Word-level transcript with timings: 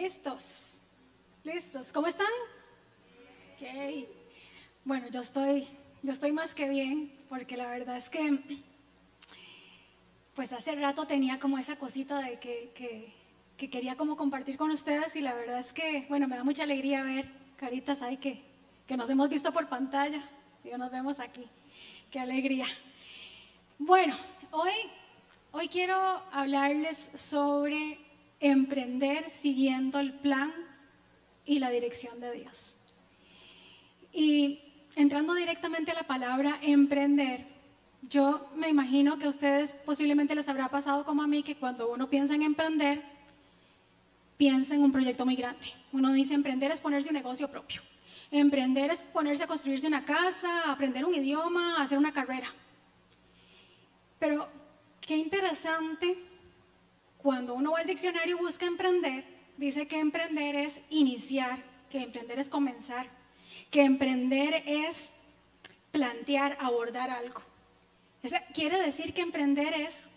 ¿Listos? 0.00 0.80
¿Listos? 1.42 1.92
¿Cómo 1.92 2.06
están? 2.06 2.28
Ok. 3.54 4.06
Bueno, 4.84 5.08
yo 5.08 5.20
estoy, 5.20 5.66
yo 6.04 6.12
estoy 6.12 6.30
más 6.30 6.54
que 6.54 6.68
bien, 6.68 7.12
porque 7.28 7.56
la 7.56 7.66
verdad 7.66 7.96
es 7.96 8.08
que, 8.08 8.62
pues 10.36 10.52
hace 10.52 10.76
rato 10.76 11.08
tenía 11.08 11.40
como 11.40 11.58
esa 11.58 11.76
cosita 11.80 12.20
de 12.20 12.38
que, 12.38 12.70
que, 12.76 13.12
que 13.56 13.70
quería 13.70 13.96
como 13.96 14.16
compartir 14.16 14.56
con 14.56 14.70
ustedes 14.70 15.16
y 15.16 15.20
la 15.20 15.34
verdad 15.34 15.58
es 15.58 15.72
que, 15.72 16.06
bueno, 16.08 16.28
me 16.28 16.36
da 16.36 16.44
mucha 16.44 16.62
alegría 16.62 17.02
ver 17.02 17.28
caritas 17.56 18.00
ahí 18.00 18.18
que, 18.18 18.44
que 18.86 18.96
nos 18.96 19.10
hemos 19.10 19.28
visto 19.28 19.52
por 19.52 19.68
pantalla 19.68 20.22
y 20.62 20.68
nos 20.78 20.92
vemos 20.92 21.18
aquí. 21.18 21.44
Qué 22.12 22.20
alegría. 22.20 22.66
Bueno, 23.80 24.16
hoy, 24.52 24.74
hoy 25.50 25.66
quiero 25.66 25.96
hablarles 26.30 27.10
sobre 27.16 28.07
emprender 28.40 29.30
siguiendo 29.30 29.98
el 29.98 30.12
plan 30.12 30.52
y 31.44 31.58
la 31.58 31.70
dirección 31.70 32.20
de 32.20 32.32
Dios. 32.32 32.76
Y 34.12 34.60
entrando 34.96 35.34
directamente 35.34 35.90
a 35.92 35.94
la 35.94 36.06
palabra 36.06 36.58
emprender, 36.62 37.46
yo 38.02 38.48
me 38.54 38.68
imagino 38.68 39.18
que 39.18 39.26
a 39.26 39.28
ustedes 39.28 39.72
posiblemente 39.72 40.34
les 40.34 40.48
habrá 40.48 40.68
pasado 40.68 41.04
como 41.04 41.22
a 41.22 41.26
mí 41.26 41.42
que 41.42 41.56
cuando 41.56 41.90
uno 41.90 42.08
piensa 42.08 42.34
en 42.34 42.42
emprender, 42.42 43.02
piensa 44.36 44.74
en 44.74 44.82
un 44.82 44.92
proyecto 44.92 45.26
muy 45.26 45.36
grande. 45.36 45.66
Uno 45.92 46.12
dice 46.12 46.34
emprender 46.34 46.70
es 46.70 46.80
ponerse 46.80 47.08
un 47.08 47.16
negocio 47.16 47.50
propio. 47.50 47.82
Emprender 48.30 48.90
es 48.90 49.02
ponerse 49.02 49.44
a 49.44 49.46
construirse 49.46 49.86
una 49.86 50.04
casa, 50.04 50.70
aprender 50.70 51.04
un 51.04 51.14
idioma, 51.14 51.82
hacer 51.82 51.98
una 51.98 52.12
carrera. 52.12 52.48
Pero 54.18 54.48
qué 55.00 55.16
interesante 55.16 56.27
cuando 57.18 57.54
uno 57.54 57.72
va 57.72 57.80
al 57.80 57.86
diccionario 57.86 58.36
y 58.36 58.40
busca 58.40 58.66
emprender, 58.66 59.24
dice 59.56 59.86
que 59.86 59.98
emprender 59.98 60.54
es 60.54 60.80
iniciar, 60.88 61.62
que 61.90 62.02
emprender 62.02 62.38
es 62.38 62.48
comenzar, 62.48 63.08
que 63.70 63.82
emprender 63.82 64.62
es 64.66 65.14
plantear, 65.90 66.56
abordar 66.60 67.10
algo. 67.10 67.42
quiere 68.54 68.80
decir 68.80 69.12
que 69.14 69.22
emprender 69.22 69.72
es 69.74 70.08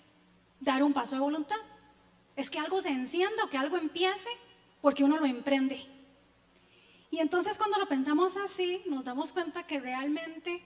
dar 0.59 0.83
un 0.83 0.94
paso 0.94 1.16
de 1.16 1.22
voluntad. 1.22 1.57
Es 2.35 2.49
que 2.49 2.59
algo 2.59 2.79
se 2.79 2.89
encienda, 2.89 3.49
que 3.49 3.57
algo 3.57 3.77
empiece, 3.77 4.29
porque 4.81 5.03
uno 5.03 5.17
lo 5.17 5.25
emprende. 5.25 5.85
Y 7.09 7.19
entonces 7.19 7.57
cuando 7.57 7.77
lo 7.77 7.88
pensamos 7.88 8.38
así, 8.38 8.83
nos 8.85 9.03
damos 9.03 9.33
cuenta 9.33 9.63
que 9.67 9.79
realmente 9.79 10.63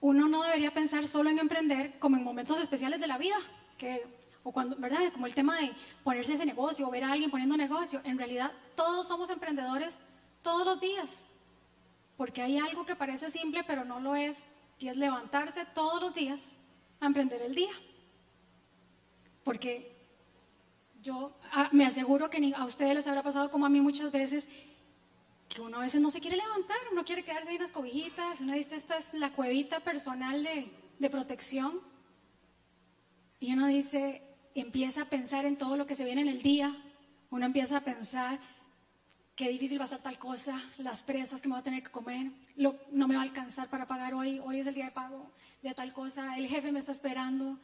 uno 0.00 0.28
no 0.28 0.42
debería 0.42 0.72
pensar 0.72 1.06
solo 1.06 1.30
en 1.30 1.38
emprender 1.38 1.98
como 1.98 2.16
en 2.16 2.22
momentos 2.22 2.60
especiales 2.60 3.00
de 3.00 3.06
la 3.06 3.18
vida, 3.18 3.36
que 3.76 4.06
o 4.50 4.52
cuando, 4.52 4.74
¿verdad? 4.76 5.12
Como 5.12 5.28
el 5.28 5.34
tema 5.34 5.56
de 5.60 5.72
ponerse 6.02 6.34
ese 6.34 6.44
negocio 6.44 6.88
o 6.88 6.90
ver 6.90 7.04
a 7.04 7.12
alguien 7.12 7.30
poniendo 7.30 7.56
negocio. 7.56 8.00
En 8.02 8.18
realidad, 8.18 8.50
todos 8.74 9.06
somos 9.06 9.30
emprendedores 9.30 10.00
todos 10.42 10.66
los 10.66 10.80
días, 10.80 11.28
porque 12.16 12.42
hay 12.42 12.58
algo 12.58 12.84
que 12.84 12.96
parece 12.96 13.30
simple, 13.30 13.62
pero 13.62 13.84
no 13.84 14.00
lo 14.00 14.16
es, 14.16 14.48
y 14.80 14.88
es 14.88 14.96
levantarse 14.96 15.64
todos 15.66 16.02
los 16.02 16.12
días 16.14 16.56
a 16.98 17.06
emprender 17.06 17.42
el 17.42 17.54
día. 17.54 17.70
Porque 19.44 19.96
yo 21.00 21.32
ah, 21.52 21.68
me 21.70 21.86
aseguro 21.86 22.28
que 22.28 22.52
a 22.56 22.64
ustedes 22.64 22.96
les 22.96 23.06
habrá 23.06 23.22
pasado 23.22 23.52
como 23.52 23.66
a 23.66 23.68
mí 23.68 23.80
muchas 23.80 24.10
veces, 24.10 24.48
que 25.48 25.60
uno 25.60 25.76
a 25.78 25.82
veces 25.82 26.00
no 26.00 26.10
se 26.10 26.20
quiere 26.20 26.36
levantar, 26.36 26.78
uno 26.90 27.04
quiere 27.04 27.22
quedarse 27.22 27.50
ahí 27.50 27.56
en 27.56 27.62
las 27.62 27.72
cobijitas, 27.72 28.40
uno 28.40 28.54
dice, 28.54 28.74
esta 28.74 28.96
es 28.96 29.14
la 29.14 29.32
cuevita 29.32 29.78
personal 29.78 30.42
de, 30.42 30.72
de 30.98 31.08
protección. 31.08 31.80
Y 33.38 33.52
uno 33.52 33.68
dice, 33.68 34.29
empieza 34.54 35.02
a 35.02 35.10
pensar 35.10 35.44
en 35.44 35.56
todo 35.56 35.76
lo 35.76 35.86
que 35.86 35.94
se 35.94 36.04
viene 36.04 36.22
en 36.22 36.28
el 36.28 36.42
día, 36.42 36.76
uno 37.30 37.46
empieza 37.46 37.78
a 37.78 37.84
pensar 37.84 38.40
qué 39.36 39.48
difícil 39.48 39.80
va 39.80 39.84
a 39.84 39.88
ser 39.88 40.02
tal 40.02 40.18
cosa, 40.18 40.62
las 40.78 41.02
presas 41.02 41.40
que 41.40 41.48
me 41.48 41.54
voy 41.54 41.60
a 41.60 41.64
tener 41.64 41.82
que 41.82 41.90
comer, 41.90 42.30
no 42.56 43.08
me 43.08 43.14
va 43.14 43.22
a 43.22 43.24
alcanzar 43.24 43.70
para 43.70 43.86
pagar 43.86 44.14
hoy, 44.14 44.38
hoy 44.38 44.60
es 44.60 44.66
el 44.66 44.74
día 44.74 44.86
de 44.86 44.90
pago 44.90 45.30
de 45.62 45.74
tal 45.74 45.92
cosa, 45.92 46.36
el 46.36 46.46
jefe 46.46 46.72
me 46.72 46.78
está 46.78 46.92
esperando. 46.92 47.58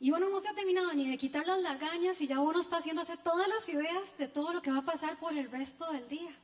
Y 0.00 0.10
uno 0.10 0.28
no 0.28 0.40
se 0.40 0.48
ha 0.48 0.54
terminado 0.54 0.92
ni 0.92 1.08
de 1.08 1.16
quitar 1.16 1.46
las 1.46 1.62
lagañas 1.62 2.20
y 2.20 2.26
ya 2.26 2.40
uno 2.40 2.60
está 2.60 2.78
haciéndose 2.78 3.16
todas 3.16 3.48
las 3.48 3.68
ideas 3.68 4.16
de 4.18 4.28
todo 4.28 4.52
lo 4.52 4.60
que 4.60 4.70
va 4.70 4.78
a 4.78 4.84
pasar 4.84 5.18
por 5.18 5.36
el 5.36 5.50
resto 5.50 5.90
del 5.92 6.08
día. 6.08 6.36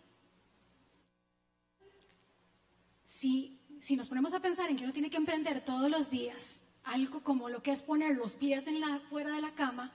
Si, 3.04 3.60
si 3.80 3.96
nos 3.96 4.08
ponemos 4.08 4.32
a 4.34 4.40
pensar 4.40 4.70
en 4.70 4.76
que 4.76 4.84
uno 4.84 4.92
tiene 4.92 5.10
que 5.10 5.16
emprender 5.16 5.64
todos 5.64 5.90
los 5.90 6.10
días, 6.10 6.62
algo 6.84 7.20
como 7.22 7.48
lo 7.48 7.62
que 7.62 7.72
es 7.72 7.82
poner 7.82 8.16
los 8.16 8.34
pies 8.34 8.66
en 8.66 8.80
la, 8.80 9.00
fuera 9.08 9.34
de 9.34 9.40
la 9.40 9.52
cama, 9.54 9.92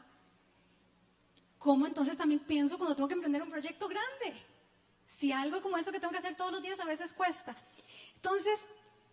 ¿cómo 1.57 1.87
entonces 1.87 2.17
también 2.17 2.39
pienso 2.41 2.77
cuando 2.77 2.95
tengo 2.95 3.07
que 3.07 3.15
emprender 3.15 3.41
un 3.41 3.49
proyecto 3.49 3.87
grande? 3.87 4.39
Si 5.07 5.31
algo 5.31 5.61
como 5.61 5.77
eso 5.77 5.91
que 5.91 5.99
tengo 5.99 6.11
que 6.11 6.19
hacer 6.19 6.35
todos 6.35 6.51
los 6.51 6.61
días 6.61 6.79
a 6.79 6.85
veces 6.85 7.13
cuesta. 7.13 7.55
Entonces, 8.15 8.67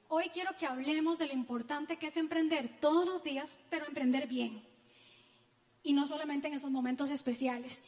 hoy 0.09 0.29
quiero 0.31 0.57
que 0.57 0.67
hablemos 0.67 1.19
de 1.19 1.27
lo 1.27 1.33
importante 1.33 1.97
que 1.97 2.09
es 2.09 2.17
emprender 2.17 2.69
todos 2.81 3.07
los 3.07 3.23
días, 3.23 3.59
pero 3.71 3.87
emprender 3.87 4.27
bien. 4.27 4.63
Y 5.83 5.93
no 5.93 6.07
solamente 6.07 6.49
en 6.49 6.55
esos 6.55 6.71
momentos 6.71 7.11
especiales. 7.11 7.83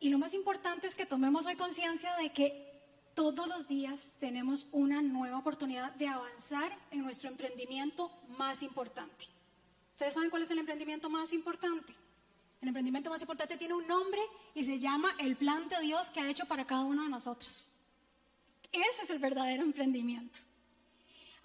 Y 0.00 0.10
lo 0.10 0.18
más 0.18 0.34
importante 0.34 0.86
es 0.86 0.94
que 0.94 1.06
tomemos 1.06 1.46
hoy 1.46 1.56
conciencia 1.56 2.14
de 2.16 2.32
que 2.32 2.75
todos 3.16 3.48
los 3.48 3.66
días 3.66 4.14
tenemos 4.20 4.66
una 4.72 5.00
nueva 5.00 5.38
oportunidad 5.38 5.90
de 5.94 6.06
avanzar 6.06 6.70
en 6.90 7.00
nuestro 7.00 7.30
emprendimiento 7.30 8.10
más 8.36 8.62
importante. 8.62 9.24
¿Ustedes 9.92 10.12
saben 10.12 10.28
cuál 10.28 10.42
es 10.42 10.50
el 10.50 10.58
emprendimiento 10.58 11.08
más 11.08 11.32
importante? 11.32 11.94
El 12.60 12.68
emprendimiento 12.68 13.08
más 13.08 13.22
importante 13.22 13.56
tiene 13.56 13.72
un 13.72 13.86
nombre 13.86 14.20
y 14.54 14.64
se 14.64 14.78
llama 14.78 15.14
el 15.18 15.34
plan 15.34 15.66
de 15.70 15.80
Dios 15.80 16.10
que 16.10 16.20
ha 16.20 16.28
hecho 16.28 16.44
para 16.44 16.66
cada 16.66 16.84
uno 16.84 17.04
de 17.04 17.08
nosotros. 17.08 17.70
Ese 18.70 19.04
es 19.04 19.10
el 19.10 19.18
verdadero 19.18 19.62
emprendimiento. 19.62 20.40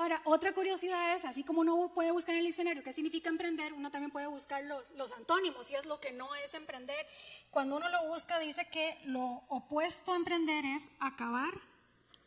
Ahora, 0.02 0.20
otra 0.26 0.52
curiosidad 0.52 1.16
es, 1.16 1.26
así 1.26 1.44
como 1.44 1.62
uno 1.62 1.92
puede 1.94 2.10
buscar 2.10 2.34
en 2.34 2.40
el 2.40 2.48
diccionario 2.48 2.82
qué 2.82 2.92
significa 2.92 3.30
emprender, 3.30 3.72
uno 3.72 3.92
también 3.92 4.10
puede 4.10 4.26
buscar 4.26 4.64
los, 4.64 4.90
los 4.96 5.12
antónimos 5.12 5.70
y 5.70 5.76
es 5.76 5.86
lo 5.86 6.00
que 6.00 6.12
no 6.12 6.34
es 6.34 6.56
emprender. 6.56 7.06
Cuando 7.52 7.78
uno 7.78 7.88
lo 7.88 8.08
busca 8.08 8.40
dice 8.40 8.68
que 8.72 8.98
lo 9.06 9.44
opuesto 9.48 10.14
a 10.14 10.16
emprender 10.16 10.66
es 10.66 10.90
acabar, 11.00 11.54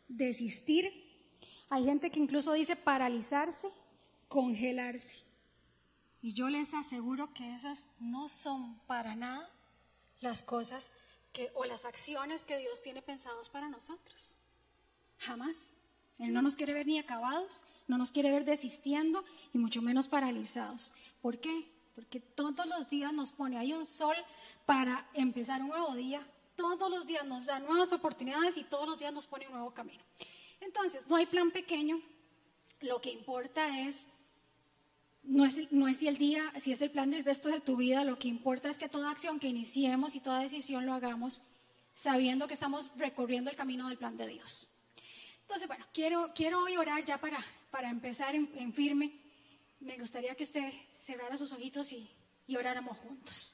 desistir. 0.07 0.89
Hay 1.69 1.83
gente 1.83 2.11
que 2.11 2.19
incluso 2.19 2.53
dice 2.53 2.77
paralizarse, 2.77 3.69
congelarse. 4.29 5.25
Y 6.21 6.31
yo 6.31 6.47
les 6.47 6.73
aseguro 6.73 7.33
que 7.33 7.55
esas 7.55 7.89
no 7.99 8.29
son 8.29 8.79
para 8.87 9.17
nada 9.17 9.51
las 10.21 10.43
cosas 10.43 10.93
que, 11.33 11.51
o 11.55 11.65
las 11.65 11.83
acciones 11.83 12.45
que 12.45 12.57
Dios 12.57 12.81
tiene 12.81 13.01
pensados 13.01 13.49
para 13.49 13.67
nosotros. 13.67 14.33
Jamás. 15.17 15.74
Él 16.19 16.33
no 16.33 16.41
nos 16.41 16.55
quiere 16.55 16.73
ver 16.73 16.87
ni 16.87 16.97
acabados, 16.97 17.63
no 17.87 17.97
nos 17.97 18.11
quiere 18.11 18.31
ver 18.31 18.45
desistiendo 18.45 19.23
y 19.53 19.57
mucho 19.57 19.81
menos 19.81 20.07
paralizados. 20.07 20.93
¿Por 21.21 21.39
qué? 21.39 21.67
Porque 21.93 22.19
todos 22.19 22.65
los 22.65 22.89
días 22.89 23.13
nos 23.13 23.31
pone 23.31 23.57
ahí 23.57 23.73
un 23.73 23.85
sol 23.85 24.15
para 24.65 25.07
empezar 25.13 25.61
un 25.61 25.69
nuevo 25.69 25.93
día. 25.95 26.25
Todos 26.55 26.89
los 26.89 27.05
días 27.05 27.25
nos 27.25 27.45
da 27.45 27.59
nuevas 27.59 27.91
oportunidades 27.91 28.57
y 28.57 28.63
todos 28.63 28.87
los 28.87 28.97
días 28.97 29.13
nos 29.13 29.27
pone 29.27 29.47
un 29.47 29.53
nuevo 29.53 29.73
camino. 29.73 30.03
Entonces, 30.61 31.07
no 31.07 31.15
hay 31.17 31.25
plan 31.25 31.51
pequeño. 31.51 32.01
Lo 32.81 33.01
que 33.01 33.11
importa 33.11 33.81
es 33.81 34.07
no 35.23 35.45
es, 35.45 35.71
no 35.71 35.87
es 35.87 35.97
si 35.97 36.07
el 36.07 36.17
día, 36.17 36.53
si 36.59 36.71
es 36.71 36.81
el 36.81 36.91
plan 36.91 37.11
del 37.11 37.25
resto 37.25 37.49
de 37.49 37.59
tu 37.59 37.75
vida, 37.75 38.03
lo 38.03 38.19
que 38.19 38.27
importa 38.27 38.69
es 38.69 38.77
que 38.77 38.89
toda 38.89 39.11
acción 39.11 39.39
que 39.39 39.47
iniciemos 39.47 40.15
y 40.15 40.19
toda 40.19 40.39
decisión 40.39 40.85
lo 40.85 40.93
hagamos 40.93 41.41
sabiendo 41.93 42.47
que 42.47 42.53
estamos 42.53 42.91
recorriendo 42.97 43.49
el 43.49 43.55
camino 43.55 43.87
del 43.87 43.97
plan 43.97 44.17
de 44.17 44.27
Dios. 44.27 44.69
Entonces, 45.45 45.67
bueno, 45.67 45.85
quiero, 45.93 46.31
quiero 46.33 46.63
hoy 46.63 46.75
orar 46.75 47.03
ya 47.03 47.19
para, 47.19 47.37
para 47.69 47.89
empezar 47.89 48.33
en, 48.35 48.73
firme. 48.73 49.13
Me 49.79 49.95
gustaría 49.97 50.33
que 50.33 50.43
usted 50.43 50.73
cerrara 51.03 51.37
sus 51.37 51.51
ojitos 51.51 51.93
y, 51.93 52.09
y 52.47 52.55
oráramos 52.55 52.97
juntos. 52.97 53.53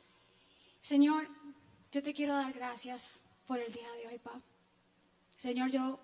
Señor, 0.79 1.27
yo 1.91 2.01
te 2.01 2.13
quiero 2.13 2.33
dar 2.33 2.53
gracias 2.53 3.21
por 3.45 3.59
el 3.59 3.71
día 3.73 3.91
de 3.91 4.07
hoy, 4.07 4.19
Pablo. 4.19 4.41
Señor, 5.35 5.69
yo 5.69 5.99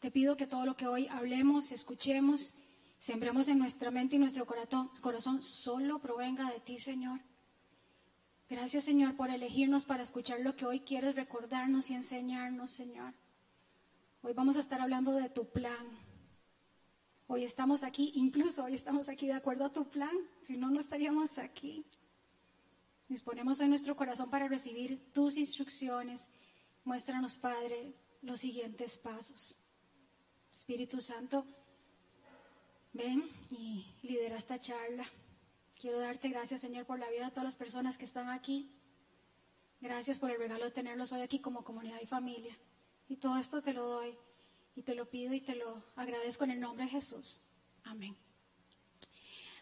te 0.00 0.10
pido 0.10 0.36
que 0.36 0.48
todo 0.48 0.66
lo 0.66 0.76
que 0.76 0.88
hoy 0.88 1.06
hablemos, 1.06 1.70
escuchemos, 1.70 2.54
sembremos 2.98 3.46
en 3.48 3.58
nuestra 3.58 3.92
mente 3.92 4.16
y 4.16 4.18
nuestro 4.18 4.46
corazón, 4.46 4.90
corazón 5.00 5.42
solo 5.42 6.00
provenga 6.00 6.50
de 6.50 6.58
ti, 6.58 6.78
Señor. 6.78 7.20
Gracias, 8.50 8.84
Señor, 8.84 9.14
por 9.16 9.30
elegirnos 9.30 9.84
para 9.84 10.02
escuchar 10.02 10.40
lo 10.40 10.56
que 10.56 10.66
hoy 10.66 10.80
quieres 10.80 11.14
recordarnos 11.14 11.88
y 11.90 11.94
enseñarnos, 11.94 12.72
Señor. 12.72 13.14
Hoy 14.26 14.32
vamos 14.32 14.56
a 14.56 14.60
estar 14.60 14.80
hablando 14.80 15.12
de 15.12 15.28
tu 15.28 15.50
plan. 15.50 15.86
Hoy 17.26 17.44
estamos 17.44 17.84
aquí, 17.84 18.10
incluso 18.14 18.64
hoy 18.64 18.74
estamos 18.74 19.10
aquí 19.10 19.26
de 19.26 19.34
acuerdo 19.34 19.66
a 19.66 19.72
tu 19.74 19.90
plan, 19.90 20.16
si 20.40 20.56
no, 20.56 20.70
no 20.70 20.80
estaríamos 20.80 21.36
aquí. 21.36 21.84
Disponemos 23.06 23.60
hoy 23.60 23.68
nuestro 23.68 23.94
corazón 23.94 24.30
para 24.30 24.48
recibir 24.48 25.12
tus 25.12 25.36
instrucciones. 25.36 26.30
Muéstranos, 26.84 27.36
Padre, 27.36 27.92
los 28.22 28.40
siguientes 28.40 28.96
pasos. 28.96 29.58
Espíritu 30.50 31.02
Santo, 31.02 31.44
Ven 32.94 33.28
y 33.50 33.84
lidera 34.00 34.38
esta 34.38 34.58
charla. 34.58 35.04
Quiero 35.78 35.98
darte 35.98 36.30
gracias, 36.30 36.62
Señor, 36.62 36.86
por 36.86 36.98
la 36.98 37.10
vida 37.10 37.26
de 37.26 37.30
todas 37.30 37.44
las 37.44 37.56
personas 37.56 37.98
que 37.98 38.06
están 38.06 38.30
aquí. 38.30 38.72
Gracias 39.82 40.18
por 40.18 40.30
el 40.30 40.38
regalo 40.38 40.64
de 40.64 40.70
tenerlos 40.70 41.12
hoy 41.12 41.20
aquí 41.20 41.40
como 41.40 41.62
comunidad 41.62 42.00
y 42.00 42.06
familia. 42.06 42.56
Y 43.08 43.16
todo 43.16 43.36
esto 43.36 43.62
te 43.62 43.72
lo 43.72 43.86
doy 43.86 44.16
y 44.76 44.82
te 44.82 44.94
lo 44.94 45.08
pido 45.08 45.34
y 45.34 45.40
te 45.40 45.54
lo 45.54 45.82
agradezco 45.96 46.44
en 46.44 46.52
el 46.52 46.60
nombre 46.60 46.84
de 46.84 46.90
Jesús. 46.90 47.40
Amén. 47.84 48.16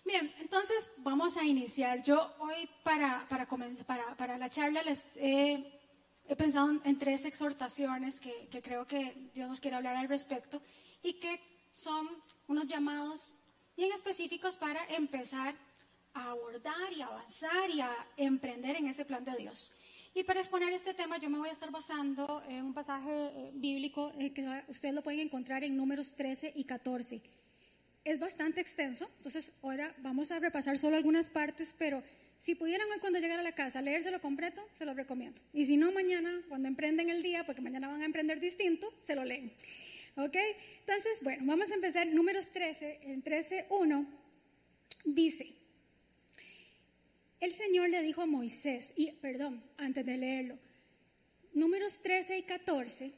Bien, 0.05 0.33
entonces 0.39 0.93
vamos 0.99 1.37
a 1.37 1.44
iniciar. 1.44 2.03
Yo 2.03 2.35
hoy 2.41 2.69
para, 2.83 3.27
para, 3.29 3.47
para, 4.17 4.39
la 4.39 4.50
charla 4.50 4.83
les 4.83 5.17
he, 5.17 5.81
he 6.27 6.37
pensado 6.37 6.81
en 6.85 6.99
tres 6.99 7.25
exhortaciones 7.25 8.21
que, 8.21 8.49
que 8.49 8.61
creo 8.61 8.87
que 8.87 9.31
Dios 9.33 9.49
nos 9.49 9.61
quiere 9.61 9.77
hablar 9.77 9.97
al 9.97 10.09
respecto 10.09 10.61
y 11.03 11.15
que 11.15 11.41
son 11.73 12.09
unos 12.49 12.67
llamados 12.67 13.35
bien 13.77 13.93
específicos 13.93 14.56
para 14.56 14.85
empezar 14.87 15.55
a 16.15 16.31
abordar 16.31 16.93
y 16.93 17.03
avanzar 17.03 17.71
y 17.71 17.81
a 17.81 17.94
emprender 18.17 18.77
en 18.77 18.89
ese 18.89 19.05
plan 19.05 19.25
de 19.25 19.37
Dios. 19.37 19.73
Y 20.14 20.25
para 20.25 20.41
exponer 20.41 20.73
este 20.75 20.93
tema 20.93 21.19
yo 21.19 21.31
me 21.31 21.38
voy 21.38 21.49
a 21.49 21.53
estar 21.53 21.70
basando 21.70 22.43
en 22.47 22.64
un 22.67 22.75
pasaje 22.75 23.11
eh, 23.11 23.50
bíblico 23.55 24.12
eh, 24.19 24.32
que 24.35 24.47
ustedes 24.69 24.94
lo 24.94 25.03
pueden 25.03 25.20
encontrar 25.20 25.64
en 25.64 25.75
números 25.75 26.14
13 26.14 26.53
y 26.55 26.64
14. 26.64 27.23
Es 28.05 28.19
bastante 28.19 28.61
extenso, 28.61 29.11
entonces 29.17 29.53
ahora 29.62 29.94
vamos 29.99 30.31
a 30.31 30.38
repasar 30.38 30.76
solo 30.76 30.97
algunas 30.97 31.31
partes, 31.31 31.75
pero 31.79 32.03
si 32.41 32.55
pudieran 32.55 32.91
hoy 32.91 32.99
cuando 32.99 33.20
llegara 33.20 33.41
a 33.41 33.44
la 33.44 33.55
casa 33.55 33.81
leérselo 33.81 34.20
completo, 34.20 34.62
se 34.76 34.85
lo 34.85 34.93
recomiendo. 34.93 35.41
Y 35.55 35.64
si 35.64 35.79
no, 35.79 35.93
mañana, 35.93 36.43
cuando 36.49 36.69
emprenden 36.69 37.08
el 37.08 37.23
día, 37.23 37.47
porque 37.47 37.62
mañana 37.62 37.88
van 37.88 38.03
a 38.03 38.05
emprender 38.05 38.38
distinto, 38.38 38.93
se 39.03 39.15
lo 39.15 39.25
leen. 39.25 39.53
¿Ok? 40.17 40.37
Entonces, 40.81 41.20
bueno, 41.23 41.44
vamos 41.47 41.70
a 41.70 41.75
empezar. 41.75 42.06
Números 42.08 42.50
13, 42.50 42.99
en 43.05 43.23
13.1 43.25 44.06
dice, 45.05 45.55
el 47.43 47.53
Señor 47.53 47.91
le 47.91 48.03
dijo 48.03 48.23
a 48.23 48.27
Moisés, 48.27 48.94
y 48.97 49.11
perdón, 49.11 49.65
antes 49.77 50.06
de 50.06 50.17
leerlo, 50.17 50.56
números 51.53 51.99
13 52.00 52.39
y 52.39 52.43
14 52.44 53.12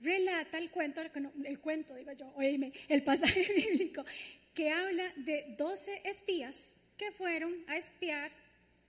relata 0.00 0.56
el 0.56 0.70
cuento, 0.70 1.00
el 1.44 1.58
cuento, 1.58 1.96
digo 1.96 2.12
yo, 2.12 2.32
oíme, 2.36 2.72
el 2.86 3.02
pasaje 3.02 3.44
bíblico 3.56 4.04
que 4.54 4.70
habla 4.70 5.12
de 5.16 5.56
12 5.58 6.02
espías 6.04 6.76
que 6.96 7.10
fueron 7.10 7.52
a 7.66 7.76
espiar 7.76 8.30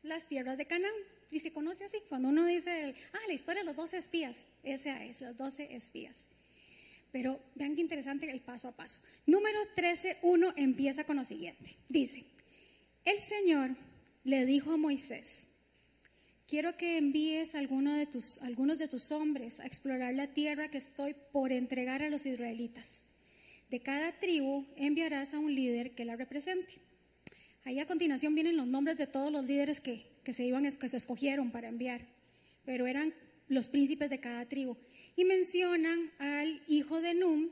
las 0.03 0.27
tierras 0.27 0.59
de 0.59 0.67
Canaán. 0.67 0.93
Y 1.31 1.39
se 1.39 1.51
conoce 1.51 1.85
así, 1.85 1.97
cuando 2.07 2.29
uno 2.29 2.45
dice, 2.45 2.93
ah, 3.13 3.19
la 3.27 3.33
historia 3.33 3.61
de 3.61 3.65
los 3.65 3.75
12 3.75 3.97
espías, 3.97 4.45
esa 4.61 5.03
es, 5.05 5.21
los 5.21 5.37
12 5.37 5.75
espías. 5.75 6.29
Pero 7.11 7.39
vean 7.55 7.73
qué 7.75 7.81
interesante 7.81 8.29
el 8.29 8.41
paso 8.41 8.67
a 8.67 8.75
paso. 8.75 8.99
Número 9.25 9.59
13.1 9.75 10.53
empieza 10.55 11.03
con 11.03 11.17
lo 11.17 11.25
siguiente. 11.25 11.77
Dice, 11.87 12.25
el 13.05 13.17
Señor 13.17 13.75
le 14.23 14.45
dijo 14.45 14.73
a 14.73 14.77
Moisés, 14.77 15.47
quiero 16.47 16.75
que 16.75 16.97
envíes 16.97 17.55
alguno 17.55 17.95
de 17.95 18.05
tus, 18.05 18.41
algunos 18.41 18.77
de 18.79 18.87
tus 18.87 19.11
hombres 19.11 19.59
a 19.59 19.65
explorar 19.65 20.13
la 20.13 20.27
tierra 20.27 20.69
que 20.69 20.77
estoy 20.77 21.15
por 21.31 21.51
entregar 21.51 22.03
a 22.03 22.09
los 22.09 22.25
israelitas. 22.25 23.03
De 23.69 23.79
cada 23.79 24.11
tribu 24.19 24.65
enviarás 24.75 25.33
a 25.33 25.39
un 25.39 25.53
líder 25.53 25.91
que 25.91 26.05
la 26.05 26.15
represente. 26.15 26.75
Ahí 27.63 27.79
a 27.79 27.85
continuación 27.85 28.33
vienen 28.35 28.57
los 28.57 28.67
nombres 28.67 28.97
de 28.97 29.07
todos 29.07 29.31
los 29.31 29.45
líderes 29.45 29.79
que, 29.79 30.05
se, 30.33 30.45
iban, 30.45 30.63
que 30.63 30.89
se 30.89 30.97
escogieron 30.97 31.51
para 31.51 31.67
enviar, 31.67 32.01
pero 32.65 32.87
eran 32.87 33.13
los 33.47 33.67
príncipes 33.67 34.09
de 34.09 34.19
cada 34.19 34.47
tribu 34.47 34.75
y 35.15 35.25
mencionan 35.25 36.11
al 36.17 36.61
hijo 36.67 37.01
de 37.01 37.13
Num, 37.13 37.49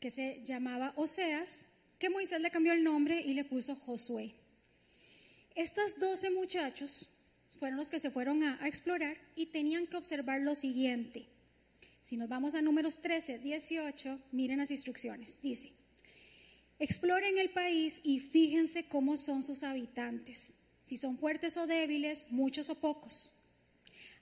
que 0.00 0.10
se 0.10 0.40
llamaba 0.44 0.92
Oseas, 0.96 1.66
que 1.98 2.08
Moisés 2.08 2.40
le 2.40 2.50
cambió 2.50 2.72
el 2.72 2.82
nombre 2.82 3.20
y 3.20 3.34
le 3.34 3.44
puso 3.44 3.76
Josué. 3.76 4.39
Estos 5.54 5.98
doce 5.98 6.30
muchachos 6.30 7.08
fueron 7.58 7.76
los 7.76 7.90
que 7.90 8.00
se 8.00 8.10
fueron 8.10 8.42
a, 8.42 8.62
a, 8.62 8.68
explorar 8.68 9.16
y 9.34 9.46
tenían 9.46 9.86
que 9.86 9.96
observar 9.96 10.40
lo 10.40 10.54
siguiente. 10.54 11.26
Si 12.02 12.16
nos 12.16 12.28
vamos 12.28 12.54
a 12.54 12.62
números 12.62 13.02
13, 13.02 13.38
18, 13.38 14.18
miren 14.32 14.58
las 14.58 14.70
instrucciones. 14.70 15.40
Dice, 15.42 15.72
exploren 16.78 17.38
el 17.38 17.50
país 17.50 18.00
y 18.02 18.20
fíjense 18.20 18.88
cómo 18.88 19.16
son 19.16 19.42
sus 19.42 19.62
habitantes, 19.62 20.54
si 20.84 20.96
son 20.96 21.18
fuertes 21.18 21.56
o 21.56 21.66
débiles, 21.66 22.26
muchos 22.30 22.70
o 22.70 22.76
pocos. 22.76 23.34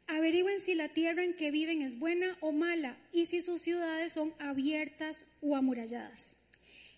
Averigüen 0.09 0.59
si 0.59 0.75
la 0.75 0.89
tierra 0.89 1.23
en 1.23 1.35
que 1.35 1.51
viven 1.51 1.83
es 1.83 1.99
buena 1.99 2.37
o 2.41 2.51
mala 2.51 2.97
y 3.13 3.27
si 3.27 3.43
sus 3.43 3.61
ciudades 3.61 4.15
son 4.15 4.35
abiertas 4.39 5.27
o 5.43 5.55
amuralladas. 5.55 6.39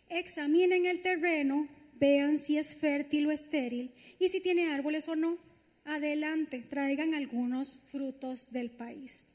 Examinen 0.09 0.87
el 0.87 1.03
terreno, 1.03 1.69
vean 2.01 2.39
si 2.39 2.59
es 2.59 2.75
fértil 2.75 3.27
o 3.27 3.31
estéril 3.31 3.93
y 4.19 4.29
si 4.31 4.41
tiene 4.41 4.73
árboles 4.73 5.09
o 5.09 5.15
no. 5.15 5.39
Adelante, 5.85 6.65
traigan 6.69 7.15
algunos 7.15 7.79
frutos 7.91 8.51
del 8.51 8.71
país. 8.71 9.27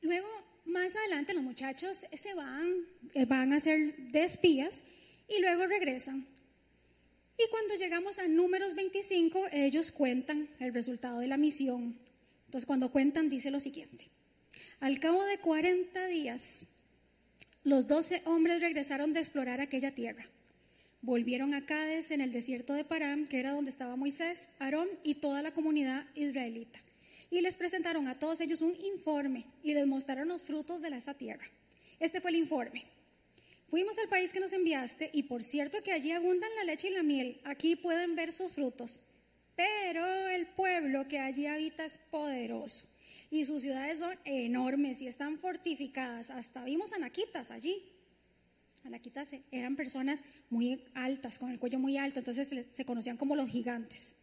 Luego, 0.00 0.28
más 0.64 0.96
adelante, 0.96 1.34
los 1.34 1.42
muchachos 1.42 2.06
se 2.12 2.34
van, 2.34 2.86
eh, 3.14 3.26
van 3.26 3.52
a 3.52 3.60
ser 3.60 3.96
de 3.96 4.24
espías 4.24 4.84
y 5.28 5.40
luego 5.40 5.66
regresan. 5.66 6.26
Y 7.38 7.50
cuando 7.50 7.74
llegamos 7.74 8.18
a 8.18 8.28
números 8.28 8.74
25, 8.74 9.48
ellos 9.52 9.92
cuentan 9.92 10.48
el 10.58 10.72
resultado 10.72 11.20
de 11.20 11.26
la 11.26 11.36
misión 11.36 11.98
entonces, 12.46 12.66
cuando 12.66 12.90
cuentan, 12.90 13.28
dice 13.28 13.50
lo 13.50 13.60
siguiente. 13.60 14.08
Al 14.80 14.98
cabo 15.00 15.24
de 15.24 15.38
40 15.38 16.06
días, 16.06 16.68
los 17.64 17.86
doce 17.86 18.22
hombres 18.24 18.60
regresaron 18.60 19.12
de 19.12 19.20
explorar 19.20 19.60
aquella 19.60 19.94
tierra. 19.94 20.26
Volvieron 21.06 21.54
a 21.54 21.64
Cádiz 21.64 22.10
en 22.10 22.20
el 22.20 22.32
desierto 22.32 22.74
de 22.74 22.82
Param, 22.82 23.28
que 23.28 23.38
era 23.38 23.52
donde 23.52 23.70
estaba 23.70 23.94
Moisés, 23.94 24.48
Aarón 24.58 24.88
y 25.04 25.14
toda 25.14 25.40
la 25.40 25.54
comunidad 25.54 26.04
israelita. 26.16 26.80
Y 27.30 27.42
les 27.42 27.56
presentaron 27.56 28.08
a 28.08 28.18
todos 28.18 28.40
ellos 28.40 28.60
un 28.60 28.74
informe 28.74 29.46
y 29.62 29.72
les 29.72 29.86
mostraron 29.86 30.26
los 30.26 30.42
frutos 30.42 30.82
de 30.82 30.88
esa 30.88 31.14
tierra. 31.14 31.46
Este 32.00 32.20
fue 32.20 32.32
el 32.32 32.38
informe. 32.38 32.86
Fuimos 33.70 33.96
al 34.00 34.08
país 34.08 34.32
que 34.32 34.40
nos 34.40 34.52
enviaste 34.52 35.10
y 35.12 35.22
por 35.22 35.44
cierto 35.44 35.80
que 35.80 35.92
allí 35.92 36.10
abundan 36.10 36.50
la 36.56 36.64
leche 36.64 36.88
y 36.88 36.94
la 36.94 37.04
miel. 37.04 37.40
Aquí 37.44 37.76
pueden 37.76 38.16
ver 38.16 38.32
sus 38.32 38.52
frutos. 38.52 38.98
Pero 39.54 40.26
el 40.26 40.48
pueblo 40.48 41.06
que 41.06 41.20
allí 41.20 41.46
habita 41.46 41.84
es 41.84 41.98
poderoso 42.10 42.84
y 43.30 43.44
sus 43.44 43.62
ciudades 43.62 44.00
son 44.00 44.18
enormes 44.24 45.00
y 45.00 45.06
están 45.06 45.38
fortificadas. 45.38 46.30
Hasta 46.30 46.64
vimos 46.64 46.92
anaquitas 46.92 47.52
allí. 47.52 47.95
Anaquitas 48.86 49.30
eran 49.50 49.76
personas 49.76 50.22
muy 50.50 50.82
altas, 50.94 51.38
con 51.38 51.50
el 51.50 51.58
cuello 51.58 51.78
muy 51.78 51.98
alto, 51.98 52.20
entonces 52.20 52.66
se 52.70 52.84
conocían 52.84 53.16
como 53.16 53.36
los 53.36 53.50
gigantes. 53.50 54.16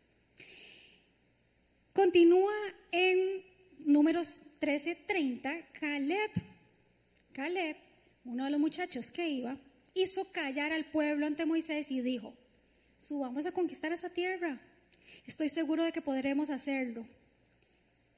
Continúa 1.93 2.53
en 2.91 3.43
números 3.79 4.43
13:30, 4.59 5.65
Caleb. 5.73 6.31
Caleb, 7.33 7.77
uno 8.25 8.45
de 8.45 8.51
los 8.51 8.59
muchachos 8.59 9.11
que 9.11 9.27
iba, 9.29 9.57
hizo 9.93 10.31
callar 10.31 10.71
al 10.71 10.85
pueblo 10.85 11.27
ante 11.27 11.45
Moisés 11.45 11.91
y 11.91 12.01
dijo, 12.01 12.33
subamos 12.99 13.45
a 13.45 13.51
conquistar 13.51 13.91
esa 13.91 14.09
tierra 14.09 14.59
Estoy 15.25 15.49
seguro 15.49 15.83
de 15.83 15.91
que 15.91 16.01
podremos 16.01 16.49
hacerlo. 16.49 17.05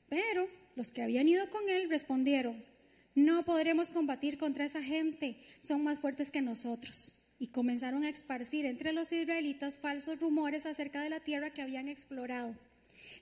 Pero 0.09 0.47
los 0.75 0.91
que 0.91 1.01
habían 1.01 1.27
ido 1.27 1.49
con 1.49 1.67
él 1.69 1.89
respondieron, 1.89 2.63
no 3.15 3.45
podremos 3.45 3.91
combatir 3.91 4.37
contra 4.37 4.65
esa 4.65 4.83
gente, 4.83 5.37
son 5.61 5.83
más 5.83 6.01
fuertes 6.01 6.31
que 6.31 6.41
nosotros. 6.41 7.15
Y 7.39 7.47
comenzaron 7.47 8.03
a 8.03 8.09
esparcir 8.09 8.65
entre 8.65 8.91
los 8.91 9.11
israelitas 9.11 9.79
falsos 9.79 10.19
rumores 10.19 10.65
acerca 10.65 11.01
de 11.01 11.09
la 11.09 11.21
tierra 11.21 11.51
que 11.51 11.61
habían 11.61 11.87
explorado. 11.87 12.55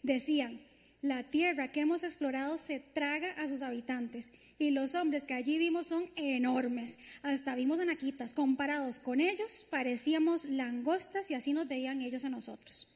Decían, 0.01 0.61
la 1.01 1.23
tierra 1.23 1.71
que 1.71 1.81
hemos 1.81 2.03
explorado 2.03 2.57
se 2.57 2.79
traga 2.79 3.31
a 3.33 3.47
sus 3.47 3.61
habitantes 3.61 4.31
y 4.57 4.71
los 4.71 4.95
hombres 4.95 5.25
que 5.25 5.33
allí 5.33 5.57
vimos 5.57 5.87
son 5.87 6.09
enormes. 6.15 6.97
Hasta 7.21 7.55
vimos 7.55 7.79
anaquitas. 7.79 8.33
Comparados 8.33 8.99
con 8.99 9.19
ellos, 9.19 9.67
parecíamos 9.69 10.45
langostas 10.45 11.29
y 11.29 11.33
así 11.33 11.53
nos 11.53 11.67
veían 11.67 12.01
ellos 12.01 12.23
a 12.23 12.29
nosotros. 12.29 12.87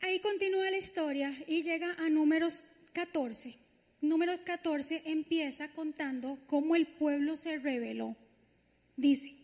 Ahí 0.00 0.18
continúa 0.20 0.70
la 0.70 0.78
historia 0.78 1.34
y 1.46 1.62
llega 1.62 1.94
a 1.98 2.08
números 2.08 2.64
14. 2.94 3.63
Números 4.04 4.40
14 4.44 5.00
empieza 5.06 5.68
contando 5.72 6.38
cómo 6.46 6.76
el 6.76 6.86
pueblo 6.86 7.38
se 7.38 7.58
rebeló. 7.58 8.14
Dice, 8.96 9.34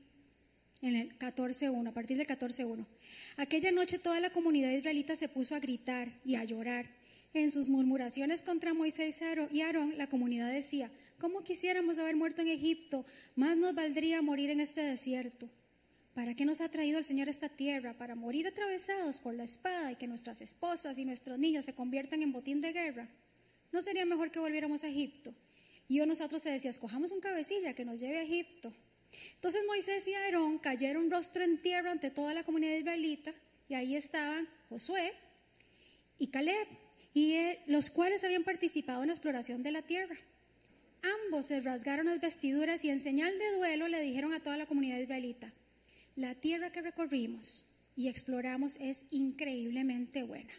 en 0.82 0.96
el 0.96 1.18
14.1, 1.18 1.88
a 1.88 1.94
partir 1.94 2.18
del 2.18 2.26
14.1, 2.26 2.84
aquella 3.38 3.72
noche 3.72 3.98
toda 3.98 4.20
la 4.20 4.28
comunidad 4.28 4.70
israelita 4.70 5.16
se 5.16 5.30
puso 5.30 5.54
a 5.54 5.60
gritar 5.60 6.12
y 6.26 6.34
a 6.34 6.44
llorar. 6.44 6.90
En 7.32 7.50
sus 7.50 7.70
murmuraciones 7.70 8.42
contra 8.42 8.74
Moisés 8.74 9.22
y 9.50 9.60
Aarón, 9.62 9.96
la 9.96 10.08
comunidad 10.08 10.52
decía, 10.52 10.90
¿cómo 11.18 11.42
quisiéramos 11.42 11.96
haber 11.96 12.16
muerto 12.16 12.42
en 12.42 12.48
Egipto? 12.48 13.06
Más 13.36 13.56
nos 13.56 13.74
valdría 13.74 14.20
morir 14.20 14.50
en 14.50 14.60
este 14.60 14.82
desierto. 14.82 15.48
¿Para 16.12 16.34
qué 16.34 16.44
nos 16.44 16.60
ha 16.60 16.68
traído 16.70 16.98
el 16.98 17.04
Señor 17.04 17.30
esta 17.30 17.48
tierra? 17.48 17.96
Para 17.96 18.14
morir 18.14 18.46
atravesados 18.46 19.20
por 19.20 19.32
la 19.32 19.44
espada 19.44 19.90
y 19.90 19.96
que 19.96 20.06
nuestras 20.06 20.42
esposas 20.42 20.98
y 20.98 21.06
nuestros 21.06 21.38
niños 21.38 21.64
se 21.64 21.74
conviertan 21.74 22.22
en 22.22 22.32
botín 22.32 22.60
de 22.60 22.74
guerra. 22.74 23.08
¿No 23.72 23.82
sería 23.82 24.04
mejor 24.04 24.30
que 24.30 24.40
volviéramos 24.40 24.84
a 24.84 24.88
Egipto? 24.88 25.34
Y 25.88 25.96
yo 25.96 26.06
nosotros 26.06 26.42
se 26.42 26.50
decía, 26.50 26.70
escojamos 26.70 27.12
un 27.12 27.20
cabecilla 27.20 27.74
que 27.74 27.84
nos 27.84 28.00
lleve 28.00 28.18
a 28.18 28.22
Egipto. 28.22 28.72
Entonces 29.34 29.62
Moisés 29.66 30.06
y 30.06 30.14
Aarón 30.14 30.58
cayeron 30.58 31.10
rostro 31.10 31.42
en 31.42 31.60
tierra 31.60 31.90
ante 31.90 32.10
toda 32.10 32.34
la 32.34 32.44
comunidad 32.44 32.76
israelita 32.76 33.32
y 33.68 33.74
ahí 33.74 33.96
estaban 33.96 34.48
Josué 34.68 35.12
y 36.18 36.28
Caleb. 36.28 36.68
y 37.12 37.32
eh, 37.32 37.60
los 37.66 37.90
cuales 37.90 38.22
habían 38.22 38.44
participado 38.44 39.02
en 39.02 39.08
la 39.08 39.14
exploración 39.14 39.62
de 39.62 39.72
la 39.72 39.82
tierra. 39.82 40.16
Ambos 41.24 41.46
se 41.46 41.60
rasgaron 41.60 42.06
las 42.06 42.20
vestiduras 42.20 42.84
y 42.84 42.90
en 42.90 43.00
señal 43.00 43.36
de 43.38 43.52
duelo 43.52 43.88
le 43.88 44.00
dijeron 44.00 44.32
a 44.32 44.42
toda 44.42 44.56
la 44.56 44.66
comunidad 44.66 44.98
israelita, 44.98 45.52
la 46.14 46.34
tierra 46.34 46.70
que 46.70 46.82
recorrimos 46.82 47.66
y 47.96 48.08
exploramos 48.08 48.76
es 48.80 49.04
increíblemente 49.10 50.22
buena. 50.22 50.52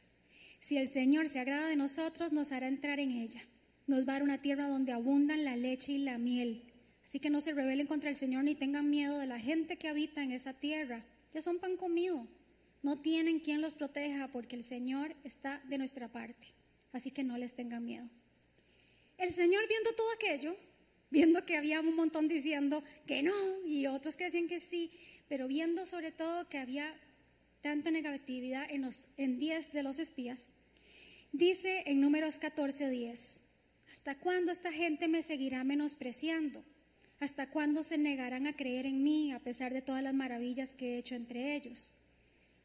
Si 0.62 0.78
el 0.78 0.88
Señor 0.88 1.28
se 1.28 1.40
agrada 1.40 1.68
de 1.68 1.76
nosotros, 1.76 2.32
nos 2.32 2.52
hará 2.52 2.68
entrar 2.68 3.00
en 3.00 3.12
ella. 3.12 3.42
Nos 3.88 4.08
va 4.08 4.12
a 4.12 4.16
dar 4.16 4.24
una 4.24 4.42
tierra 4.42 4.68
donde 4.68 4.92
abundan 4.92 5.44
la 5.44 5.56
leche 5.56 5.94
y 5.94 5.98
la 5.98 6.20
miel. 6.20 6.72
Así 7.04 7.20
que 7.20 7.32
no 7.32 7.42
se 7.42 7.52
rebelen 7.52 7.88
contra 7.88 8.12
el 8.12 8.16
Señor 8.16 8.44
ni 8.44 8.54
tengan 8.54 8.88
miedo 8.88 9.18
de 9.18 9.26
la 9.26 9.40
gente 9.40 9.78
que 9.78 9.90
habita 9.90 10.24
en 10.24 10.32
esa 10.32 10.54
tierra. 10.54 11.04
Ya 11.34 11.42
son 11.42 11.58
pan 11.58 11.78
comido. 11.78 12.28
No 12.84 13.02
tienen 13.02 13.40
quien 13.40 13.60
los 13.60 13.74
proteja 13.74 14.28
porque 14.28 14.56
el 14.56 14.64
Señor 14.64 15.16
está 15.24 15.62
de 15.68 15.80
nuestra 15.80 16.08
parte. 16.08 16.54
Así 16.92 17.10
que 17.10 17.24
no 17.24 17.38
les 17.38 17.56
tengan 17.56 17.84
miedo. 17.84 18.08
El 19.18 19.34
Señor 19.34 19.68
viendo 19.68 19.94
todo 19.94 20.12
aquello, 20.14 20.56
viendo 21.10 21.44
que 21.44 21.58
había 21.58 21.80
un 21.80 21.96
montón 21.96 22.28
diciendo 22.28 22.84
que 23.08 23.24
no 23.24 23.34
y 23.66 23.88
otros 23.88 24.16
que 24.16 24.26
decían 24.26 24.48
que 24.48 24.60
sí, 24.60 24.92
pero 25.28 25.48
viendo 25.48 25.88
sobre 25.88 26.12
todo 26.12 26.48
que 26.50 26.60
había 26.60 26.94
tanta 27.62 27.92
negatividad 27.92 28.66
en, 28.70 28.82
los, 28.82 29.08
en 29.18 29.40
10 29.40 29.72
de 29.72 29.84
los 29.84 30.00
espías, 30.00 30.48
dice 31.32 31.84
en 31.86 32.02
números 32.02 32.40
14, 32.40 32.90
10, 32.90 33.44
¿hasta 33.90 34.18
cuándo 34.20 34.52
esta 34.52 34.72
gente 34.72 35.08
me 35.08 35.24
seguirá 35.24 35.64
menospreciando? 35.64 36.64
¿Hasta 37.20 37.50
cuándo 37.50 37.84
se 37.84 38.00
negarán 38.00 38.48
a 38.48 38.56
creer 38.56 38.88
en 38.88 39.04
mí 39.04 39.32
a 39.32 39.40
pesar 39.40 39.74
de 39.74 39.84
todas 39.84 40.02
las 40.02 40.14
maravillas 40.14 40.74
que 40.74 40.96
he 40.96 40.98
hecho 40.98 41.14
entre 41.14 41.56
ellos? 41.56 41.92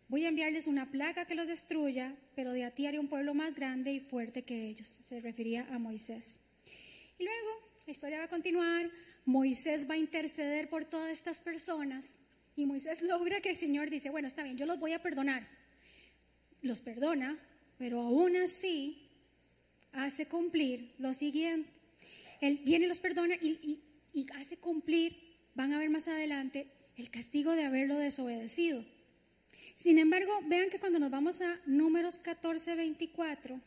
Voy 0.09 0.25
a 0.25 0.29
enviarles 0.29 0.67
una 0.67 0.91
plaga 0.91 1.26
que 1.26 1.35
los 1.35 1.49
destruya, 1.49 2.17
pero 2.35 2.53
de 2.53 2.65
a 2.65 2.71
ti 2.71 2.87
haré 2.87 2.99
un 2.99 3.09
pueblo 3.09 3.35
más 3.35 3.55
grande 3.55 3.93
y 3.93 4.00
fuerte 4.00 4.45
que 4.45 4.69
ellos. 4.69 4.87
Se 4.87 5.21
refería 5.21 5.67
a 5.71 5.79
Moisés. 5.79 6.41
Y 7.19 7.25
luego 7.25 7.50
la 7.87 7.93
historia 7.93 8.19
va 8.19 8.25
a 8.25 8.29
continuar. 8.29 8.88
Moisés 9.25 9.91
va 9.91 9.95
a 9.95 9.99
interceder 9.99 10.69
por 10.69 10.85
todas 10.85 11.11
estas 11.11 11.41
personas. 11.41 12.19
Y 12.57 12.65
Moisés 12.65 13.03
logra 13.03 13.41
que 13.41 13.51
el 13.51 13.57
Señor 13.57 13.91
dice, 13.91 14.09
bueno, 14.11 14.27
está 14.27 14.43
bien, 14.43 14.57
yo 14.57 14.65
los 14.65 14.81
voy 14.81 14.95
a 14.95 15.03
perdonar. 15.03 15.47
Los 16.63 16.81
perdona, 16.81 17.39
pero 17.77 18.01
aún 18.01 18.35
así 18.37 19.11
hace 19.93 20.27
cumplir 20.27 20.95
lo 20.99 21.13
siguiente. 21.13 21.71
Él 22.41 22.63
viene 22.65 22.89
los 22.89 23.01
perdona 23.01 23.35
y, 23.37 23.81
y 24.13 24.27
hace 24.35 24.57
cumplir, 24.57 25.17
van 25.55 25.75
a 25.75 25.79
ver 25.79 25.91
más 25.91 26.09
adelante, 26.09 26.67
el 26.97 27.11
castigo 27.11 27.55
de 27.55 27.65
haberlo 27.65 27.99
desobedecido. 27.99 28.85
Sin 29.75 29.99
embargo, 29.99 30.33
vean 30.47 30.71
que 30.71 30.81
cuando 30.81 30.99
nos 30.99 31.11
vamos 31.11 31.43
a 31.43 31.61
números 31.67 32.19
14, 32.19 32.75
24, 32.75 33.61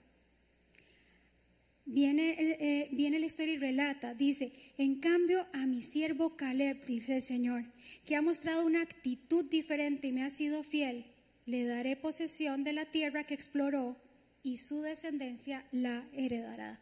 viene, 1.89 2.35
eh, 2.37 2.89
viene 2.91 3.19
la 3.19 3.25
historia 3.25 3.55
y 3.55 3.57
relata, 3.57 4.13
dice, 4.13 4.51
en 4.77 4.99
cambio 4.99 5.47
a 5.53 5.65
mi 5.65 5.81
siervo 5.81 6.35
Caleb, 6.35 6.85
dice 6.85 7.15
el 7.15 7.21
Señor, 7.21 7.65
que 8.05 8.15
ha 8.15 8.21
mostrado 8.21 8.65
una 8.65 8.81
actitud 8.81 9.45
diferente 9.45 10.07
y 10.07 10.11
me 10.11 10.23
ha 10.23 10.29
sido 10.29 10.63
fiel, 10.63 11.05
le 11.45 11.65
daré 11.65 11.95
posesión 11.95 12.63
de 12.63 12.73
la 12.73 12.85
tierra 12.85 13.23
que 13.23 13.33
exploró 13.33 13.97
y 14.43 14.57
su 14.57 14.81
descendencia 14.81 15.65
la 15.71 16.07
heredará. 16.13 16.79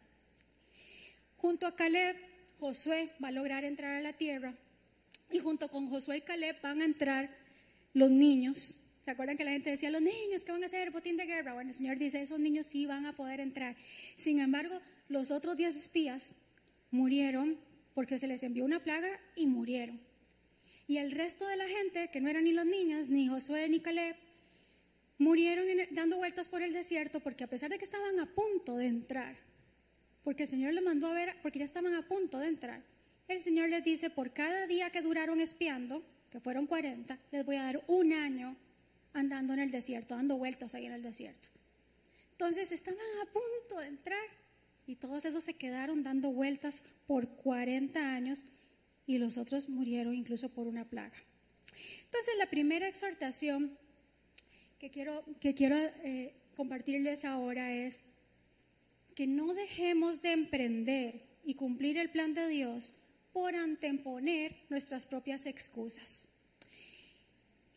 Junto 1.38 1.66
a 1.66 1.74
Caleb, 1.74 2.16
Josué 2.60 3.10
va 3.22 3.28
a 3.28 3.32
lograr 3.32 3.64
entrar 3.64 3.96
a 3.96 4.02
la 4.02 4.12
tierra 4.12 4.54
y 5.30 5.38
junto 5.38 5.68
con 5.68 5.86
Josué 5.88 6.18
y 6.18 6.20
Caleb 6.22 6.60
van 6.60 6.82
a 6.82 6.84
entrar 6.84 7.30
los 7.94 8.10
niños 8.10 8.78
¿Se 9.08 9.12
acuerdan 9.12 9.38
que 9.38 9.44
la 9.46 9.52
gente 9.52 9.70
decía, 9.70 9.90
los 9.90 10.02
niños 10.02 10.44
que 10.44 10.52
van 10.52 10.62
a 10.62 10.66
hacer 10.66 10.90
botín 10.90 11.16
de 11.16 11.24
guerra? 11.24 11.54
Bueno, 11.54 11.70
el 11.70 11.74
Señor 11.74 11.96
dice, 11.96 12.20
esos 12.20 12.38
niños 12.38 12.66
sí 12.66 12.84
van 12.84 13.06
a 13.06 13.14
poder 13.14 13.40
entrar. 13.40 13.74
Sin 14.16 14.38
embargo, 14.38 14.82
los 15.08 15.30
otros 15.30 15.56
diez 15.56 15.76
espías 15.76 16.36
murieron 16.90 17.58
porque 17.94 18.18
se 18.18 18.26
les 18.26 18.42
envió 18.42 18.66
una 18.66 18.84
plaga 18.84 19.08
y 19.34 19.46
murieron. 19.46 19.98
Y 20.86 20.98
el 20.98 21.12
resto 21.12 21.46
de 21.46 21.56
la 21.56 21.66
gente, 21.66 22.10
que 22.12 22.20
no 22.20 22.28
eran 22.28 22.44
ni 22.44 22.52
los 22.52 22.66
niños, 22.66 23.08
ni 23.08 23.28
Josué, 23.28 23.66
ni 23.70 23.80
Caleb, 23.80 24.14
murieron 25.16 25.64
dando 25.92 26.18
vueltas 26.18 26.50
por 26.50 26.60
el 26.60 26.74
desierto 26.74 27.20
porque 27.20 27.44
a 27.44 27.48
pesar 27.48 27.70
de 27.70 27.78
que 27.78 27.86
estaban 27.86 28.20
a 28.20 28.26
punto 28.26 28.76
de 28.76 28.88
entrar, 28.88 29.38
porque 30.22 30.42
el 30.42 30.50
Señor 30.50 30.74
les 30.74 30.84
mandó 30.84 31.06
a 31.06 31.14
ver, 31.14 31.34
porque 31.40 31.60
ya 31.60 31.64
estaban 31.64 31.94
a 31.94 32.06
punto 32.06 32.40
de 32.40 32.48
entrar, 32.48 32.82
el 33.26 33.40
Señor 33.40 33.70
les 33.70 33.82
dice, 33.82 34.10
por 34.10 34.34
cada 34.34 34.66
día 34.66 34.90
que 34.90 35.00
duraron 35.00 35.40
espiando, 35.40 36.02
que 36.30 36.40
fueron 36.40 36.66
40, 36.66 37.18
les 37.32 37.46
voy 37.46 37.56
a 37.56 37.62
dar 37.62 37.82
un 37.86 38.12
año 38.12 38.54
andando 39.12 39.52
en 39.54 39.60
el 39.60 39.70
desierto, 39.70 40.14
dando 40.14 40.36
vueltas 40.36 40.74
ahí 40.74 40.86
en 40.86 40.92
el 40.92 41.02
desierto. 41.02 41.48
Entonces 42.32 42.70
estaban 42.72 43.00
a 43.22 43.32
punto 43.32 43.80
de 43.80 43.86
entrar 43.86 44.26
y 44.86 44.96
todos 44.96 45.24
esos 45.24 45.44
se 45.44 45.54
quedaron 45.54 46.02
dando 46.02 46.30
vueltas 46.30 46.82
por 47.06 47.28
40 47.28 48.14
años 48.14 48.44
y 49.06 49.18
los 49.18 49.38
otros 49.38 49.68
murieron 49.68 50.14
incluso 50.14 50.48
por 50.48 50.66
una 50.66 50.84
plaga. 50.84 51.16
Entonces 52.04 52.34
la 52.38 52.48
primera 52.48 52.88
exhortación 52.88 53.76
que 54.78 54.90
quiero, 54.90 55.24
que 55.40 55.54
quiero 55.54 55.76
eh, 55.76 56.34
compartirles 56.56 57.24
ahora 57.24 57.72
es 57.72 58.04
que 59.14 59.26
no 59.26 59.52
dejemos 59.52 60.22
de 60.22 60.32
emprender 60.32 61.26
y 61.44 61.54
cumplir 61.54 61.98
el 61.98 62.10
plan 62.10 62.34
de 62.34 62.46
Dios 62.46 62.94
por 63.32 63.56
anteponer 63.56 64.56
nuestras 64.68 65.06
propias 65.06 65.46
excusas. 65.46 66.27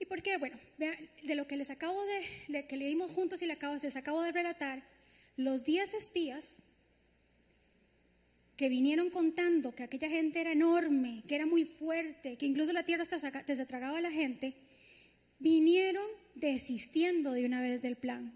¿Y 0.01 0.05
por 0.07 0.23
qué? 0.23 0.37
Bueno, 0.37 0.57
de 0.79 1.35
lo 1.35 1.45
que 1.45 1.55
les 1.55 1.69
acabo 1.69 2.01
de, 2.47 2.65
que 2.65 2.75
leímos 2.75 3.11
juntos 3.11 3.43
y 3.43 3.45
les 3.45 3.95
acabo 3.95 4.21
de 4.23 4.31
relatar, 4.31 4.83
los 5.37 5.63
diez 5.63 5.93
espías 5.93 6.57
que 8.57 8.67
vinieron 8.67 9.11
contando 9.11 9.75
que 9.75 9.83
aquella 9.83 10.09
gente 10.09 10.41
era 10.41 10.53
enorme, 10.53 11.21
que 11.27 11.35
era 11.35 11.45
muy 11.45 11.65
fuerte, 11.65 12.35
que 12.35 12.47
incluso 12.47 12.73
la 12.73 12.83
tierra 12.83 13.03
hasta 13.03 13.19
se 13.55 13.65
tragaba 13.67 13.99
a 13.99 14.01
la 14.01 14.09
gente, 14.09 14.55
vinieron 15.37 16.07
desistiendo 16.33 17.31
de 17.33 17.45
una 17.45 17.61
vez 17.61 17.83
del 17.83 17.95
plan. 17.95 18.35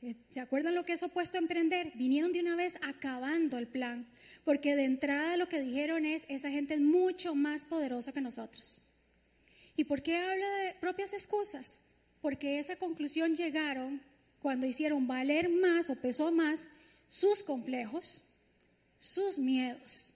Eh, 0.00 0.14
¿Se 0.30 0.40
acuerdan 0.40 0.74
lo 0.74 0.86
que 0.86 0.94
es 0.94 1.02
opuesto 1.02 1.36
a 1.36 1.40
emprender? 1.40 1.92
Vinieron 1.94 2.32
de 2.32 2.40
una 2.40 2.56
vez 2.56 2.78
acabando 2.80 3.58
el 3.58 3.68
plan, 3.68 4.06
porque 4.44 4.76
de 4.76 4.84
entrada 4.84 5.36
lo 5.36 5.46
que 5.46 5.60
dijeron 5.60 6.06
es, 6.06 6.24
esa 6.30 6.48
gente 6.50 6.72
es 6.72 6.80
mucho 6.80 7.34
más 7.34 7.66
poderosa 7.66 8.12
que 8.12 8.22
nosotros. 8.22 8.83
¿Y 9.76 9.84
por 9.84 10.02
qué 10.02 10.16
habla 10.16 10.50
de 10.58 10.74
propias 10.74 11.12
excusas? 11.12 11.82
Porque 12.20 12.58
esa 12.58 12.76
conclusión 12.76 13.36
llegaron 13.36 14.02
cuando 14.40 14.66
hicieron 14.66 15.06
valer 15.06 15.48
más 15.48 15.90
o 15.90 15.96
pesó 15.96 16.30
más 16.30 16.68
sus 17.08 17.42
complejos, 17.42 18.26
sus 18.98 19.38
miedos. 19.38 20.14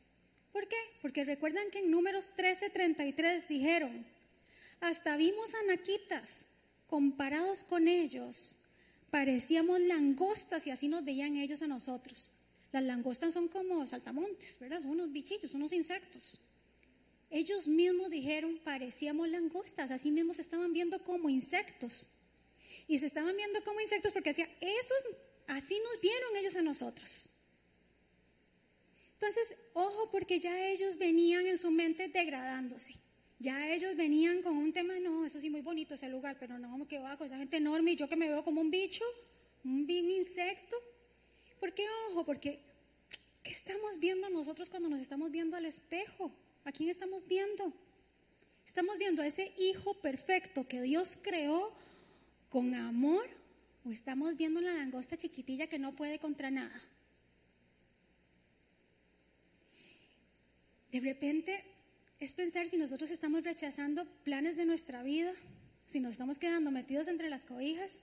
¿Por 0.52 0.68
qué? 0.68 0.76
Porque 1.02 1.24
recuerdan 1.24 1.70
que 1.70 1.80
en 1.80 1.90
números 1.90 2.32
13:33 2.36 3.48
dijeron, 3.48 4.06
hasta 4.80 5.16
vimos 5.16 5.54
anaquitas, 5.54 6.46
comparados 6.86 7.64
con 7.64 7.88
ellos, 7.88 8.58
parecíamos 9.10 9.80
langostas 9.80 10.66
y 10.66 10.70
así 10.70 10.88
nos 10.88 11.04
veían 11.04 11.36
ellos 11.36 11.62
a 11.62 11.66
nosotros. 11.66 12.32
Las 12.72 12.84
langostas 12.84 13.32
son 13.32 13.48
como 13.48 13.86
saltamontes, 13.86 14.58
¿verdad? 14.58 14.82
Son 14.82 14.92
unos 14.92 15.10
bichillos, 15.10 15.54
unos 15.54 15.72
insectos. 15.72 16.38
Ellos 17.30 17.68
mismos 17.68 18.10
dijeron, 18.10 18.58
parecíamos 18.64 19.28
langostas, 19.28 19.90
así 19.90 20.10
mismos 20.10 20.36
se 20.36 20.42
estaban 20.42 20.72
viendo 20.72 21.02
como 21.04 21.28
insectos. 21.28 22.08
Y 22.86 22.98
se 22.98 23.06
estaban 23.06 23.36
viendo 23.36 23.62
como 23.64 23.80
insectos 23.80 24.12
porque 24.12 24.30
decía, 24.30 24.48
esos, 24.60 24.98
así 25.46 25.78
nos 25.84 26.00
vieron 26.00 26.36
ellos 26.36 26.56
a 26.56 26.62
nosotros. 26.62 27.28
Entonces, 29.14 29.54
ojo, 29.74 30.10
porque 30.10 30.40
ya 30.40 30.68
ellos 30.68 30.96
venían 30.96 31.46
en 31.46 31.58
su 31.58 31.70
mente 31.70 32.08
degradándose. 32.08 32.94
Ya 33.40 33.72
ellos 33.72 33.94
venían 33.96 34.42
con 34.42 34.56
un 34.56 34.72
tema, 34.72 34.98
no, 34.98 35.26
eso 35.26 35.40
sí, 35.40 35.50
muy 35.50 35.60
bonito 35.60 35.94
ese 35.94 36.08
lugar, 36.08 36.36
pero 36.40 36.58
no, 36.58 36.88
que 36.88 36.98
va 36.98 37.16
con 37.16 37.26
esa 37.26 37.36
gente 37.36 37.58
enorme 37.58 37.92
y 37.92 37.96
yo 37.96 38.08
que 38.08 38.16
me 38.16 38.28
veo 38.28 38.42
como 38.42 38.60
un 38.60 38.70
bicho, 38.70 39.04
un 39.64 39.86
bien 39.86 40.10
insecto. 40.10 40.76
¿Por 41.60 41.74
qué 41.74 41.86
ojo? 42.08 42.24
Porque, 42.24 42.60
¿qué 43.42 43.50
estamos 43.50 43.98
viendo 43.98 44.30
nosotros 44.30 44.70
cuando 44.70 44.88
nos 44.88 45.00
estamos 45.00 45.30
viendo 45.30 45.56
al 45.56 45.66
espejo? 45.66 46.32
¿A 46.68 46.72
quién 46.72 46.90
estamos 46.90 47.26
viendo? 47.26 47.72
¿Estamos 48.66 48.98
viendo 48.98 49.22
a 49.22 49.26
ese 49.26 49.54
hijo 49.56 49.94
perfecto 50.02 50.68
que 50.68 50.82
Dios 50.82 51.16
creó 51.22 51.72
con 52.50 52.74
amor 52.74 53.26
o 53.86 53.90
estamos 53.90 54.36
viendo 54.36 54.60
la 54.60 54.74
langosta 54.74 55.16
chiquitilla 55.16 55.68
que 55.68 55.78
no 55.78 55.96
puede 55.96 56.18
contra 56.18 56.50
nada? 56.50 56.78
De 60.92 61.00
repente 61.00 61.64
es 62.20 62.34
pensar 62.34 62.66
si 62.66 62.76
nosotros 62.76 63.10
estamos 63.12 63.44
rechazando 63.44 64.04
planes 64.22 64.58
de 64.58 64.66
nuestra 64.66 65.02
vida, 65.02 65.32
si 65.86 66.00
nos 66.00 66.12
estamos 66.12 66.38
quedando 66.38 66.70
metidos 66.70 67.08
entre 67.08 67.30
las 67.30 67.44
cobijas, 67.44 68.02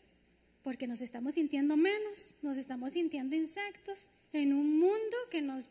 porque 0.64 0.88
nos 0.88 1.02
estamos 1.02 1.36
sintiendo 1.36 1.78
menos, 1.78 2.34
nos 2.42 2.58
estamos 2.58 2.94
sintiendo 2.94 3.36
insectos 3.36 4.10
en 4.34 4.54
un 4.54 4.80
mundo 4.80 5.18
que 5.30 5.44
nos 5.44 5.70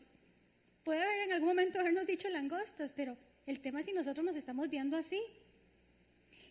Puede 0.85 1.01
haber 1.01 1.19
en 1.21 1.31
algún 1.31 1.49
momento 1.49 1.79
habernos 1.79 2.05
dicho 2.05 2.29
langostas, 2.29 2.93
pero 2.93 3.17
el 3.47 3.59
tema 3.59 3.79
es 3.79 3.87
si 3.87 3.93
nosotros 3.93 4.23
nos 4.23 4.35
estamos 4.35 4.69
viendo 4.69 4.95
así. 4.95 5.19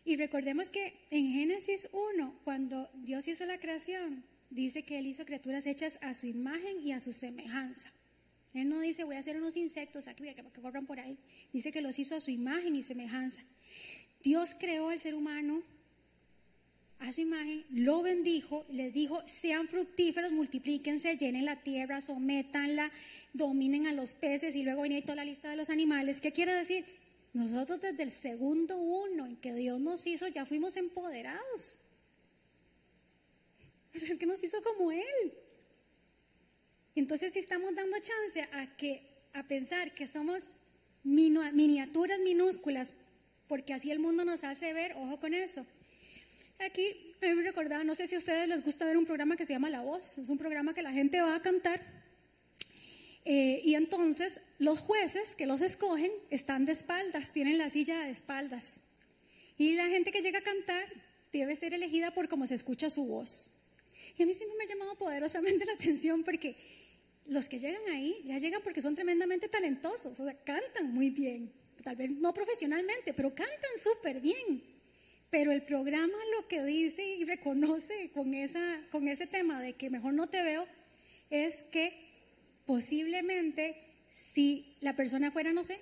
Y 0.04 0.16
recordemos 0.16 0.70
que 0.70 0.92
en 1.10 1.28
Génesis 1.28 1.88
1, 1.92 2.40
cuando 2.42 2.90
Dios 2.94 3.28
hizo 3.28 3.46
la 3.46 3.58
creación, 3.58 4.24
dice 4.50 4.82
que 4.82 4.98
Él 4.98 5.06
hizo 5.06 5.24
criaturas 5.24 5.66
hechas 5.66 6.00
a 6.02 6.14
su 6.14 6.26
imagen 6.26 6.80
y 6.80 6.90
a 6.90 7.00
su 7.00 7.12
semejanza. 7.12 7.92
Él 8.54 8.68
no 8.68 8.80
dice 8.80 9.04
voy 9.04 9.14
a 9.14 9.20
hacer 9.20 9.36
unos 9.36 9.56
insectos 9.56 10.08
aquí 10.08 10.24
que, 10.24 10.34
que 10.34 10.60
corran 10.60 10.84
por 10.84 10.98
ahí. 10.98 11.16
Dice 11.52 11.70
que 11.70 11.80
los 11.80 11.96
hizo 12.00 12.16
a 12.16 12.20
su 12.20 12.32
imagen 12.32 12.74
y 12.74 12.82
semejanza. 12.82 13.42
Dios 14.20 14.56
creó 14.58 14.88
al 14.88 14.98
ser 14.98 15.14
humano 15.14 15.62
a 17.00 17.12
su 17.12 17.20
imagen, 17.20 17.64
lo 17.70 18.02
bendijo, 18.02 18.64
les 18.70 18.94
dijo, 18.94 19.22
sean 19.26 19.68
fructíferos, 19.68 20.32
multiplíquense, 20.32 21.16
llenen 21.16 21.44
la 21.44 21.62
tierra, 21.62 22.00
sométanla, 22.00 22.90
dominen 23.32 23.86
a 23.86 23.92
los 23.92 24.14
peces 24.14 24.56
y 24.56 24.62
luego 24.62 24.82
viene 24.82 25.02
toda 25.02 25.16
la 25.16 25.24
lista 25.24 25.50
de 25.50 25.56
los 25.56 25.70
animales. 25.70 26.20
¿Qué 26.20 26.32
quiere 26.32 26.54
decir? 26.54 26.84
Nosotros 27.34 27.80
desde 27.80 28.04
el 28.04 28.10
segundo 28.10 28.78
uno 28.78 29.26
en 29.26 29.36
que 29.36 29.52
Dios 29.54 29.80
nos 29.80 30.06
hizo 30.06 30.28
ya 30.28 30.46
fuimos 30.46 30.76
empoderados. 30.76 31.80
es 33.92 34.18
que 34.18 34.26
nos 34.26 34.42
hizo 34.42 34.62
como 34.62 34.92
Él. 34.92 35.34
Entonces 36.94 37.32
si 37.32 37.40
estamos 37.40 37.74
dando 37.74 37.98
chance 37.98 38.42
a 38.52 38.76
que 38.76 39.02
a 39.32 39.46
pensar 39.48 39.94
que 39.94 40.06
somos 40.06 40.44
miniaturas 41.02 42.20
minúsculas, 42.20 42.94
porque 43.48 43.74
así 43.74 43.90
el 43.90 43.98
mundo 43.98 44.24
nos 44.24 44.44
hace 44.44 44.72
ver, 44.72 44.92
ojo 44.96 45.18
con 45.18 45.34
eso. 45.34 45.66
Aquí 46.58 47.14
me 47.20 47.42
recordaba, 47.42 47.84
no 47.84 47.94
sé 47.94 48.06
si 48.06 48.14
a 48.14 48.18
ustedes 48.18 48.48
les 48.48 48.64
gusta 48.64 48.84
ver 48.84 48.96
un 48.96 49.04
programa 49.04 49.36
que 49.36 49.44
se 49.44 49.52
llama 49.52 49.70
La 49.70 49.82
Voz, 49.82 50.18
es 50.18 50.28
un 50.28 50.38
programa 50.38 50.74
que 50.74 50.82
la 50.82 50.92
gente 50.92 51.20
va 51.20 51.34
a 51.34 51.42
cantar 51.42 51.80
eh, 53.24 53.62
y 53.64 53.74
entonces 53.74 54.40
los 54.58 54.80
jueces 54.80 55.34
que 55.34 55.46
los 55.46 55.62
escogen 55.62 56.12
están 56.30 56.66
de 56.66 56.72
espaldas, 56.72 57.32
tienen 57.32 57.58
la 57.58 57.70
silla 57.70 58.00
de 58.00 58.10
espaldas. 58.10 58.80
Y 59.56 59.74
la 59.74 59.88
gente 59.88 60.12
que 60.12 60.20
llega 60.20 60.40
a 60.40 60.42
cantar 60.42 60.86
debe 61.32 61.56
ser 61.56 61.72
elegida 61.72 62.12
por 62.12 62.28
cómo 62.28 62.46
se 62.46 62.54
escucha 62.54 62.90
su 62.90 63.06
voz. 63.06 63.50
Y 64.18 64.22
a 64.22 64.26
mí 64.26 64.34
siempre 64.34 64.58
me 64.58 64.64
ha 64.64 64.66
llamado 64.66 64.96
poderosamente 64.96 65.64
la 65.66 65.72
atención 65.72 66.22
porque 66.22 66.56
los 67.26 67.48
que 67.48 67.58
llegan 67.58 67.88
ahí 67.88 68.20
ya 68.24 68.36
llegan 68.36 68.62
porque 68.62 68.82
son 68.82 68.94
tremendamente 68.94 69.48
talentosos, 69.48 70.20
o 70.20 70.24
sea, 70.24 70.34
cantan 70.44 70.92
muy 70.92 71.08
bien, 71.08 71.50
tal 71.82 71.96
vez 71.96 72.10
no 72.10 72.34
profesionalmente, 72.34 73.14
pero 73.14 73.34
cantan 73.34 73.78
súper 73.82 74.20
bien. 74.20 74.73
Pero 75.34 75.50
el 75.50 75.64
programa 75.64 76.16
lo 76.36 76.46
que 76.46 76.62
dice 76.62 77.04
y 77.04 77.24
reconoce 77.24 78.12
con, 78.12 78.34
esa, 78.34 78.80
con 78.92 79.08
ese 79.08 79.26
tema 79.26 79.60
de 79.60 79.72
que 79.72 79.90
mejor 79.90 80.14
no 80.14 80.28
te 80.28 80.44
veo 80.44 80.64
es 81.28 81.64
que 81.72 81.92
posiblemente 82.66 83.74
si 84.14 84.76
la 84.78 84.94
persona 84.94 85.32
fuera, 85.32 85.52
no 85.52 85.64
sé, 85.64 85.80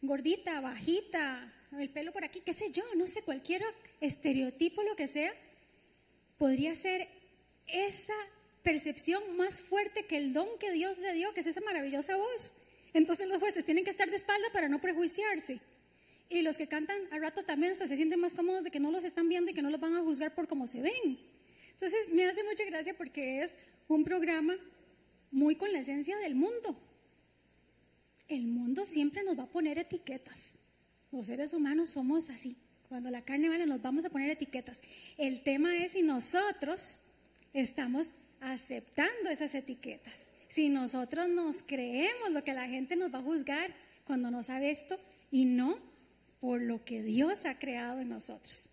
gordita, 0.00 0.60
bajita, 0.60 1.54
el 1.78 1.90
pelo 1.90 2.12
por 2.12 2.24
aquí, 2.24 2.40
qué 2.44 2.52
sé 2.52 2.72
yo, 2.72 2.82
no 2.96 3.06
sé, 3.06 3.22
cualquier 3.22 3.62
estereotipo, 4.00 4.82
lo 4.82 4.96
que 4.96 5.06
sea, 5.06 5.32
podría 6.36 6.74
ser 6.74 7.06
esa 7.68 8.16
percepción 8.64 9.36
más 9.36 9.62
fuerte 9.62 10.06
que 10.06 10.16
el 10.16 10.32
don 10.32 10.48
que 10.58 10.72
Dios 10.72 10.98
le 10.98 11.14
dio, 11.14 11.32
que 11.32 11.42
es 11.42 11.46
esa 11.46 11.60
maravillosa 11.60 12.16
voz. 12.16 12.56
Entonces 12.92 13.28
los 13.28 13.38
jueces 13.38 13.64
tienen 13.64 13.84
que 13.84 13.90
estar 13.90 14.10
de 14.10 14.16
espalda 14.16 14.48
para 14.52 14.68
no 14.68 14.80
prejuiciarse. 14.80 15.60
Y 16.32 16.40
los 16.40 16.56
que 16.56 16.66
cantan 16.66 16.96
al 17.10 17.20
rato 17.20 17.42
también 17.42 17.76
se 17.76 17.94
sienten 17.94 18.18
más 18.18 18.32
cómodos 18.32 18.64
de 18.64 18.70
que 18.70 18.80
no 18.80 18.90
los 18.90 19.04
están 19.04 19.28
viendo 19.28 19.50
y 19.50 19.54
que 19.54 19.60
no 19.60 19.68
los 19.68 19.80
van 19.80 19.94
a 19.94 20.00
juzgar 20.00 20.34
por 20.34 20.48
cómo 20.48 20.66
se 20.66 20.80
ven. 20.80 21.18
Entonces 21.72 22.08
me 22.10 22.24
hace 22.24 22.42
mucha 22.42 22.64
gracia 22.64 22.94
porque 22.96 23.42
es 23.42 23.54
un 23.86 24.02
programa 24.02 24.56
muy 25.30 25.56
con 25.56 25.70
la 25.72 25.80
esencia 25.80 26.16
del 26.18 26.34
mundo. 26.34 26.80
El 28.28 28.46
mundo 28.46 28.86
siempre 28.86 29.22
nos 29.24 29.38
va 29.38 29.42
a 29.42 29.50
poner 29.50 29.78
etiquetas. 29.78 30.56
Los 31.10 31.26
seres 31.26 31.52
humanos 31.52 31.90
somos 31.90 32.30
así. 32.30 32.56
Cuando 32.88 33.10
la 33.10 33.22
carne 33.22 33.50
vale 33.50 33.66
nos 33.66 33.82
vamos 33.82 34.04
a 34.06 34.10
poner 34.10 34.30
etiquetas. 34.30 34.80
El 35.18 35.42
tema 35.42 35.76
es 35.76 35.92
si 35.92 36.02
nosotros 36.02 37.02
estamos 37.52 38.14
aceptando 38.40 39.28
esas 39.28 39.54
etiquetas. 39.54 40.28
Si 40.48 40.70
nosotros 40.70 41.28
nos 41.28 41.62
creemos 41.62 42.30
lo 42.30 42.42
que 42.42 42.54
la 42.54 42.68
gente 42.68 42.96
nos 42.96 43.12
va 43.12 43.18
a 43.18 43.22
juzgar 43.22 43.74
cuando 44.06 44.30
no 44.30 44.42
sabe 44.42 44.70
esto 44.70 44.98
y 45.30 45.44
no 45.44 45.91
por 46.42 46.60
lo 46.60 46.84
que 46.84 47.04
Dios 47.04 47.46
ha 47.46 47.56
creado 47.60 48.00
en 48.00 48.08
nosotros. 48.08 48.68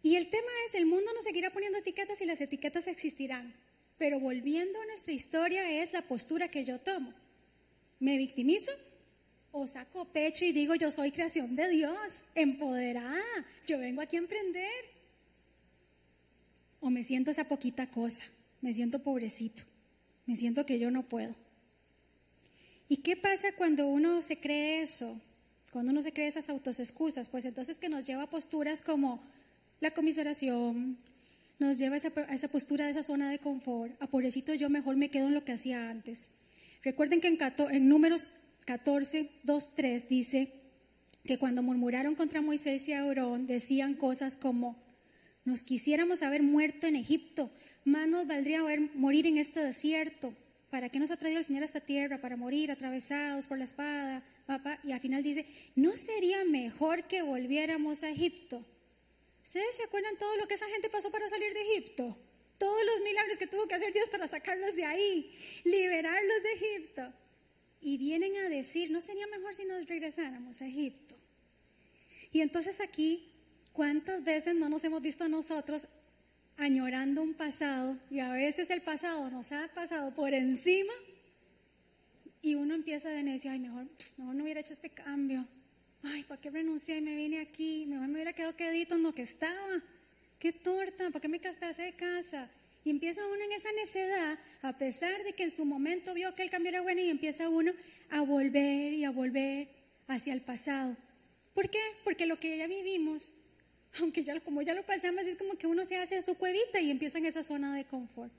Y 0.00 0.14
el 0.14 0.30
tema 0.30 0.48
es, 0.64 0.76
el 0.76 0.86
mundo 0.86 1.12
nos 1.12 1.24
seguirá 1.24 1.50
poniendo 1.50 1.80
etiquetas 1.80 2.20
y 2.20 2.24
las 2.24 2.40
etiquetas 2.40 2.86
existirán. 2.86 3.52
Pero 3.98 4.20
volviendo 4.20 4.80
a 4.80 4.86
nuestra 4.86 5.12
historia 5.12 5.82
es 5.82 5.92
la 5.92 6.02
postura 6.02 6.52
que 6.52 6.64
yo 6.64 6.78
tomo. 6.78 7.12
¿Me 7.98 8.16
victimizo? 8.16 8.70
¿O 9.50 9.66
saco 9.66 10.04
pecho 10.04 10.44
y 10.44 10.52
digo 10.52 10.76
yo 10.76 10.92
soy 10.92 11.10
creación 11.10 11.56
de 11.56 11.68
Dios, 11.68 12.26
empoderada, 12.36 13.24
yo 13.66 13.80
vengo 13.80 14.02
aquí 14.02 14.14
a 14.14 14.20
emprender? 14.20 14.84
¿O 16.78 16.90
me 16.90 17.02
siento 17.02 17.32
esa 17.32 17.48
poquita 17.48 17.90
cosa? 17.90 18.22
Me 18.60 18.72
siento 18.72 19.02
pobrecito, 19.02 19.64
me 20.26 20.36
siento 20.36 20.64
que 20.64 20.78
yo 20.78 20.92
no 20.92 21.08
puedo. 21.08 21.34
¿Y 22.92 22.98
qué 22.98 23.16
pasa 23.16 23.52
cuando 23.56 23.86
uno 23.86 24.20
se 24.20 24.38
cree 24.38 24.82
eso? 24.82 25.18
Cuando 25.70 25.92
uno 25.92 26.02
se 26.02 26.12
cree 26.12 26.26
esas 26.26 26.50
autosexcusas, 26.50 27.30
pues 27.30 27.46
entonces 27.46 27.78
que 27.78 27.88
nos 27.88 28.06
lleva 28.06 28.24
a 28.24 28.28
posturas 28.28 28.82
como 28.82 29.22
la 29.80 29.92
comiseración, 29.92 30.98
nos 31.58 31.78
lleva 31.78 31.94
a 31.94 32.34
esa, 32.34 32.48
postura 32.48 32.84
de 32.84 32.90
esa 32.90 33.02
zona 33.02 33.30
de 33.30 33.38
confort. 33.38 33.94
A 34.02 34.08
pobrecito 34.08 34.52
yo 34.52 34.68
mejor 34.68 34.96
me 34.96 35.10
quedo 35.10 35.28
en 35.28 35.32
lo 35.32 35.42
que 35.42 35.52
hacía 35.52 35.88
antes. 35.88 36.30
Recuerden 36.82 37.22
que 37.22 37.28
en, 37.28 37.38
en 37.70 37.88
números 37.88 38.30
14, 38.66 39.30
2, 39.42 39.74
3 39.74 40.08
dice 40.10 40.52
que 41.24 41.38
cuando 41.38 41.62
murmuraron 41.62 42.14
contra 42.14 42.42
Moisés 42.42 42.86
y 42.88 42.92
Aarón 42.92 43.46
decían 43.46 43.94
cosas 43.94 44.36
como, 44.36 44.76
nos 45.46 45.62
quisiéramos 45.62 46.20
haber 46.20 46.42
muerto 46.42 46.86
en 46.86 46.96
Egipto, 46.96 47.50
más 47.86 48.06
nos 48.06 48.26
valdría 48.26 48.60
morir 48.94 49.26
en 49.26 49.38
este 49.38 49.64
desierto. 49.64 50.34
¿Para 50.72 50.88
qué 50.88 50.98
nos 50.98 51.10
ha 51.10 51.18
traído 51.18 51.38
el 51.38 51.44
Señor 51.44 51.64
a 51.64 51.66
esta 51.66 51.80
tierra? 51.80 52.18
Para 52.18 52.34
morir 52.34 52.70
atravesados 52.70 53.46
por 53.46 53.58
la 53.58 53.64
espada. 53.64 54.24
Papá. 54.46 54.80
Y 54.82 54.92
al 54.92 55.00
final 55.00 55.22
dice, 55.22 55.44
¿no 55.76 55.92
sería 55.98 56.46
mejor 56.46 57.06
que 57.06 57.20
volviéramos 57.20 58.02
a 58.02 58.08
Egipto? 58.08 58.64
¿Ustedes 59.44 59.76
se 59.76 59.82
acuerdan 59.82 60.16
todo 60.16 60.34
lo 60.38 60.48
que 60.48 60.54
esa 60.54 60.66
gente 60.68 60.88
pasó 60.88 61.10
para 61.10 61.28
salir 61.28 61.52
de 61.52 61.60
Egipto? 61.60 62.16
Todos 62.56 62.82
los 62.86 63.02
milagros 63.02 63.36
que 63.36 63.46
tuvo 63.46 63.68
que 63.68 63.74
hacer 63.74 63.92
Dios 63.92 64.08
para 64.08 64.26
sacarlos 64.26 64.74
de 64.74 64.86
ahí, 64.86 65.30
liberarlos 65.64 66.42
de 66.42 66.52
Egipto. 66.54 67.12
Y 67.82 67.98
vienen 67.98 68.34
a 68.38 68.48
decir, 68.48 68.90
¿no 68.90 69.02
sería 69.02 69.26
mejor 69.26 69.54
si 69.54 69.66
nos 69.66 69.86
regresáramos 69.86 70.62
a 70.62 70.66
Egipto? 70.66 71.16
Y 72.32 72.40
entonces 72.40 72.80
aquí, 72.80 73.30
¿cuántas 73.74 74.24
veces 74.24 74.54
no 74.54 74.70
nos 74.70 74.82
hemos 74.84 75.02
visto 75.02 75.24
a 75.24 75.28
nosotros 75.28 75.86
añorando 76.56 77.22
un 77.22 77.34
pasado 77.34 77.96
y 78.10 78.20
a 78.20 78.32
veces 78.32 78.70
el 78.70 78.82
pasado 78.82 79.30
nos 79.30 79.52
ha 79.52 79.68
pasado 79.74 80.12
por 80.14 80.34
encima 80.34 80.92
y 82.40 82.54
uno 82.54 82.74
empieza 82.74 83.08
de 83.08 83.22
necio, 83.22 83.50
ay, 83.50 83.60
mejor, 83.60 83.86
no 84.18 84.42
hubiera 84.42 84.60
hecho 84.60 84.74
este 84.74 84.90
cambio, 84.90 85.46
ay, 86.02 86.24
¿para 86.24 86.40
qué 86.40 86.50
renuncié 86.50 86.98
y 86.98 87.00
me 87.00 87.14
vine 87.14 87.40
aquí? 87.40 87.86
Mejor 87.86 88.08
me 88.08 88.14
hubiera 88.14 88.32
quedado 88.32 88.56
quedito 88.56 88.96
en 88.96 89.04
lo 89.04 89.14
que 89.14 89.22
estaba. 89.22 89.82
Qué 90.38 90.52
torta, 90.52 91.08
¿para 91.10 91.20
qué 91.20 91.28
me 91.28 91.38
casé 91.38 91.82
de 91.82 91.92
casa? 91.94 92.50
Y 92.84 92.90
empieza 92.90 93.24
uno 93.24 93.44
en 93.44 93.52
esa 93.52 93.70
necedad, 93.72 94.38
a 94.62 94.76
pesar 94.76 95.22
de 95.22 95.34
que 95.34 95.44
en 95.44 95.52
su 95.52 95.64
momento 95.64 96.14
vio 96.14 96.34
que 96.34 96.42
el 96.42 96.50
cambio 96.50 96.70
era 96.70 96.82
bueno, 96.82 97.00
y 97.00 97.10
empieza 97.10 97.48
uno 97.48 97.72
a 98.10 98.22
volver 98.22 98.92
y 98.92 99.04
a 99.04 99.10
volver 99.10 99.68
hacia 100.08 100.32
el 100.32 100.42
pasado. 100.42 100.96
¿Por 101.54 101.70
qué? 101.70 101.78
Porque 102.02 102.26
lo 102.26 102.40
que 102.40 102.58
ya 102.58 102.66
vivimos, 102.66 103.32
aunque 104.00 104.24
ya 104.24 104.38
como 104.40 104.62
ya 104.62 104.74
lo 104.74 104.84
pasamos, 104.84 105.22
es 105.24 105.36
como 105.36 105.54
que 105.54 105.66
uno 105.66 105.84
se 105.84 105.96
hace 105.96 106.16
a 106.16 106.22
su 106.22 106.36
cuevita 106.36 106.80
y 106.80 106.90
empieza 106.90 107.18
en 107.18 107.26
esa 107.26 107.42
zona 107.42 107.74
de 107.76 107.84
confort. 107.84 108.32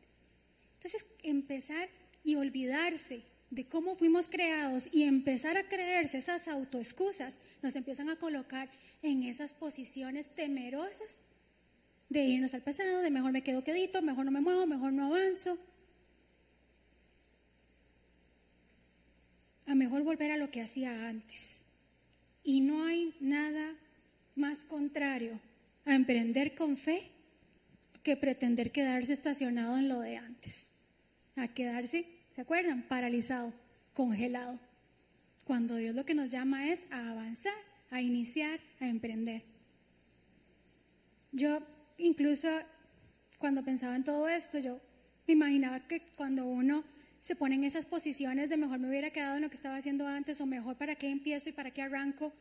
Entonces, 0.76 1.06
empezar 1.22 1.90
y 2.24 2.36
olvidarse 2.36 3.24
de 3.50 3.68
cómo 3.68 3.96
fuimos 3.96 4.28
creados 4.28 4.90
y 4.92 5.04
empezar 5.04 5.58
a 5.58 5.68
creerse 5.68 6.18
esas 6.18 6.48
autoexcusas, 6.48 7.38
nos 7.62 7.76
empiezan 7.76 8.10
a 8.10 8.18
colocar 8.18 8.70
en 9.02 9.24
esas 9.24 9.54
posiciones 9.54 10.34
temerosas 10.34 11.20
de 12.10 12.24
irnos 12.24 12.54
al 12.54 12.64
pasado, 12.64 13.02
de 13.02 13.12
mejor 13.12 13.32
me 13.32 13.44
quedo 13.44 13.64
quedito, 13.64 14.02
mejor 14.02 14.26
no 14.26 14.32
me 14.32 14.42
muevo, 14.42 14.66
mejor 14.66 14.92
no 14.92 15.06
avanzo. 15.06 15.58
A 19.66 19.76
mejor 19.76 20.04
volver 20.04 20.32
a 20.32 20.38
lo 20.38 20.52
que 20.52 20.62
hacía 20.62 21.08
antes. 21.08 21.64
Y 22.44 22.62
no 22.62 22.84
hay 22.86 23.16
nada 23.20 23.76
más 24.36 24.62
contrario 24.62 25.40
a 25.86 25.96
emprender 25.96 26.56
con 26.56 26.78
fe 26.78 27.12
que 28.04 28.18
pretender 28.18 28.72
quedarse 28.72 29.14
estacionado 29.14 29.78
en 29.78 29.90
lo 29.90 30.00
de 30.00 30.18
antes. 30.18 30.74
A 31.36 31.48
quedarse 31.48 32.06
¿Se 32.36 32.42
acuerdan? 32.42 32.82
Paralizado, 32.84 33.54
congelado. 33.94 34.60
Cuando 35.44 35.76
Dios 35.76 35.94
lo 35.94 36.06
que 36.06 36.16
nos 36.16 36.32
llama 36.32 36.70
es 36.70 36.84
a 36.90 37.12
avanzar, 37.12 37.54
a 37.92 38.02
iniciar, 38.02 38.60
a 38.80 38.88
emprender. 38.88 39.44
Yo 41.32 41.60
incluso 41.98 42.50
cuando 43.38 43.64
pensaba 43.64 43.96
en 43.96 44.04
todo 44.04 44.28
esto, 44.28 44.58
yo 44.58 44.80
me 45.28 45.34
imaginaba 45.34 45.88
que 45.88 46.02
cuando 46.18 46.46
uno 46.46 46.84
se 47.22 47.36
pone 47.36 47.56
en 47.56 47.66
esas 47.66 47.86
posiciones 47.86 48.50
de 48.50 48.58
mejor 48.58 48.80
me 48.80 48.90
hubiera 48.90 49.12
quedado 49.12 49.36
en 49.36 49.44
lo 49.44 49.50
que 49.50 49.56
estaba 49.56 49.78
haciendo 49.78 50.08
antes 50.08 50.42
o 50.42 50.46
mejor 50.48 50.76
para 50.78 50.96
qué 50.96 51.10
empiezo 51.10 51.50
y 51.50 51.52
para 51.52 51.72
qué 51.72 51.84
arranco, 51.84 52.34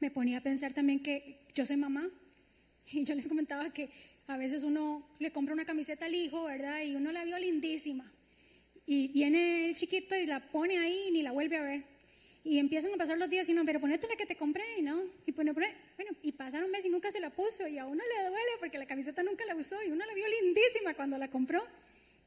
me 0.00 0.10
ponía 0.10 0.38
a 0.38 0.42
pensar 0.42 0.72
también 0.72 1.02
que 1.02 1.40
yo 1.54 1.64
soy 1.64 1.76
mamá 1.76 2.08
y 2.90 3.04
yo 3.04 3.14
les 3.14 3.28
comentaba 3.28 3.72
que 3.72 3.90
a 4.28 4.36
veces 4.36 4.64
uno 4.64 5.08
le 5.18 5.32
compra 5.32 5.54
una 5.54 5.64
camiseta 5.64 6.06
al 6.06 6.14
hijo, 6.14 6.44
¿verdad? 6.44 6.82
Y 6.82 6.96
uno 6.96 7.12
la 7.12 7.24
vio 7.24 7.38
lindísima. 7.38 8.12
Y 8.86 9.08
viene 9.08 9.68
el 9.68 9.74
chiquito 9.74 10.14
y 10.16 10.26
la 10.26 10.40
pone 10.50 10.78
ahí 10.78 11.06
y 11.08 11.10
ni 11.12 11.22
la 11.22 11.32
vuelve 11.32 11.56
a 11.56 11.62
ver. 11.62 11.84
Y 12.44 12.58
empiezan 12.58 12.94
a 12.94 12.96
pasar 12.96 13.18
los 13.18 13.28
días 13.28 13.48
y 13.48 13.54
no, 13.54 13.64
pero 13.64 13.80
ponete 13.80 14.06
la 14.06 14.14
que 14.14 14.26
te 14.26 14.36
compré, 14.36 14.80
¿no? 14.80 15.02
Y 15.26 15.32
pone, 15.32 15.52
bueno, 15.52 15.70
y 16.22 16.32
pasaron 16.32 16.70
meses 16.70 16.86
y 16.86 16.90
nunca 16.90 17.10
se 17.10 17.18
la 17.18 17.30
puso 17.30 17.66
y 17.66 17.78
a 17.78 17.86
uno 17.86 18.02
le 18.04 18.28
duele 18.28 18.50
porque 18.60 18.78
la 18.78 18.86
camiseta 18.86 19.24
nunca 19.24 19.44
la 19.46 19.56
usó 19.56 19.82
y 19.82 19.90
uno 19.90 20.04
la 20.06 20.14
vio 20.14 20.26
lindísima 20.28 20.94
cuando 20.94 21.18
la 21.18 21.28
compró 21.28 21.64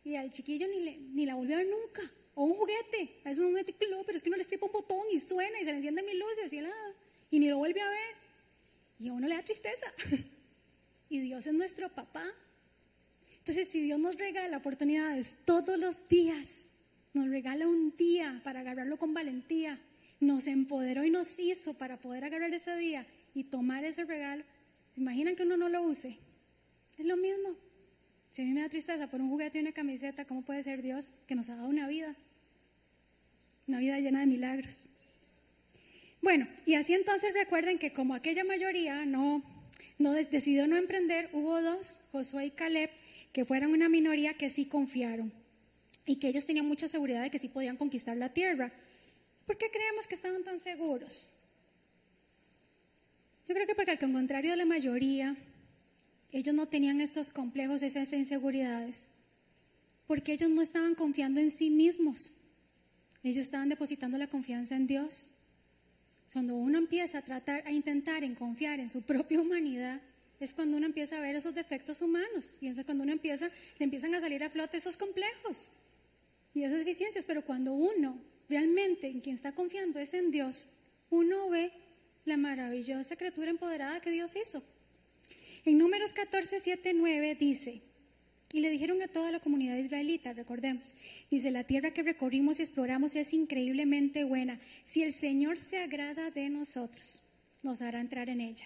y 0.03 0.15
al 0.15 0.31
chiquillo 0.31 0.67
ni, 0.67 0.97
ni 0.97 1.25
la 1.25 1.35
volvió 1.35 1.55
a 1.55 1.59
ver 1.59 1.67
nunca. 1.67 2.01
O 2.35 2.43
un 2.43 2.53
juguete, 2.53 3.21
es 3.25 3.39
un 3.39 3.49
juguete, 3.49 3.73
pero 3.77 4.01
es 4.13 4.23
que 4.23 4.29
uno 4.29 4.37
le 4.37 4.43
estripa 4.43 4.65
un 4.65 4.71
botón 4.71 5.05
y 5.11 5.19
suena 5.19 5.59
y 5.61 5.65
se 5.65 5.71
le 5.71 5.77
encienden 5.77 6.05
mil 6.05 6.19
luces 6.19 6.51
y, 6.51 6.61
y 7.31 7.39
ni 7.39 7.49
lo 7.49 7.57
vuelve 7.57 7.81
a 7.81 7.89
ver. 7.89 8.15
Y 8.99 9.09
a 9.09 9.13
uno 9.13 9.27
le 9.27 9.35
da 9.35 9.43
tristeza. 9.43 9.87
y 11.09 11.19
Dios 11.19 11.45
es 11.47 11.53
nuestro 11.53 11.89
papá. 11.89 12.23
Entonces, 13.37 13.67
si 13.69 13.81
Dios 13.81 13.99
nos 13.99 14.15
regala 14.15 14.57
oportunidades 14.57 15.37
todos 15.45 15.79
los 15.79 16.07
días, 16.07 16.69
nos 17.13 17.29
regala 17.29 17.67
un 17.67 17.95
día 17.95 18.41
para 18.43 18.59
agarrarlo 18.59 18.97
con 18.97 19.13
valentía, 19.13 19.79
nos 20.19 20.47
empoderó 20.47 21.03
y 21.03 21.09
nos 21.09 21.39
hizo 21.39 21.73
para 21.73 21.97
poder 21.97 22.25
agarrar 22.25 22.53
ese 22.53 22.75
día 22.75 23.07
y 23.33 23.45
tomar 23.45 23.83
ese 23.85 24.03
regalo, 24.03 24.43
imaginan 24.95 25.35
que 25.35 25.43
uno 25.43 25.57
no 25.57 25.69
lo 25.69 25.83
use? 25.83 26.17
Es 26.97 27.05
lo 27.05 27.15
mismo. 27.15 27.55
Si 28.31 28.41
a 28.41 28.45
mí 28.45 28.51
me 28.51 28.61
da 28.61 28.69
tristeza 28.69 29.07
por 29.07 29.21
un 29.21 29.29
juguete 29.29 29.57
y 29.57 29.61
una 29.61 29.71
camiseta, 29.71 30.25
¿cómo 30.25 30.43
puede 30.43 30.61
ser 30.63 30.81
Dios 30.81 31.11
que 31.25 31.35
nos 31.35 31.49
ha 31.49 31.55
dado 31.55 31.69
una 31.69 31.87
vida? 31.87 32.15
Una 33.67 33.79
vida 33.79 33.99
llena 33.99 34.19
de 34.19 34.27
milagros. 34.27 34.89
Bueno, 36.21 36.47
y 36.65 36.75
así 36.75 36.93
entonces 36.93 37.33
recuerden 37.33 37.79
que 37.79 37.93
como 37.93 38.13
aquella 38.13 38.43
mayoría 38.43 39.05
no, 39.05 39.43
no 39.97 40.13
decidió 40.13 40.67
no 40.67 40.75
emprender, 40.75 41.29
hubo 41.33 41.61
dos, 41.61 42.01
Josué 42.11 42.47
y 42.47 42.51
Caleb, 42.51 42.89
que 43.31 43.45
fueron 43.45 43.71
una 43.71 43.89
minoría 43.89 44.33
que 44.33 44.49
sí 44.49 44.65
confiaron 44.65 45.31
y 46.05 46.17
que 46.17 46.27
ellos 46.27 46.45
tenían 46.45 46.67
mucha 46.67 46.87
seguridad 46.87 47.21
de 47.21 47.29
que 47.29 47.39
sí 47.39 47.47
podían 47.47 47.77
conquistar 47.77 48.17
la 48.17 48.33
tierra. 48.33 48.73
¿Por 49.45 49.57
qué 49.57 49.69
creemos 49.71 50.07
que 50.07 50.15
estaban 50.15 50.43
tan 50.43 50.59
seguros? 50.59 51.33
Yo 53.47 53.55
creo 53.55 53.65
que 53.65 53.75
porque 53.75 53.91
al 53.91 53.99
contrario 53.99 54.51
de 54.51 54.57
la 54.57 54.65
mayoría, 54.65 55.35
ellos 56.31 56.53
no 56.53 56.67
tenían 56.67 57.01
estos 57.01 57.31
complejos, 57.31 57.81
esas 57.81 58.13
inseguridades, 58.13 59.07
porque 60.05 60.33
ellos 60.33 60.49
no 60.49 60.61
estaban 60.61 60.95
confiando 60.95 61.39
en 61.39 61.49
sí 61.49 61.69
mismos, 61.69 62.37
ellos 63.23 63.45
estaban 63.45 63.69
depositando 63.69 64.17
la 64.17 64.27
confianza 64.27 64.75
en 64.75 64.85
Dios. 64.85 65.31
Cuando 66.31 66.55
uno 66.55 66.77
empieza 66.77 67.19
a 67.19 67.21
tratar, 67.21 67.65
a 67.65 67.71
intentar 67.71 68.23
en 68.23 68.35
confiar 68.35 68.79
en 68.79 68.89
su 68.89 69.01
propia 69.11 69.41
humanidad, 69.41 70.01
es 70.39 70.53
cuando 70.53 70.77
uno 70.77 70.85
empieza 70.85 71.17
a 71.17 71.21
ver 71.21 71.35
esos 71.35 71.53
defectos 71.53 72.01
humanos 72.01 72.55
y 72.61 72.67
es 72.67 72.83
cuando 72.85 73.03
uno 73.03 73.11
empieza, 73.11 73.49
le 73.77 73.83
empiezan 73.83 74.15
a 74.15 74.21
salir 74.21 74.43
a 74.43 74.49
flote 74.49 74.77
esos 74.77 74.95
complejos 74.95 75.69
y 76.53 76.63
esas 76.63 76.79
deficiencias. 76.79 77.25
Pero 77.25 77.43
cuando 77.43 77.73
uno 77.73 78.17
realmente 78.47 79.07
en 79.07 79.19
quien 79.19 79.35
está 79.35 79.53
confiando 79.53 79.99
es 79.99 80.13
en 80.13 80.31
Dios, 80.31 80.69
uno 81.09 81.49
ve 81.49 81.71
la 82.25 82.37
maravillosa 82.37 83.17
criatura 83.17 83.49
empoderada 83.49 83.99
que 83.99 84.11
Dios 84.11 84.35
hizo. 84.35 84.63
En 85.65 85.77
números 85.77 86.13
14, 86.13 86.61
7, 86.61 86.93
9 86.93 87.35
dice, 87.35 87.81
y 88.51 88.61
le 88.61 88.69
dijeron 88.69 89.01
a 89.01 89.07
toda 89.07 89.31
la 89.31 89.39
comunidad 89.39 89.77
israelita, 89.77 90.33
recordemos, 90.33 90.93
dice, 91.29 91.51
la 91.51 91.63
tierra 91.63 91.91
que 91.91 92.01
recorrimos 92.01 92.59
y 92.59 92.63
exploramos 92.63 93.15
es 93.15 93.33
increíblemente 93.33 94.23
buena. 94.23 94.59
Si 94.83 95.03
el 95.03 95.13
Señor 95.13 95.57
se 95.57 95.77
agrada 95.77 96.31
de 96.31 96.49
nosotros, 96.49 97.21
nos 97.61 97.81
hará 97.81 98.01
entrar 98.01 98.29
en 98.29 98.41
ella. 98.41 98.65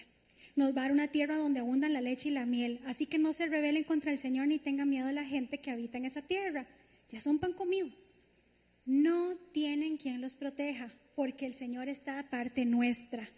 Nos 0.56 0.74
va 0.74 0.80
a 0.80 0.82
dar 0.84 0.92
una 0.92 1.08
tierra 1.08 1.36
donde 1.36 1.60
abundan 1.60 1.92
la 1.92 2.00
leche 2.00 2.28
y 2.28 2.32
la 2.32 2.46
miel. 2.46 2.80
Así 2.86 3.06
que 3.06 3.18
no 3.18 3.32
se 3.32 3.46
rebelen 3.46 3.84
contra 3.84 4.12
el 4.12 4.18
Señor 4.18 4.46
ni 4.46 4.58
tengan 4.58 4.88
miedo 4.88 5.08
de 5.08 5.12
la 5.12 5.24
gente 5.24 5.58
que 5.58 5.70
habita 5.70 5.98
en 5.98 6.04
esa 6.04 6.22
tierra. 6.22 6.66
Ya 7.10 7.20
son 7.20 7.38
pan 7.38 7.52
comido. 7.52 7.90
No 8.86 9.36
tienen 9.52 9.96
quien 9.96 10.20
los 10.20 10.34
proteja, 10.34 10.90
porque 11.16 11.46
el 11.46 11.54
Señor 11.54 11.88
está 11.88 12.16
de 12.16 12.24
parte 12.24 12.64
nuestra. 12.64 13.28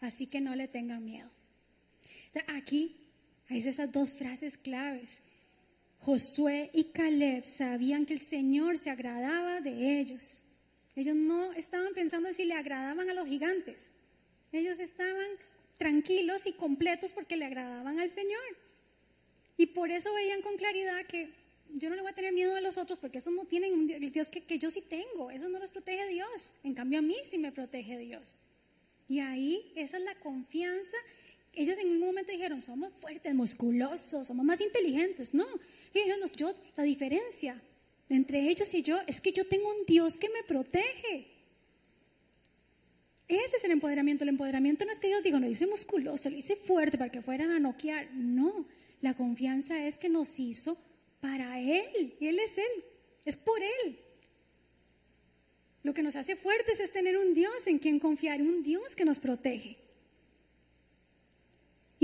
Así 0.00 0.26
que 0.26 0.40
no 0.40 0.54
le 0.54 0.68
tengan 0.68 1.04
miedo. 1.04 1.30
Aquí 2.48 2.96
hay 3.48 3.58
esas 3.58 3.92
dos 3.92 4.12
frases 4.12 4.56
claves. 4.56 5.22
Josué 6.04 6.70
y 6.74 6.84
Caleb 6.84 7.46
sabían 7.46 8.04
que 8.04 8.12
el 8.12 8.20
Señor 8.20 8.76
se 8.76 8.90
agradaba 8.90 9.62
de 9.62 10.00
ellos. 10.00 10.42
Ellos 10.94 11.16
no 11.16 11.54
estaban 11.54 11.94
pensando 11.94 12.28
si 12.34 12.44
le 12.44 12.52
agradaban 12.52 13.08
a 13.08 13.14
los 13.14 13.26
gigantes. 13.26 13.88
Ellos 14.52 14.78
estaban 14.80 15.26
tranquilos 15.78 16.46
y 16.46 16.52
completos 16.52 17.12
porque 17.12 17.38
le 17.38 17.46
agradaban 17.46 17.98
al 18.00 18.10
Señor. 18.10 18.42
Y 19.56 19.66
por 19.66 19.90
eso 19.90 20.12
veían 20.12 20.42
con 20.42 20.58
claridad 20.58 21.06
que 21.06 21.30
yo 21.74 21.88
no 21.88 21.96
le 21.96 22.02
voy 22.02 22.10
a 22.10 22.14
tener 22.14 22.34
miedo 22.34 22.54
a 22.54 22.60
los 22.60 22.76
otros 22.76 22.98
porque 22.98 23.18
esos 23.18 23.32
no 23.32 23.46
tienen 23.46 23.90
el 23.90 24.12
Dios 24.12 24.28
que, 24.28 24.42
que 24.42 24.58
yo 24.58 24.70
sí 24.70 24.82
tengo. 24.82 25.30
Eso 25.30 25.48
no 25.48 25.58
los 25.58 25.72
protege 25.72 26.06
Dios. 26.08 26.52
En 26.64 26.74
cambio 26.74 26.98
a 26.98 27.02
mí 27.02 27.16
sí 27.24 27.38
me 27.38 27.50
protege 27.50 27.96
Dios. 27.96 28.40
Y 29.08 29.20
ahí 29.20 29.72
esa 29.74 29.96
es 29.96 30.04
la 30.04 30.14
confianza 30.16 30.98
ellos 31.56 31.78
en 31.78 31.88
un 31.88 32.00
momento 32.00 32.32
dijeron, 32.32 32.60
somos 32.60 32.92
fuertes, 32.94 33.34
musculosos, 33.34 34.26
somos 34.26 34.44
más 34.44 34.60
inteligentes. 34.60 35.34
No, 35.34 35.46
dijeron, 36.00 36.20
yo, 36.36 36.52
la 36.76 36.84
diferencia 36.84 37.60
entre 38.08 38.48
ellos 38.48 38.72
y 38.74 38.82
yo 38.82 38.98
es 39.06 39.20
que 39.20 39.32
yo 39.32 39.46
tengo 39.46 39.68
un 39.68 39.86
Dios 39.86 40.16
que 40.16 40.28
me 40.28 40.42
protege. 40.42 41.30
Ese 43.26 43.56
es 43.56 43.64
el 43.64 43.70
empoderamiento. 43.70 44.24
El 44.24 44.30
empoderamiento 44.30 44.84
no 44.84 44.92
es 44.92 45.00
que 45.00 45.08
Dios 45.08 45.22
diga, 45.22 45.40
no, 45.40 45.48
hice 45.48 45.66
musculoso, 45.66 46.28
lo 46.28 46.36
hice 46.36 46.56
fuerte 46.56 46.98
para 46.98 47.10
que 47.10 47.22
fueran 47.22 47.50
a 47.50 47.58
noquear. 47.58 48.12
No, 48.12 48.66
la 49.00 49.14
confianza 49.14 49.86
es 49.86 49.98
que 49.98 50.08
nos 50.08 50.38
hizo 50.38 50.76
para 51.20 51.60
Él. 51.60 52.16
Y 52.20 52.26
Él 52.26 52.38
es 52.38 52.58
Él, 52.58 52.84
es 53.24 53.36
por 53.36 53.60
Él. 53.62 53.98
Lo 55.82 55.94
que 55.94 56.02
nos 56.02 56.16
hace 56.16 56.36
fuertes 56.36 56.80
es 56.80 56.92
tener 56.92 57.16
un 57.16 57.34
Dios 57.34 57.66
en 57.66 57.78
quien 57.78 57.98
confiar, 57.98 58.40
un 58.40 58.62
Dios 58.62 58.94
que 58.94 59.04
nos 59.04 59.18
protege. 59.18 59.76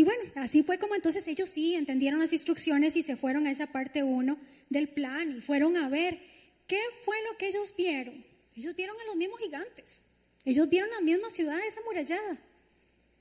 Y 0.00 0.04
bueno, 0.04 0.32
así 0.36 0.62
fue 0.62 0.78
como 0.78 0.94
entonces 0.94 1.28
ellos 1.28 1.50
sí 1.50 1.74
entendieron 1.74 2.20
las 2.20 2.32
instrucciones 2.32 2.96
y 2.96 3.02
se 3.02 3.16
fueron 3.16 3.46
a 3.46 3.50
esa 3.50 3.66
parte 3.66 4.02
uno 4.02 4.38
del 4.70 4.88
plan 4.88 5.36
y 5.36 5.40
fueron 5.42 5.76
a 5.76 5.90
ver 5.90 6.18
qué 6.66 6.80
fue 7.04 7.16
lo 7.30 7.36
que 7.36 7.48
ellos 7.48 7.74
vieron. 7.76 8.24
Ellos 8.56 8.74
vieron 8.74 8.96
a 8.98 9.04
los 9.04 9.16
mismos 9.16 9.38
gigantes, 9.40 10.02
ellos 10.46 10.70
vieron 10.70 10.88
la 10.88 11.02
misma 11.02 11.28
ciudad 11.28 11.58
amurallada. 11.82 12.38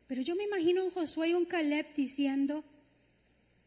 Pero 0.07 0.21
yo 0.21 0.37
me 0.37 0.45
imagino 0.45 0.85
un 0.85 0.91
Josué 0.91 1.27
y 1.27 1.33
un 1.33 1.43
Caleb 1.43 1.87
diciendo, 1.95 2.63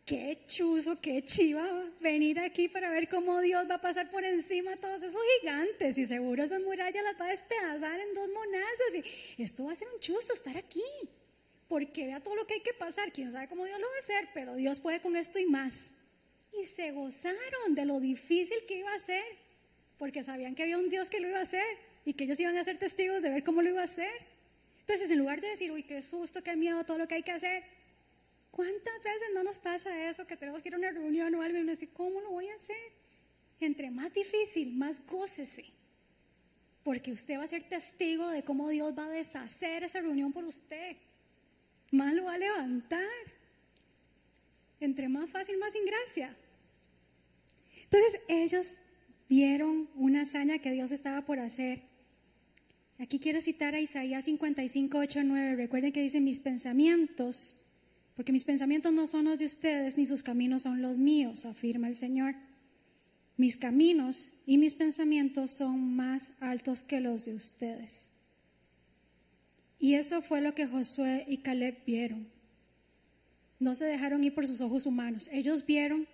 qué 0.07 0.45
chuzo, 0.47 0.99
qué 1.03 1.23
chiva 1.23 1.67
venir 2.01 2.41
aquí 2.41 2.69
para 2.69 2.91
ver 2.91 3.11
cómo 3.11 3.43
Dios 3.43 3.69
va 3.69 3.75
a 3.75 3.81
pasar 3.83 4.11
por 4.11 4.25
encima 4.25 4.71
de 4.71 4.77
todos 4.79 5.03
esos 5.03 5.21
gigantes 5.39 5.99
y 5.99 6.07
seguro 6.07 6.45
esas 6.45 6.63
murallas 6.63 7.05
las 7.05 7.21
va 7.21 7.27
a 7.27 7.33
despedazar 7.33 8.01
en 8.01 8.15
dos 8.15 8.29
monazos 8.29 9.05
y 9.37 9.43
esto 9.43 9.67
va 9.67 9.73
a 9.73 9.75
ser 9.75 9.89
un 9.93 10.01
chuzo 10.01 10.33
estar 10.33 10.57
aquí 10.57 10.81
porque 11.73 12.05
vea 12.05 12.21
todo 12.21 12.37
lo 12.37 12.47
que 12.47 12.53
hay 12.53 12.61
que 12.61 12.75
pasar, 12.75 13.11
quién 13.13 13.33
sabe 13.33 13.49
cómo 13.49 13.65
Dios 13.65 13.81
lo 13.81 13.89
va 13.89 13.97
a 13.97 14.01
hacer, 14.01 14.29
pero 14.35 14.57
Dios 14.57 14.79
puede 14.79 15.01
con 15.01 15.17
esto 15.17 15.39
y 15.39 15.47
más. 15.47 15.91
Y 16.53 16.67
se 16.67 16.93
gozaron 16.93 17.75
de 17.75 17.87
lo 17.87 17.99
difícil 17.99 18.59
que 18.69 18.77
iba 18.81 18.93
a 18.93 18.99
ser, 18.99 19.25
porque 19.97 20.23
sabían 20.23 20.55
que 20.55 20.65
había 20.65 20.77
un 20.77 20.91
Dios 20.91 21.09
que 21.09 21.19
lo 21.19 21.29
iba 21.29 21.39
a 21.39 21.49
hacer 21.49 21.65
y 22.05 22.13
que 22.13 22.25
ellos 22.25 22.39
iban 22.41 22.59
a 22.59 22.63
ser 22.63 22.79
testigos 22.79 23.23
de 23.23 23.31
ver 23.31 23.43
cómo 23.43 23.63
lo 23.63 23.71
iba 23.71 23.81
a 23.81 23.85
hacer. 23.85 24.13
Entonces, 24.81 25.11
en 25.11 25.19
lugar 25.19 25.41
de 25.41 25.49
decir, 25.49 25.73
uy, 25.73 25.83
qué 25.85 26.03
susto, 26.03 26.43
qué 26.43 26.57
miedo, 26.57 26.85
todo 26.85 26.99
lo 26.99 27.09
que 27.09 27.15
hay 27.15 27.23
que 27.23 27.33
hacer, 27.33 27.65
¿cuántas 28.51 29.03
veces 29.03 29.29
no 29.33 29.43
nos 29.43 29.59
pasa 29.59 30.11
eso, 30.11 30.27
que 30.27 30.37
tenemos 30.37 30.61
que 30.61 30.69
ir 30.69 30.75
a 30.75 30.79
una 30.79 30.91
reunión 30.91 31.35
o 31.35 31.41
algo 31.41 31.57
y 31.57 31.63
uno 31.63 31.71
dice, 31.71 31.89
¿cómo 31.89 32.21
lo 32.21 32.33
voy 32.33 32.49
a 32.49 32.55
hacer? 32.55 32.93
Entre 33.61 33.91
más 33.91 34.13
difícil, 34.13 34.75
más 34.77 35.01
gócese, 35.07 35.65
porque 36.85 37.13
usted 37.13 37.39
va 37.39 37.45
a 37.45 37.47
ser 37.47 37.63
testigo 37.63 38.29
de 38.29 38.45
cómo 38.45 38.69
Dios 38.69 38.93
va 38.93 39.07
a 39.07 39.09
deshacer 39.09 39.85
esa 39.85 40.03
reunión 40.03 40.35
por 40.35 40.45
usted 40.45 40.99
más 41.93 42.13
lo 42.15 42.25
va 42.25 42.35
a 42.35 42.39
levantar. 42.39 43.23
Entre 44.81 45.09
más 45.09 45.31
fácil, 45.31 45.59
más 45.59 45.73
sin 45.73 45.85
gracia. 45.85 46.37
Entonces 47.85 48.21
ellos 48.29 48.81
vieron 49.29 49.89
una 49.95 50.23
hazaña 50.23 50.59
que 50.59 50.73
Dios 50.73 50.91
estaba 50.91 51.25
por 51.25 51.39
hacer. 51.39 51.83
Aquí 52.99 53.19
quiero 53.19 53.41
citar 53.41 53.75
a 53.75 53.81
Isaías 53.81 54.25
55, 54.25 54.99
8, 54.99 55.21
9. 55.25 55.57
Recuerden 55.57 55.93
que 55.93 56.03
dice 56.03 56.21
mis 56.21 56.41
pensamientos, 56.41 57.59
porque 58.17 58.33
mis 58.33 58.45
pensamientos 58.45 58.93
no 58.93 59.07
son 59.07 59.27
los 59.27 59.39
de 59.39 59.47
ustedes, 59.47 59.97
ni 59.97 60.07
sus 60.07 60.23
caminos 60.23 60.63
son 60.63 60.83
los 60.83 60.99
míos, 60.99 61.45
afirma 61.45 61.89
el 61.89 61.97
Señor. 61.97 62.35
Mis 63.37 63.57
caminos 63.57 64.33
y 64.47 64.59
mis 64.59 64.75
pensamientos 64.75 65.51
son 65.53 65.97
más 65.97 66.33
altos 66.41 66.83
que 66.83 67.01
los 67.01 67.25
de 67.25 67.35
ustedes. 67.35 68.12
Y 69.83 69.97
eso 69.97 70.23
fue 70.23 70.41
lo 70.41 70.55
que 70.55 70.69
Josué 70.69 71.25
y 71.27 71.39
Caleb 71.39 71.79
vieron. 71.85 72.29
No 73.59 73.75
se 73.75 73.85
dejaron 73.85 74.23
ir 74.23 74.33
por 74.33 74.47
sus 74.47 74.61
ojos 74.61 74.87
humanos. 74.87 75.29
Ellos 75.33 75.67
vieron 75.67 76.07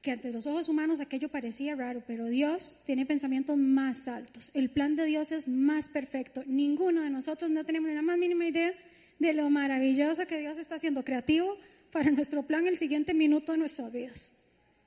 que 0.00 0.12
ante 0.12 0.32
los 0.32 0.46
ojos 0.46 0.70
humanos 0.70 1.00
aquello 1.00 1.28
parecía 1.28 1.76
raro, 1.76 2.02
pero 2.06 2.24
Dios 2.28 2.78
tiene 2.86 3.04
pensamientos 3.04 3.58
más 3.58 4.08
altos. 4.08 4.50
El 4.54 4.70
plan 4.70 4.96
de 4.96 5.04
Dios 5.04 5.30
es 5.30 5.46
más 5.46 5.90
perfecto. 5.90 6.42
Ninguno 6.46 7.02
de 7.02 7.10
nosotros 7.10 7.50
no 7.50 7.66
tenemos 7.66 7.90
ni 7.90 7.96
la 7.96 8.00
más 8.00 8.16
mínima 8.16 8.46
idea 8.46 8.72
de 9.18 9.34
lo 9.34 9.50
maravilloso 9.50 10.26
que 10.26 10.38
Dios 10.38 10.56
está 10.56 10.76
haciendo 10.76 11.04
creativo 11.04 11.58
para 11.90 12.10
nuestro 12.12 12.44
plan 12.44 12.66
el 12.66 12.76
siguiente 12.76 13.12
minuto 13.12 13.52
de 13.52 13.58
nuestras 13.58 13.92
vidas. 13.92 14.32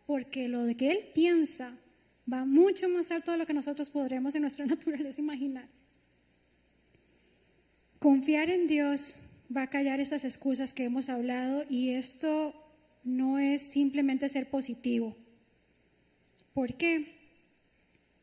Porque 0.08 0.47
lo 0.47 0.65
que 0.75 0.89
Él 0.89 1.12
piensa 1.13 1.77
va 2.27 2.43
mucho 2.43 2.89
más 2.89 3.12
alto 3.12 3.34
de 3.34 3.38
lo 3.38 3.45
que 3.45 3.53
nosotros 3.53 3.91
podremos 3.91 4.34
en 4.34 4.41
nuestra 4.41 4.65
naturaleza 4.73 5.21
imaginar. 5.21 5.69
Confiar 8.06 8.52
en 8.52 8.68
Dios 8.68 9.18
va 9.50 9.63
a 9.63 9.70
callar 9.72 10.00
estas 10.00 10.26
excusas 10.26 10.74
que 10.74 10.84
hemos 10.84 11.10
hablado 11.10 11.65
y 11.68 11.89
esto 11.96 12.54
no 13.04 13.39
es 13.39 13.63
simplemente 13.63 14.30
ser 14.30 14.48
positivo. 14.48 15.15
¿Por 16.54 16.76
qué? 16.76 17.15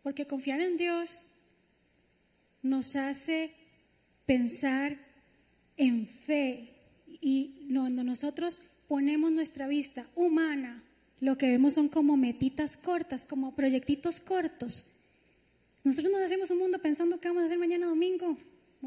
Porque 0.04 0.28
confiar 0.28 0.60
en 0.60 0.76
Dios 0.76 1.26
nos 2.62 2.94
hace 2.94 3.56
pensar 4.24 4.96
en 5.76 6.06
fe 6.06 6.68
y 7.20 7.66
cuando 7.74 8.04
nosotros 8.04 8.62
ponemos 8.86 9.32
nuestra 9.32 9.66
vista 9.66 10.06
humana, 10.14 10.80
lo 11.18 11.36
que 11.36 11.48
vemos 11.48 11.74
son 11.74 11.88
como 11.88 12.16
metitas 12.16 12.76
cortas, 12.76 13.24
como 13.24 13.56
proyectitos 13.56 14.20
cortos. 14.20 14.86
Nosotros 15.82 16.12
nos 16.12 16.22
hacemos 16.22 16.52
un 16.52 16.58
mundo 16.58 16.78
pensando 16.78 17.18
qué 17.18 17.26
vamos 17.26 17.42
a 17.42 17.46
hacer 17.46 17.58
mañana 17.58 17.88
domingo, 17.88 18.38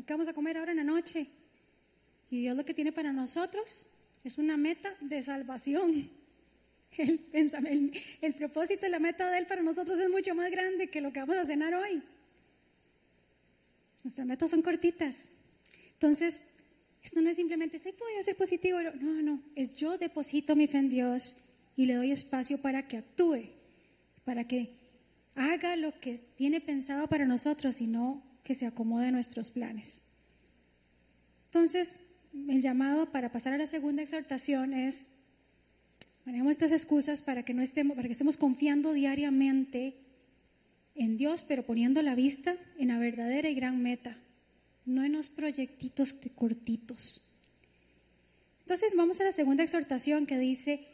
qué 0.04 0.14
vamos 0.14 0.28
a 0.28 0.34
comer 0.34 0.58
ahora 0.58 0.72
en 0.72 0.78
la 0.78 0.84
noche. 0.84 1.28
Y 2.30 2.42
Dios 2.42 2.58
lo 2.58 2.66
que 2.66 2.74
tiene 2.74 2.92
para 2.92 3.14
nosotros 3.14 3.88
es 4.24 4.38
una 4.38 4.58
meta 4.58 4.96
de 5.02 5.22
salvación. 5.22 6.10
El, 6.98 7.92
el, 8.22 8.36
propósito 8.36 8.88
y 8.88 8.90
la 8.90 9.00
meta 9.00 9.30
de 9.30 9.38
Él 9.40 9.48
para 9.48 9.62
nosotros 9.62 10.00
es 10.00 10.10
mucho 10.10 10.34
más 10.34 10.50
grande 10.50 10.90
que 10.90 11.02
lo 11.02 11.12
que 11.12 11.20
vamos 11.20 11.36
a 11.36 11.46
cenar 11.46 11.74
hoy. 11.74 12.02
Nuestras 14.02 14.26
metas 14.26 14.52
son 14.52 14.62
cortitas. 14.62 15.30
Entonces, 15.92 16.42
esto 17.04 17.22
no 17.22 17.30
es 17.30 17.36
simplemente, 17.36 17.80
sí, 17.80 17.94
voy 18.00 18.14
a 18.18 18.24
ser 18.24 18.38
positivo. 18.38 18.80
No, 18.82 19.22
no, 19.22 19.44
es 19.56 19.76
yo 19.76 19.98
deposito 19.98 20.56
mi 20.56 20.68
fe 20.68 20.78
en 20.78 20.90
Dios 20.90 21.36
y 21.76 21.86
le 21.86 21.96
doy 21.96 22.12
espacio 22.12 22.62
para 22.62 22.88
que 22.88 22.98
actúe, 22.98 23.50
para 24.24 24.48
que 24.48 24.72
haga 25.36 25.76
lo 25.76 26.00
que 26.00 26.18
tiene 26.38 26.62
pensado 26.62 27.08
para 27.08 27.26
nosotros 27.26 27.82
y 27.82 27.88
no 27.88 28.24
que 28.46 28.56
se 28.56 28.68
acomode 28.68 29.08
a 29.08 29.12
nuestros 29.12 29.52
planes. 29.52 30.02
Entonces, 31.48 32.00
el 32.48 32.62
llamado 32.62 33.12
para 33.12 33.32
pasar 33.32 33.54
a 33.54 33.58
la 33.58 33.66
segunda 33.66 34.04
exhortación 34.04 34.74
es, 34.74 35.08
manejemos 36.26 36.52
estas 36.52 36.72
excusas 36.72 37.24
para 37.24 37.44
que, 37.44 37.56
no 37.56 37.64
estemos, 37.64 37.96
para 37.96 38.08
que 38.08 38.12
estemos 38.12 38.38
confiando 38.38 38.94
diariamente 38.94 39.98
en 40.94 41.18
Dios, 41.18 41.44
pero 41.44 41.66
poniendo 41.66 42.04
la 42.04 42.14
vista 42.14 42.56
en 42.78 42.90
la 42.90 43.00
verdadera 43.00 43.50
y 43.50 43.56
gran 43.56 43.82
meta, 43.82 44.16
no 44.86 45.04
en 45.04 45.14
los 45.14 45.30
proyectitos 45.30 46.14
cortitos. 46.36 47.28
Entonces 48.62 48.94
vamos 48.96 49.20
a 49.22 49.24
la 49.24 49.32
segunda 49.32 49.64
exhortación 49.64 50.28
que 50.28 50.38
dice, 50.38 50.88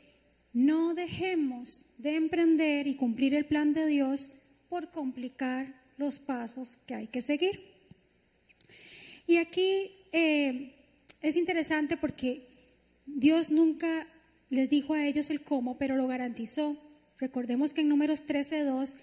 no 0.53 0.93
dejemos 0.93 1.85
de 1.97 2.15
emprender 2.15 2.87
y 2.87 2.95
cumplir 2.95 3.35
el 3.35 3.45
plan 3.45 3.73
de 3.73 3.87
Dios 3.87 4.31
por 4.69 4.89
complicar 4.89 5.80
los 6.01 6.19
pasos 6.19 6.77
que 6.85 6.95
hay 6.95 7.07
que 7.07 7.21
seguir. 7.21 7.71
Y 9.27 9.37
aquí 9.37 9.91
eh, 10.11 10.75
es 11.21 11.37
interesante 11.37 11.97
porque 11.97 12.47
Dios 13.05 13.51
nunca 13.51 14.07
les 14.49 14.69
dijo 14.69 14.93
a 14.93 15.05
ellos 15.05 15.29
el 15.29 15.43
cómo, 15.43 15.77
pero 15.77 15.95
lo 15.95 16.07
garantizó. 16.07 16.77
Recordemos 17.17 17.73
que 17.73 17.81
en 17.81 17.89
números 17.89 18.25
13.2 18.25 18.95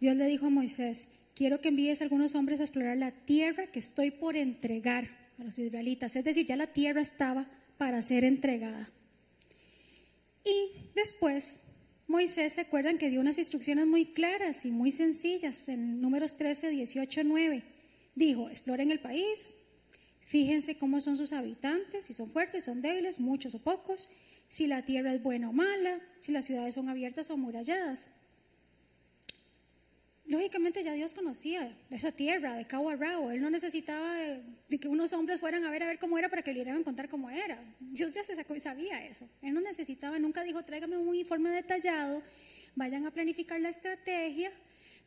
Dios 0.00 0.16
le 0.16 0.26
dijo 0.26 0.46
a 0.46 0.50
Moisés, 0.50 1.08
quiero 1.34 1.60
que 1.60 1.68
envíes 1.68 2.00
a 2.00 2.04
algunos 2.04 2.34
hombres 2.34 2.60
a 2.60 2.64
explorar 2.64 2.96
la 2.96 3.12
tierra 3.12 3.68
que 3.68 3.78
estoy 3.78 4.10
por 4.10 4.36
entregar 4.36 5.08
a 5.38 5.44
los 5.44 5.58
israelitas. 5.58 6.16
Es 6.16 6.24
decir, 6.24 6.46
ya 6.46 6.56
la 6.56 6.66
tierra 6.66 7.00
estaba 7.00 7.46
para 7.78 8.02
ser 8.02 8.24
entregada. 8.24 8.90
Y 10.44 10.72
después 10.94 11.62
Moisés, 12.10 12.54
¿se 12.54 12.62
acuerdan 12.62 12.98
que 12.98 13.08
dio 13.08 13.20
unas 13.20 13.38
instrucciones 13.38 13.86
muy 13.86 14.06
claras 14.06 14.64
y 14.64 14.72
muy 14.72 14.90
sencillas 14.90 15.68
en 15.68 16.00
números 16.00 16.36
13, 16.36 16.68
18, 16.68 17.22
9? 17.22 17.62
Dijo, 18.16 18.48
exploren 18.48 18.90
el 18.90 18.98
país, 18.98 19.54
Fíjense 20.30 20.76
cómo 20.76 21.00
son 21.00 21.16
sus 21.16 21.32
habitantes, 21.32 22.04
si 22.04 22.14
son 22.14 22.30
fuertes, 22.30 22.64
son 22.64 22.82
débiles, 22.82 23.18
muchos 23.18 23.54
o 23.56 23.58
pocos, 23.58 24.08
si 24.48 24.68
la 24.68 24.84
tierra 24.84 25.12
es 25.12 25.20
buena 25.20 25.50
o 25.50 25.52
mala, 25.52 26.00
si 26.20 26.30
las 26.30 26.44
ciudades 26.44 26.76
son 26.76 26.88
abiertas 26.88 27.30
o 27.30 27.34
amuralladas. 27.34 28.12
Lógicamente 30.30 30.84
ya 30.84 30.92
Dios 30.92 31.12
conocía 31.12 31.76
esa 31.90 32.12
tierra 32.12 32.54
de 32.54 32.64
cabo 32.64 32.88
a. 32.88 33.32
Él 33.32 33.40
no 33.40 33.50
necesitaba 33.50 34.14
de, 34.14 34.78
que 34.78 34.86
unos 34.86 35.12
hombres 35.12 35.40
fueran 35.40 35.64
a 35.64 35.72
ver 35.72 35.82
a 35.82 35.88
ver 35.88 35.98
cómo 35.98 36.16
era 36.18 36.28
para 36.28 36.42
que 36.42 36.52
le 36.52 36.62
a 36.70 36.84
contar 36.84 37.08
cómo 37.08 37.28
era. 37.30 37.58
Dios 37.80 38.14
ya 38.14 38.22
se 38.22 38.36
sacó 38.36 38.54
y 38.54 38.60
sabía 38.60 39.04
eso. 39.04 39.28
Él 39.42 39.54
no 39.54 39.60
necesitaba, 39.60 40.20
nunca 40.20 40.44
dijo, 40.44 40.64
tráigame 40.64 40.96
un 40.96 41.16
informe 41.16 41.50
detallado, 41.50 42.22
vayan 42.76 43.06
a 43.06 43.10
planificar 43.10 43.60
la 43.60 43.70
estrategia, 43.70 44.52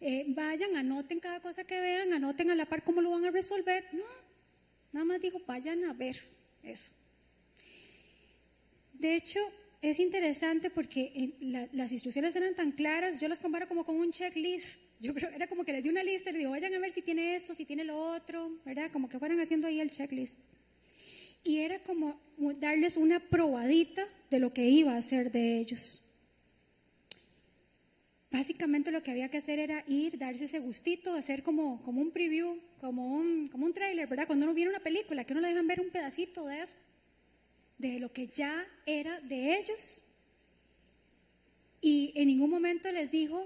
eh, 0.01 0.25
vayan, 0.27 0.75
anoten 0.75 1.21
cada 1.21 1.39
cosa 1.39 1.63
que 1.63 1.79
vean, 1.79 2.11
anoten 2.11 2.51
a 2.51 2.55
la 2.55 2.65
par 2.65 2.83
cómo 2.83 2.99
lo 2.99 3.11
van 3.11 3.23
a 3.23 3.31
resolver. 3.31 3.85
No, 3.93 4.03
Nada 4.91 5.05
más 5.05 5.21
dijo, 5.21 5.41
vayan 5.47 5.85
a 5.85 5.93
ver 5.93 6.17
eso. 6.63 6.91
De 8.93 9.15
hecho, 9.15 9.39
es 9.81 9.99
interesante 9.99 10.69
porque 10.69 11.33
las 11.71 11.91
instrucciones 11.91 12.35
eran 12.35 12.55
tan 12.55 12.71
claras, 12.73 13.19
yo 13.19 13.27
las 13.27 13.39
comparo 13.39 13.67
como 13.67 13.85
con 13.85 13.95
un 13.95 14.11
checklist. 14.11 14.81
Yo 15.03 15.13
creo, 15.13 15.31
era 15.31 15.47
como 15.47 15.65
que 15.65 15.73
les 15.73 15.83
di 15.83 15.89
una 15.89 16.01
lista 16.01 16.29
y 16.29 16.33
les 16.33 16.39
digo, 16.39 16.51
vayan 16.51 16.73
a 16.73 16.79
ver 16.79 16.89
si 16.91 17.01
tiene 17.01 17.35
esto, 17.35 17.53
si 17.53 17.65
tiene 17.65 17.83
lo 17.83 17.97
otro, 17.97 18.57
¿verdad? 18.63 18.89
Como 18.89 19.09
que 19.09 19.19
fueran 19.19 19.37
haciendo 19.41 19.67
ahí 19.67 19.81
el 19.81 19.91
checklist. 19.91 20.39
Y 21.43 21.57
era 21.57 21.83
como 21.83 22.21
darles 22.61 22.95
una 22.95 23.19
probadita 23.19 24.07
de 24.29 24.39
lo 24.39 24.53
que 24.53 24.69
iba 24.69 24.93
a 24.93 24.97
hacer 24.99 25.29
de 25.29 25.57
ellos. 25.57 26.09
Básicamente 28.31 28.91
lo 28.91 29.03
que 29.03 29.11
había 29.11 29.27
que 29.27 29.39
hacer 29.39 29.59
era 29.59 29.83
ir, 29.89 30.17
darse 30.17 30.45
ese 30.45 30.59
gustito, 30.59 31.15
hacer 31.15 31.43
como, 31.43 31.83
como 31.83 31.99
un 31.99 32.11
preview, 32.11 32.61
como 32.79 33.13
un, 33.17 33.49
como 33.49 33.65
un 33.65 33.73
trailer, 33.73 34.07
¿verdad? 34.07 34.25
Cuando 34.25 34.45
uno 34.45 34.53
viene 34.53 34.69
una 34.69 34.79
película, 34.79 35.25
que 35.25 35.33
uno 35.33 35.41
le 35.41 35.49
dejan 35.49 35.67
ver 35.67 35.81
un 35.81 35.89
pedacito 35.89 36.45
de 36.45 36.61
eso, 36.61 36.77
de 37.77 37.99
lo 37.99 38.13
que 38.13 38.27
ya 38.27 38.65
era 38.85 39.19
de 39.19 39.59
ellos. 39.59 40.05
Y 41.81 42.13
en 42.15 42.27
ningún 42.27 42.49
momento 42.49 42.89
les 42.89 43.11
dijo, 43.11 43.45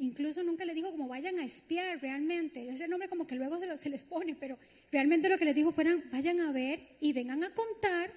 incluso 0.00 0.42
nunca 0.42 0.64
les 0.64 0.74
dijo 0.74 0.90
como 0.90 1.08
vayan 1.08 1.38
a 1.38 1.44
espiar 1.44 2.00
realmente, 2.00 2.68
ese 2.68 2.88
nombre 2.88 3.08
como 3.08 3.26
que 3.26 3.36
luego 3.36 3.60
se, 3.76 3.90
les 3.90 4.02
pone, 4.02 4.34
pero 4.34 4.58
realmente 4.90 5.28
lo 5.28 5.38
que 5.38 5.44
les 5.44 5.54
dijo 5.54 5.72
fueran 5.72 6.04
vayan 6.10 6.40
a 6.40 6.52
ver 6.52 6.96
y 7.00 7.12
vengan 7.12 7.44
a 7.44 7.50
contar 7.50 8.10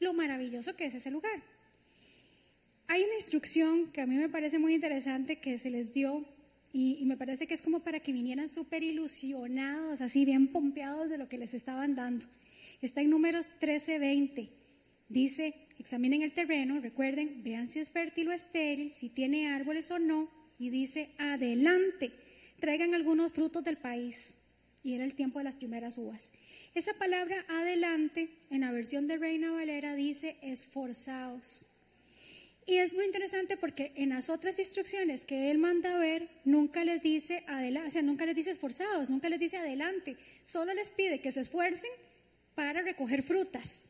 lo 0.00 0.12
maravilloso 0.14 0.74
que 0.74 0.86
es 0.86 0.94
ese 0.94 1.10
lugar. 1.10 1.42
Hay 2.88 3.02
una 3.02 3.14
instrucción 3.14 3.92
que 3.92 4.00
a 4.00 4.06
mí 4.06 4.16
me 4.16 4.28
parece 4.28 4.58
muy 4.58 4.74
interesante 4.74 5.38
que 5.38 5.58
se 5.58 5.70
les 5.70 5.92
dio 5.92 6.24
y, 6.72 7.04
me 7.06 7.16
parece 7.16 7.46
que 7.46 7.54
es 7.54 7.62
como 7.62 7.80
para 7.80 8.00
que 8.00 8.12
vinieran 8.12 8.48
súper 8.48 8.82
ilusionados, 8.82 10.00
así 10.00 10.24
bien 10.24 10.48
pompeados 10.48 11.08
de 11.08 11.16
lo 11.16 11.28
que 11.28 11.38
les 11.38 11.54
estaban 11.54 11.92
dando. 11.92 12.26
Está 12.82 13.00
en 13.00 13.10
números 13.10 13.50
13-20. 13.60 14.50
Dice, 15.08 15.54
examinen 15.78 16.22
el 16.22 16.34
terreno, 16.34 16.78
recuerden, 16.80 17.42
vean 17.42 17.68
si 17.68 17.78
es 17.78 17.90
fértil 17.90 18.28
o 18.28 18.32
estéril, 18.32 18.92
si 18.92 19.08
tiene 19.08 19.48
árboles 19.48 19.90
o 19.90 19.98
no, 19.98 20.28
y 20.58 20.70
dice, 20.70 21.10
adelante, 21.18 22.12
traigan 22.60 22.94
algunos 22.94 23.32
frutos 23.32 23.64
del 23.64 23.76
país. 23.76 24.34
Y 24.82 24.94
era 24.94 25.04
el 25.04 25.14
tiempo 25.14 25.40
de 25.40 25.44
las 25.44 25.56
primeras 25.56 25.98
uvas. 25.98 26.30
Esa 26.74 26.94
palabra 26.94 27.44
adelante, 27.48 28.28
en 28.50 28.60
la 28.60 28.70
versión 28.70 29.08
de 29.08 29.16
Reina 29.16 29.50
Valera, 29.50 29.96
dice 29.96 30.36
esforzados. 30.42 31.66
Y 32.66 32.78
es 32.78 32.94
muy 32.94 33.04
interesante 33.04 33.56
porque 33.56 33.92
en 33.94 34.10
las 34.10 34.28
otras 34.28 34.58
instrucciones 34.58 35.24
que 35.24 35.50
él 35.50 35.58
manda 35.58 35.98
ver, 35.98 36.28
nunca 36.44 36.84
les 36.84 37.00
dice 37.00 37.44
adelante, 37.46 37.88
o 37.88 37.90
sea, 37.92 38.02
nunca 38.02 38.26
les 38.26 38.34
dice 38.34 38.50
esforzados, 38.50 39.08
nunca 39.08 39.28
les 39.28 39.38
dice 39.38 39.56
adelante, 39.56 40.16
solo 40.44 40.74
les 40.74 40.90
pide 40.90 41.20
que 41.20 41.30
se 41.30 41.40
esfuercen 41.40 41.90
para 42.56 42.82
recoger 42.82 43.22
frutas. 43.22 43.88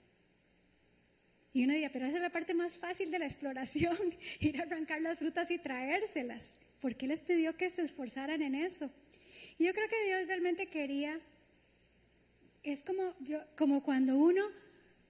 Y 1.57 1.65
uno 1.65 1.73
diría, 1.73 1.91
pero 1.91 2.05
esa 2.05 2.17
es 2.17 2.23
la 2.23 2.29
parte 2.29 2.53
más 2.53 2.77
fácil 2.77 3.11
de 3.11 3.19
la 3.19 3.25
exploración, 3.25 3.97
ir 4.41 4.61
a 4.61 4.65
arrancar 4.65 5.01
las 5.01 5.19
frutas 5.19 5.51
y 5.51 5.57
traérselas. 5.57 6.55
¿Por 6.83 6.97
qué 6.97 7.07
les 7.07 7.23
pidió 7.23 7.57
que 7.57 7.71
se 7.71 7.81
esforzaran 7.81 8.43
en 8.43 8.55
eso? 8.55 8.91
Y 9.57 9.65
yo 9.65 9.73
creo 9.73 9.89
que 9.89 10.05
Dios 10.05 10.27
realmente 10.27 10.67
quería, 10.67 11.19
es 12.63 12.83
como, 12.83 13.15
yo, 13.21 13.41
como 13.57 13.83
cuando 13.83 14.19
uno 14.19 14.45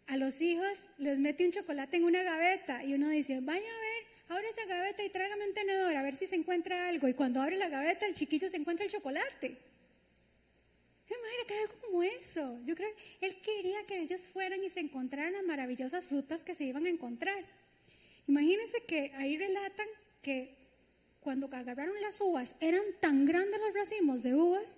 a 0.06 0.16
los 0.16 0.40
hijos 0.40 0.87
les 0.98 1.18
mete 1.18 1.44
un 1.44 1.50
chocolate 1.50 1.96
en 1.96 2.04
una 2.04 2.22
gaveta 2.22 2.85
y 2.85 2.94
uno 2.94 3.09
dice, 3.09 3.40
vaya 3.40 3.68
a 3.68 3.80
ver, 3.80 4.04
abre 4.28 4.48
esa 4.48 4.66
gaveta 4.66 5.02
y 5.02 5.11
tráigame 5.11 5.48
un 5.48 5.54
tenedor 5.54 5.96
a 5.96 6.02
ver 6.02 6.14
si 6.14 6.28
se 6.28 6.37
encuentra 6.37 6.87
algo. 6.87 7.09
Y 7.09 7.14
cuando 7.14 7.42
abre 7.42 7.56
la 7.56 7.68
gaveta, 7.68 8.06
el 8.06 8.14
chiquillo 8.14 8.48
se 8.48 8.59
encuentra 8.59 8.87
el 8.87 8.92
chocolate. 8.92 9.56
Madre, 11.14 11.47
que 11.47 11.55
algo 11.55 11.75
como 11.81 12.03
eso. 12.03 12.59
Yo 12.64 12.75
creo 12.75 12.90
que 12.95 13.27
él 13.27 13.40
quería 13.40 13.85
que 13.87 14.01
ellos 14.01 14.27
fueran 14.27 14.62
y 14.64 14.71
se 14.71 14.81
encontraran 14.81 15.35
las 15.35 15.45
maravillosas 15.45 16.07
frutas 16.07 16.45
que 16.45 16.55
se 16.55 16.64
iban 16.64 16.87
a 16.87 16.90
encontrar. 16.90 17.45
Imagínense 18.27 18.83
que 18.87 19.12
ahí 19.14 19.37
relatan 19.37 19.87
que 20.23 20.57
cuando 21.21 21.49
agarraron 21.53 22.01
las 22.01 22.21
uvas, 22.21 22.57
eran 22.61 22.83
tan 23.01 23.25
grandes 23.25 23.61
los 23.61 23.75
racimos 23.75 24.23
de 24.23 24.35
uvas 24.35 24.77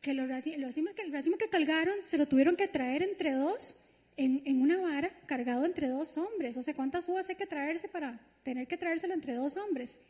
que 0.00 0.14
los 0.14 0.28
racimos, 0.28 0.94
que 0.94 1.02
el 1.02 1.12
racimo 1.12 1.36
que 1.36 1.48
cargaron 1.48 2.02
se 2.02 2.18
lo 2.18 2.26
tuvieron 2.26 2.56
que 2.56 2.68
traer 2.68 3.02
entre 3.02 3.32
dos 3.32 3.76
en, 4.16 4.42
en 4.44 4.62
una 4.62 4.80
vara 4.80 5.10
cargado 5.26 5.64
entre 5.64 5.88
dos 5.88 6.16
hombres. 6.16 6.56
O 6.56 6.62
sea, 6.62 6.74
¿cuántas 6.74 7.08
uvas 7.08 7.28
hay 7.28 7.36
que 7.36 7.46
traerse 7.46 7.88
para 7.88 8.18
tener 8.42 8.66
que 8.66 8.76
traérselo 8.76 9.14
entre 9.14 9.34
dos 9.34 9.56
hombres? 9.56 10.00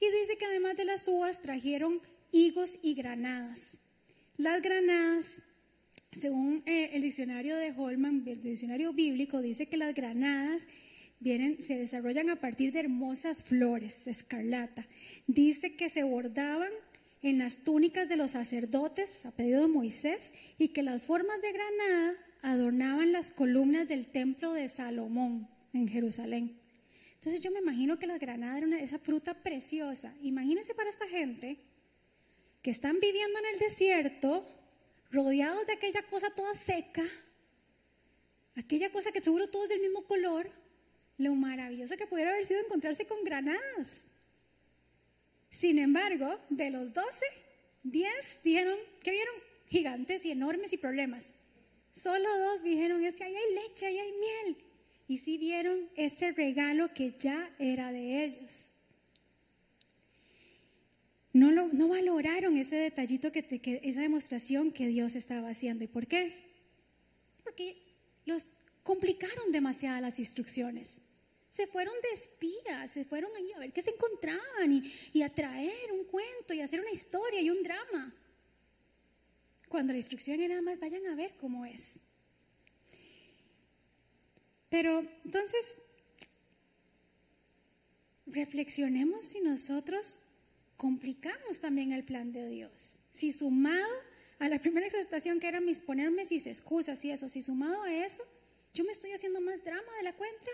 Y 0.00 0.10
dice 0.10 0.36
que 0.36 0.44
además 0.44 0.76
de 0.76 0.84
las 0.84 1.08
uvas 1.08 1.40
trajeron 1.40 2.00
higos 2.30 2.78
y 2.82 2.94
granadas. 2.94 3.80
Las 4.38 4.62
granadas, 4.62 5.42
según 6.12 6.62
eh, 6.64 6.90
el 6.92 7.02
diccionario 7.02 7.56
de 7.56 7.74
Holman, 7.76 8.22
el 8.24 8.40
diccionario 8.40 8.92
bíblico, 8.92 9.42
dice 9.42 9.66
que 9.66 9.76
las 9.76 9.96
granadas 9.96 10.68
se 11.20 11.76
desarrollan 11.76 12.30
a 12.30 12.36
partir 12.36 12.72
de 12.72 12.78
hermosas 12.78 13.42
flores, 13.42 14.06
escarlata. 14.06 14.86
Dice 15.26 15.74
que 15.74 15.90
se 15.90 16.04
bordaban 16.04 16.70
en 17.20 17.38
las 17.38 17.64
túnicas 17.64 18.08
de 18.08 18.14
los 18.14 18.30
sacerdotes 18.30 19.26
a 19.26 19.32
pedido 19.32 19.62
de 19.62 19.72
Moisés 19.72 20.32
y 20.56 20.68
que 20.68 20.84
las 20.84 21.02
formas 21.02 21.42
de 21.42 21.52
granada 21.52 22.14
adornaban 22.42 23.10
las 23.10 23.32
columnas 23.32 23.88
del 23.88 24.06
templo 24.06 24.52
de 24.52 24.68
Salomón 24.68 25.48
en 25.72 25.88
Jerusalén. 25.88 26.56
Entonces 27.14 27.40
yo 27.40 27.50
me 27.50 27.58
imagino 27.58 27.98
que 27.98 28.06
la 28.06 28.18
granada 28.18 28.58
era 28.58 28.78
esa 28.78 29.00
fruta 29.00 29.34
preciosa. 29.34 30.14
Imagínense 30.22 30.74
para 30.74 30.90
esta 30.90 31.08
gente 31.08 31.58
que 32.68 32.72
están 32.72 33.00
viviendo 33.00 33.38
en 33.38 33.46
el 33.46 33.58
desierto, 33.60 34.46
rodeados 35.10 35.66
de 35.66 35.72
aquella 35.72 36.02
cosa 36.02 36.28
toda 36.28 36.54
seca, 36.54 37.02
aquella 38.56 38.92
cosa 38.92 39.10
que 39.10 39.22
seguro 39.22 39.48
todo 39.48 39.62
es 39.62 39.70
del 39.70 39.80
mismo 39.80 40.04
color, 40.04 40.50
lo 41.16 41.34
maravilloso 41.34 41.96
que 41.96 42.06
pudiera 42.06 42.32
haber 42.32 42.44
sido 42.44 42.60
encontrarse 42.60 43.06
con 43.06 43.24
granadas. 43.24 44.06
Sin 45.48 45.78
embargo, 45.78 46.38
de 46.50 46.68
los 46.68 46.92
doce, 46.92 47.24
diez 47.84 48.38
dijeron, 48.44 48.78
que 49.02 49.12
vieron? 49.12 49.34
Gigantes 49.68 50.26
y 50.26 50.32
enormes 50.32 50.70
y 50.74 50.76
problemas. 50.76 51.34
Solo 51.92 52.28
dos 52.38 52.62
dijeron, 52.62 53.02
es 53.02 53.14
que 53.14 53.24
ahí 53.24 53.34
hay 53.34 53.54
leche, 53.62 53.86
ahí 53.86 53.98
hay 53.98 54.12
miel. 54.12 54.58
Y 55.06 55.16
sí 55.16 55.38
vieron 55.38 55.88
ese 55.96 56.32
regalo 56.32 56.92
que 56.92 57.14
ya 57.18 57.50
era 57.58 57.92
de 57.92 58.24
ellos. 58.24 58.74
No, 61.38 61.52
lo, 61.52 61.68
no 61.68 61.86
valoraron 61.86 62.56
ese 62.56 62.74
detallito, 62.74 63.30
que, 63.30 63.44
que, 63.44 63.80
esa 63.84 64.00
demostración 64.00 64.72
que 64.72 64.88
Dios 64.88 65.14
estaba 65.14 65.50
haciendo. 65.50 65.84
¿Y 65.84 65.86
por 65.86 66.08
qué? 66.08 66.22
Porque 67.44 67.80
los 68.24 68.52
complicaron 68.82 69.52
demasiado 69.52 70.00
las 70.00 70.18
instrucciones. 70.18 71.00
Se 71.48 71.68
fueron 71.68 71.94
de 72.02 72.10
espías, 72.20 72.90
se 72.90 73.04
fueron 73.04 73.30
ahí 73.36 73.52
a 73.52 73.60
ver 73.60 73.72
qué 73.72 73.82
se 73.82 73.90
encontraban 73.90 74.72
y, 74.72 74.92
y 75.12 75.22
a 75.22 75.32
traer 75.32 75.92
un 75.92 76.04
cuento 76.06 76.54
y 76.54 76.60
hacer 76.60 76.80
una 76.80 76.90
historia 76.90 77.40
y 77.40 77.50
un 77.50 77.62
drama. 77.62 78.12
Cuando 79.68 79.92
la 79.92 79.98
instrucción 79.98 80.40
era 80.40 80.60
más, 80.60 80.80
vayan 80.80 81.06
a 81.06 81.14
ver 81.14 81.36
cómo 81.36 81.64
es. 81.64 82.02
Pero 84.70 85.04
entonces, 85.24 85.78
reflexionemos 88.26 89.24
si 89.24 89.40
nosotros 89.40 90.18
complicamos 90.78 91.60
también 91.60 91.92
el 91.92 92.04
plan 92.04 92.32
de 92.32 92.48
Dios. 92.48 92.98
Si 93.10 93.32
sumado 93.32 93.94
a 94.38 94.48
la 94.48 94.60
primera 94.60 94.86
exhortación 94.86 95.40
que 95.40 95.48
era 95.48 95.60
mis 95.60 95.80
ponerme 95.80 96.22
mis 96.30 96.46
excusas 96.46 97.04
y 97.04 97.10
eso, 97.10 97.28
si 97.28 97.42
sumado 97.42 97.82
a 97.82 97.92
eso, 97.92 98.22
yo 98.72 98.84
me 98.84 98.92
estoy 98.92 99.10
haciendo 99.10 99.40
más 99.40 99.62
drama 99.64 99.92
de 99.98 100.04
la 100.04 100.14
cuenta. 100.14 100.52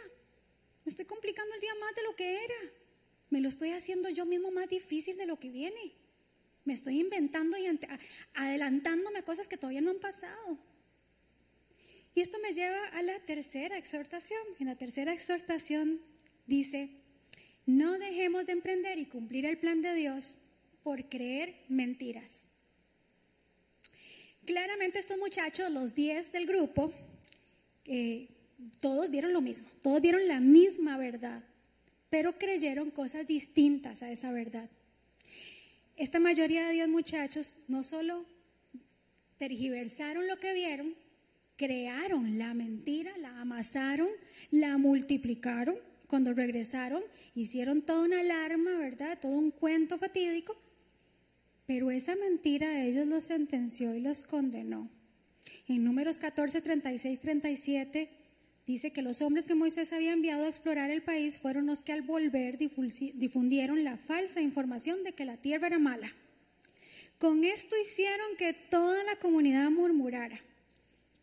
Me 0.85 0.91
estoy 0.91 1.05
complicando 1.05 1.55
el 1.55 1.61
día 1.61 1.75
más 1.79 1.95
de 1.95 2.03
lo 2.03 2.17
que 2.17 2.43
era. 2.43 2.61
Me 3.29 3.41
lo 3.41 3.51
estoy 3.51 3.73
haciendo 3.73 4.09
yo 4.09 4.25
mismo 4.25 4.51
más 4.51 4.69
difícil 4.69 5.17
de 5.19 5.27
lo 5.27 5.39
que 5.39 5.51
viene. 5.51 5.93
Me 6.65 6.73
estoy 6.73 7.01
inventando 7.01 7.59
y 7.59 7.67
adelantándome 8.33 9.19
a 9.19 9.25
cosas 9.25 9.47
que 9.47 9.59
todavía 9.59 9.83
no 9.83 9.91
han 9.91 10.01
pasado. 10.01 10.59
Y 12.15 12.23
esto 12.23 12.39
me 12.39 12.55
lleva 12.55 12.83
a 12.89 13.03
la 13.03 13.21
tercera 13.21 13.77
exhortación. 13.77 14.43
En 14.59 14.69
la 14.69 14.77
tercera 14.77 15.13
exhortación 15.13 16.01
dice, 16.47 17.04
no 17.67 17.99
dejemos 17.99 18.47
de 18.47 18.53
emprender 18.53 18.99
y 18.99 19.07
cumplir 19.07 19.47
el 19.47 19.59
plan 19.59 19.81
de 19.81 19.95
Dios 19.95 20.39
por 20.83 21.09
creer 21.09 21.55
mentiras. 21.69 22.47
Claramente 24.45 24.99
estos 24.99 25.17
muchachos, 25.19 25.71
los 25.71 25.95
10 25.95 26.33
del 26.33 26.47
grupo, 26.47 26.93
eh, 27.87 28.29
todos 28.81 29.11
vieron 29.11 29.33
lo 29.33 29.41
mismo, 29.41 29.69
todos 29.83 30.03
vieron 30.03 30.29
la 30.29 30.41
misma 30.41 30.99
verdad, 30.99 31.43
pero 32.11 32.39
creyeron 32.39 32.91
cosas 32.91 33.27
distintas 33.27 34.03
a 34.03 34.11
esa 34.11 34.31
verdad. 34.33 34.69
Esta 35.97 36.21
mayoría 36.21 36.67
de 36.67 36.75
10 36.75 36.89
muchachos 36.89 37.57
no 37.69 37.83
solo 37.83 38.27
tergiversaron 39.39 40.27
lo 40.27 40.39
que 40.39 40.53
vieron, 40.53 40.95
crearon 41.57 42.39
la 42.39 42.53
mentira, 42.53 43.17
la 43.19 43.41
amasaron, 43.41 44.11
la 44.51 44.77
multiplicaron 44.77 45.79
cuando 46.15 46.33
regresaron, 46.33 47.03
hicieron 47.35 47.83
toda 47.83 48.05
una 48.05 48.21
alarma, 48.21 48.79
¿verdad? 48.79 49.19
Todo 49.21 49.33
un 49.33 49.51
cuento 49.51 49.99
fatídico, 49.99 50.57
pero 51.67 51.91
esa 51.91 52.15
mentira 52.15 52.69
a 52.69 52.85
ellos 52.85 53.09
los 53.09 53.25
sentenció 53.25 53.97
y 53.97 54.01
los 54.01 54.23
condenó. 54.23 54.89
En 55.67 55.83
números 55.83 56.21
14, 56.21 56.61
36, 56.61 57.19
37 57.19 58.09
dice 58.65 58.93
que 58.93 59.03
los 59.03 59.23
hombres 59.23 59.47
que 59.47 59.57
Moisés 59.57 59.93
había 59.93 60.13
enviado 60.13 60.45
a 60.45 60.49
explorar 60.49 60.93
el 60.93 61.03
país 61.03 61.41
fueron 61.41 61.67
los 61.67 61.83
que 61.83 61.91
al 61.91 62.03
volver 62.03 62.59
difundieron 62.59 63.83
la 63.83 63.97
falsa 63.97 64.41
información 64.41 65.03
de 65.03 65.15
que 65.15 65.25
la 65.25 65.39
tierra 65.39 65.67
era 65.67 65.81
mala. 65.81 66.15
Con 67.19 67.43
esto 67.43 67.75
hicieron 67.77 68.37
que 68.39 68.53
toda 68.53 69.03
la 69.03 69.17
comunidad 69.17 69.69
murmurara 69.69 70.39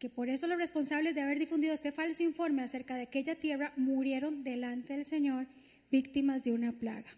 que 0.02 0.10
por 0.10 0.30
eso 0.30 0.48
los 0.48 0.58
responsables 0.58 1.14
de 1.14 1.22
haber 1.22 1.38
difundido 1.38 1.76
este 1.76 1.92
falso 1.92 2.24
informe 2.24 2.64
acerca 2.64 2.96
de 2.96 3.04
aquella 3.04 3.36
tierra 3.36 3.72
murieron 3.78 4.44
delante 4.44 4.94
del 4.94 5.06
Señor 5.06 5.46
víctimas 5.92 6.44
de 6.44 6.54
una 6.54 6.72
plaga. 6.72 7.12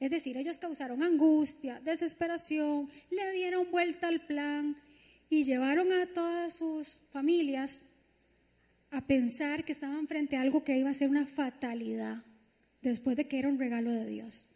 Es 0.00 0.10
decir, 0.10 0.36
ellos 0.36 0.58
causaron 0.58 1.04
angustia, 1.04 1.78
desesperación, 1.78 2.90
le 3.10 3.32
dieron 3.34 3.70
vuelta 3.70 4.08
al 4.08 4.26
plan 4.26 4.74
y 5.30 5.44
llevaron 5.44 5.92
a 5.92 6.06
todas 6.06 6.56
sus 6.56 7.00
familias 7.12 7.86
a 8.90 9.00
pensar 9.00 9.64
que 9.64 9.70
estaban 9.70 10.08
frente 10.08 10.36
a 10.36 10.40
algo 10.40 10.64
que 10.64 10.76
iba 10.76 10.90
a 10.90 10.94
ser 10.94 11.10
una 11.10 11.24
fatalidad 11.24 12.24
después 12.82 13.16
de 13.16 13.28
que 13.28 13.38
era 13.38 13.48
un 13.48 13.60
regalo 13.60 13.92
de 13.92 14.06
Dios. 14.06 14.48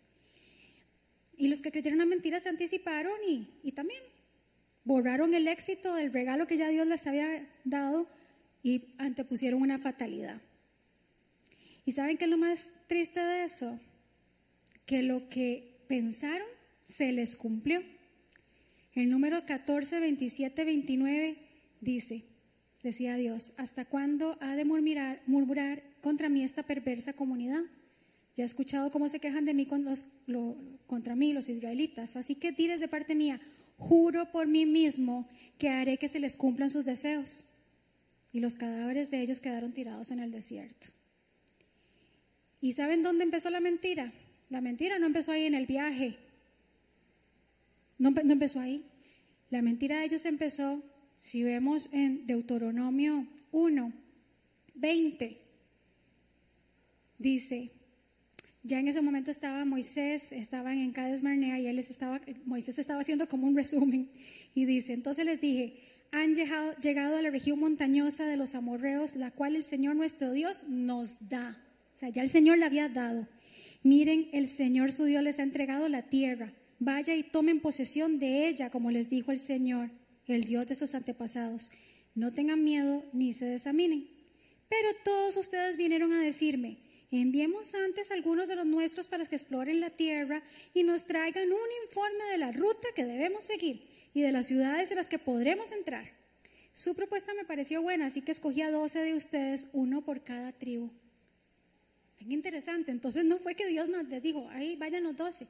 Y 1.37 1.47
los 1.47 1.63
que 1.63 1.71
creyeron 1.71 2.01
la 2.01 2.07
mentira 2.07 2.41
se 2.41 2.49
anticiparon 2.49 3.15
y, 3.25 3.47
y 3.63 3.71
también 3.71 4.03
borraron 4.85 5.35
el 5.35 5.49
éxito 5.49 5.95
del 5.95 6.13
regalo 6.13 6.47
que 6.47 6.57
ya 6.57 6.69
Dios 6.69 6.87
les 6.87 7.07
había 7.07 7.49
dado 7.65 8.09
y 8.63 8.95
antepusieron 8.99 9.63
una 9.63 9.79
fatalidad. 9.79 10.41
¿Y 11.85 11.93
saben 11.93 12.17
qué 12.17 12.25
es 12.27 12.31
lo 12.31 12.39
más 12.39 12.77
triste 12.87 13.21
de 13.21 13.45
eso? 13.45 13.81
Que 14.87 15.03
lo 15.03 15.29
que 15.29 15.85
pensaron 15.89 16.47
se 16.87 17.13
les 17.13 17.37
cumplió. 17.37 17.83
El 18.95 19.11
número 19.11 19.45
14, 19.47 20.01
27, 20.01 20.65
29 20.65 21.39
dice, 21.81 22.25
decía 22.83 23.17
Dios, 23.17 23.53
¿hasta 23.57 23.85
cuándo 23.85 24.37
ha 24.41 24.55
de 24.55 24.65
murmurar, 24.65 25.23
murmurar 25.27 25.83
contra 26.01 26.29
mí 26.29 26.45
esta 26.45 26.63
perversa 26.63 27.15
comunidad? 27.15 27.63
Ya 28.37 28.45
he 28.45 28.47
escuchado 28.47 28.91
cómo 28.91 29.09
se 29.09 29.19
quejan 29.19 29.45
de 29.45 29.55
mí 29.55 29.67
contra 30.87 31.17
mí 31.17 31.33
los 31.33 31.49
israelitas. 31.49 32.17
Así 32.17 32.35
que 32.35 32.53
diles 32.53 32.81
de 32.81 32.89
parte 32.89 33.15
mía, 33.15 33.41
juro 33.77 34.31
por 34.31 34.47
mí 34.47 34.67
mismo 34.67 35.29
que 35.59 35.69
haré 35.69 35.99
que 35.99 36.09
se 36.09 36.21
les 36.21 36.37
cumplan 36.37 36.71
sus 36.71 36.85
deseos. 36.85 37.47
Y 38.33 38.41
los 38.41 38.57
cadáveres 38.57 39.11
de 39.11 39.21
ellos 39.21 39.41
quedaron 39.41 39.73
tirados 39.73 40.11
en 40.11 40.21
el 40.21 40.31
desierto. 40.31 40.89
¿Y 42.61 42.73
saben 42.73 43.03
dónde 43.03 43.25
empezó 43.25 43.51
la 43.51 43.61
mentira? 43.61 44.13
La 44.49 44.61
mentira 44.61 44.99
no 44.99 45.07
empezó 45.07 45.33
ahí 45.33 45.45
en 45.45 45.55
el 45.55 45.67
viaje. 45.67 46.17
No, 47.99 48.13
empezó 48.17 48.61
ahí. 48.61 48.85
La 49.51 49.63
mentira 49.63 49.99
de 49.99 50.05
ellos 50.05 50.25
empezó, 50.25 50.83
si 51.21 51.43
vemos 51.43 51.89
en 51.93 52.27
Deuteronomio 52.27 53.27
1, 53.51 53.93
20, 54.75 55.39
dice, 57.19 57.71
ya 58.65 58.79
en 58.79 58.89
ese 58.89 59.01
momento 59.01 59.31
estaba 59.31 59.65
Moisés, 59.65 60.33
estaban 60.33 60.79
en 60.79 60.93
Cades 60.93 61.23
Marnea 61.23 61.59
y 61.59 61.67
él 61.67 61.77
les 61.77 61.91
estaba, 61.91 62.21
Moisés 62.45 62.79
estaba 62.79 63.01
haciendo 63.01 63.29
como 63.29 63.47
un 63.47 63.57
resumen 63.57 64.11
y 64.55 64.65
dice, 64.65 64.93
entonces 64.93 65.27
les 65.27 65.41
dije, 65.41 65.81
han 66.13 66.35
llegado, 66.35 66.75
llegado 66.77 67.17
a 67.17 67.23
la 67.23 67.31
región 67.31 67.59
montañosa 67.59 68.27
de 68.27 68.37
los 68.37 68.55
amorreos, 68.55 69.17
la 69.17 69.31
cual 69.31 69.57
el 69.57 69.65
Señor 69.65 69.97
nuestro 69.97 70.31
Dios 70.33 70.65
nos 70.69 71.29
da. 71.29 71.59
O 71.97 71.99
sea, 71.99 72.11
ya 72.11 72.23
el 72.23 72.29
Señor 72.29 72.59
la 72.59 72.67
había 72.67 72.89
dado. 72.89 73.27
Miren, 73.83 74.29
el 74.33 74.47
Señor 74.47 74.93
su 74.93 75.05
Dios 75.05 75.23
les 75.25 75.39
ha 75.39 75.43
entregado 75.43 75.89
la 75.89 76.03
tierra. 76.03 76.53
Vaya 76.79 77.17
y 77.17 77.23
tomen 77.23 77.61
posesión 77.61 78.19
de 78.19 78.49
ella, 78.49 78.71
como 78.71 78.91
les 78.91 79.09
dijo 79.09 79.33
el 79.33 79.39
Señor, 79.39 79.91
el 80.27 80.45
Dios 80.45 80.67
de 80.67 80.75
sus 80.75 80.95
antepasados. 80.95 81.71
No 82.15 82.33
tengan 82.33 82.63
miedo 82.63 83.05
ni 83.13 83.33
se 83.33 83.47
desaminen. 83.47 84.07
Pero 84.69 84.89
todos 85.05 85.37
ustedes 85.37 85.77
vinieron 85.77 86.13
a 86.13 86.23
decirme, 86.23 86.79
Enviemos 87.13 87.75
antes 87.75 88.11
a 88.11 88.15
algunos 88.15 88.49
de 88.49 88.57
los 88.57 88.65
nuestros 88.65 89.07
para 89.07 89.27
que 89.27 89.37
exploren 89.37 89.81
la 89.81 89.91
tierra 89.91 90.43
y 90.73 90.83
nos 90.83 91.05
traigan 91.05 91.53
un 91.53 91.69
informe 91.85 92.25
de 92.31 92.39
la 92.39 92.53
ruta 92.53 92.89
que 92.97 93.05
debemos 93.05 93.45
seguir 93.45 93.87
y 94.15 94.23
de 94.23 94.33
las 94.33 94.47
ciudades 94.47 94.91
en 94.91 94.97
las 94.97 95.11
que 95.11 95.19
podremos 95.19 95.71
entrar. 95.73 96.11
Su 96.73 96.95
propuesta 96.95 97.35
me 97.35 97.45
pareció 97.45 97.83
buena, 97.83 98.07
así 98.07 98.23
que 98.23 98.33
escogí 98.33 98.63
a 98.63 98.71
12 98.71 98.99
de 99.01 99.15
ustedes, 99.15 99.67
uno 99.75 100.01
por 100.01 100.25
cada 100.25 100.53
tribu. 100.53 100.91
Bien 102.19 102.33
interesante. 102.33 102.91
Entonces 102.91 103.27
no 103.27 103.39
fue 103.39 103.55
que 103.57 103.67
Dios 103.67 103.89
les 103.89 104.23
dijo, 104.23 104.49
ahí 104.49 104.77
vayan 104.77 105.03
los 105.03 105.15
12. 105.15 105.47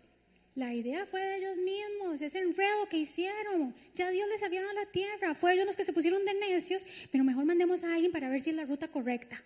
La 0.57 0.75
idea 0.75 1.07
fue 1.07 1.21
de 1.21 1.37
ellos 1.37 1.57
mismos, 1.59 2.21
ese 2.21 2.41
enredo 2.41 2.89
que 2.91 2.99
hicieron. 2.99 3.73
Ya 3.95 4.11
Dios 4.11 4.29
les 4.29 4.43
había 4.43 4.63
dado 4.63 4.73
la 4.73 4.87
tierra, 4.87 5.37
fue 5.37 5.55
ellos 5.55 5.67
los 5.67 5.77
que 5.77 5.85
se 5.85 5.93
pusieron 5.93 6.25
de 6.25 6.35
necios, 6.35 6.85
pero 7.13 7.23
mejor 7.23 7.45
mandemos 7.45 7.85
a 7.85 7.95
alguien 7.95 8.11
para 8.11 8.29
ver 8.29 8.41
si 8.41 8.51
es 8.51 8.57
la 8.57 8.65
ruta 8.65 8.89
correcta. 8.89 9.41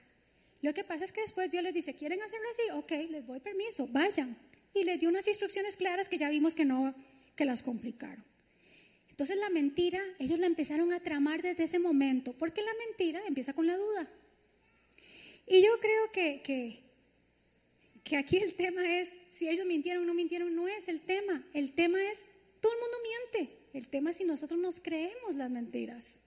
Lo 0.62 0.72
que 0.74 0.84
pasa 0.84 1.04
es 1.04 1.12
que 1.12 1.22
después 1.22 1.50
Dios 1.50 1.62
les 1.62 1.74
dice, 1.74 1.94
¿quieren 1.94 2.22
hacerlo 2.22 2.46
así? 2.52 2.62
Ok, 2.72 3.10
les 3.10 3.26
doy 3.26 3.40
permiso, 3.40 3.86
vayan. 3.88 4.36
Y 4.74 4.84
les 4.84 4.98
dio 4.98 5.08
unas 5.08 5.26
instrucciones 5.26 5.76
claras 5.76 6.08
que 6.08 6.18
ya 6.18 6.28
vimos 6.28 6.54
que 6.54 6.64
no, 6.64 6.94
que 7.34 7.44
las 7.44 7.62
complicaron. 7.62 8.24
Entonces 9.10 9.38
la 9.38 9.48
mentira, 9.48 10.02
ellos 10.18 10.38
la 10.38 10.46
empezaron 10.46 10.92
a 10.92 11.00
tramar 11.00 11.40
desde 11.40 11.64
ese 11.64 11.78
momento, 11.78 12.34
porque 12.34 12.62
la 12.62 12.72
mentira 12.86 13.22
empieza 13.26 13.54
con 13.54 13.66
la 13.66 13.76
duda. 13.76 14.10
Y 15.46 15.62
yo 15.62 15.78
creo 15.80 16.12
que, 16.12 16.42
que, 16.42 16.82
que 18.04 18.16
aquí 18.16 18.36
el 18.38 18.54
tema 18.54 18.98
es, 18.98 19.14
si 19.28 19.48
ellos 19.48 19.66
mintieron 19.66 20.02
o 20.02 20.06
no 20.06 20.14
mintieron, 20.14 20.54
no 20.54 20.68
es 20.68 20.88
el 20.88 21.00
tema. 21.00 21.46
El 21.54 21.72
tema 21.72 22.02
es, 22.02 22.22
todo 22.60 22.72
el 22.72 22.80
mundo 22.80 22.96
miente. 23.02 23.56
El 23.72 23.88
tema 23.88 24.10
es 24.10 24.16
si 24.16 24.24
nosotros 24.24 24.58
nos 24.58 24.80
creemos 24.80 25.34
las 25.34 25.50
mentiras. 25.50 26.20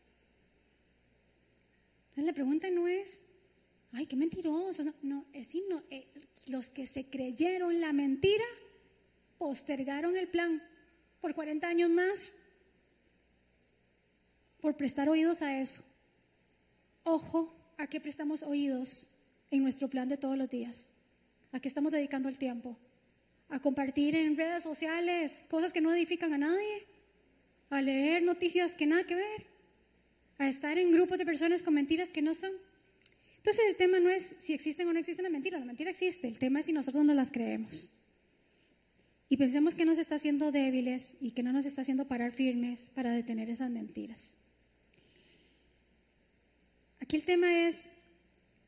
Entonces 2.10 2.26
la 2.26 2.34
pregunta 2.34 2.70
no 2.70 2.88
es, 2.88 3.20
ay, 3.94 4.06
qué 4.06 4.16
mentirosos. 4.16 4.86
No, 5.02 5.26
es 5.34 5.48
sino 5.48 5.84
eh, 5.90 6.08
los 6.48 6.70
que 6.70 6.86
se 6.86 7.10
creyeron 7.10 7.80
la 7.82 7.94
mentira 7.94 8.46
postergaron 9.38 10.18
el 10.18 10.28
plan 10.28 10.62
por 11.22 11.34
40 11.34 11.68
años 11.68 11.90
más 11.90 12.36
por 14.62 14.76
prestar 14.76 15.10
oídos 15.10 15.42
a 15.42 15.60
eso. 15.60 15.84
Ojo 17.04 17.54
a 17.78 17.88
qué 17.88 18.00
prestamos 18.00 18.44
oídos 18.44 19.08
en 19.52 19.64
nuestro 19.64 19.90
plan 19.90 20.10
de 20.10 20.18
todos 20.18 20.38
los 20.38 20.50
días. 20.50 20.90
¿A 21.52 21.60
qué 21.60 21.68
estamos 21.68 21.92
dedicando 21.92 22.30
el 22.30 22.38
tiempo? 22.38 22.78
¿A 23.50 23.60
compartir 23.60 24.16
en 24.16 24.38
redes 24.38 24.64
sociales 24.64 25.44
cosas 25.50 25.74
que 25.74 25.82
no 25.82 25.94
edifican 25.94 26.34
a 26.34 26.38
nadie? 26.38 26.86
¿A 27.70 27.82
leer 27.82 28.22
noticias 28.22 28.76
que 28.76 28.86
nada 28.86 29.06
que 29.06 29.16
ver? 29.16 29.48
¿A 30.38 30.48
estar 30.48 30.78
en 30.78 30.92
grupos 30.92 31.18
de 31.18 31.26
personas 31.26 31.64
con 31.64 31.74
mentiras 31.74 32.12
que 32.12 32.22
no 32.22 32.36
son? 32.36 32.52
Entonces 33.40 33.64
el 33.70 33.78
tema 33.78 34.00
no 34.00 34.10
es 34.10 34.36
si 34.40 34.54
existen 34.54 34.88
o 34.88 34.94
no 34.94 35.00
existen 35.00 35.24
las 35.24 35.32
mentiras, 35.32 35.62
la 35.62 35.66
mentira 35.66 35.90
existe, 35.90 36.28
el 36.28 36.38
tema 36.38 36.60
es 36.60 36.66
si 36.66 36.74
nosotros 36.74 37.06
no 37.06 37.14
las 37.14 37.32
creemos. 37.32 37.94
Y 39.30 39.38
pensemos 39.38 39.76
que 39.76 39.86
nos 39.86 39.98
está 39.98 40.16
haciendo 40.16 40.52
débiles 40.52 41.16
y 41.22 41.32
que 41.32 41.44
no 41.44 41.54
nos 41.54 41.66
está 41.66 41.84
haciendo 41.84 42.08
parar 42.08 42.32
firmes 42.34 42.90
para 42.96 43.12
detener 43.12 43.50
esas 43.50 43.70
mentiras. 43.70 44.38
Aquí 47.00 47.16
el 47.16 47.24
tema 47.24 47.68
es, 47.68 47.88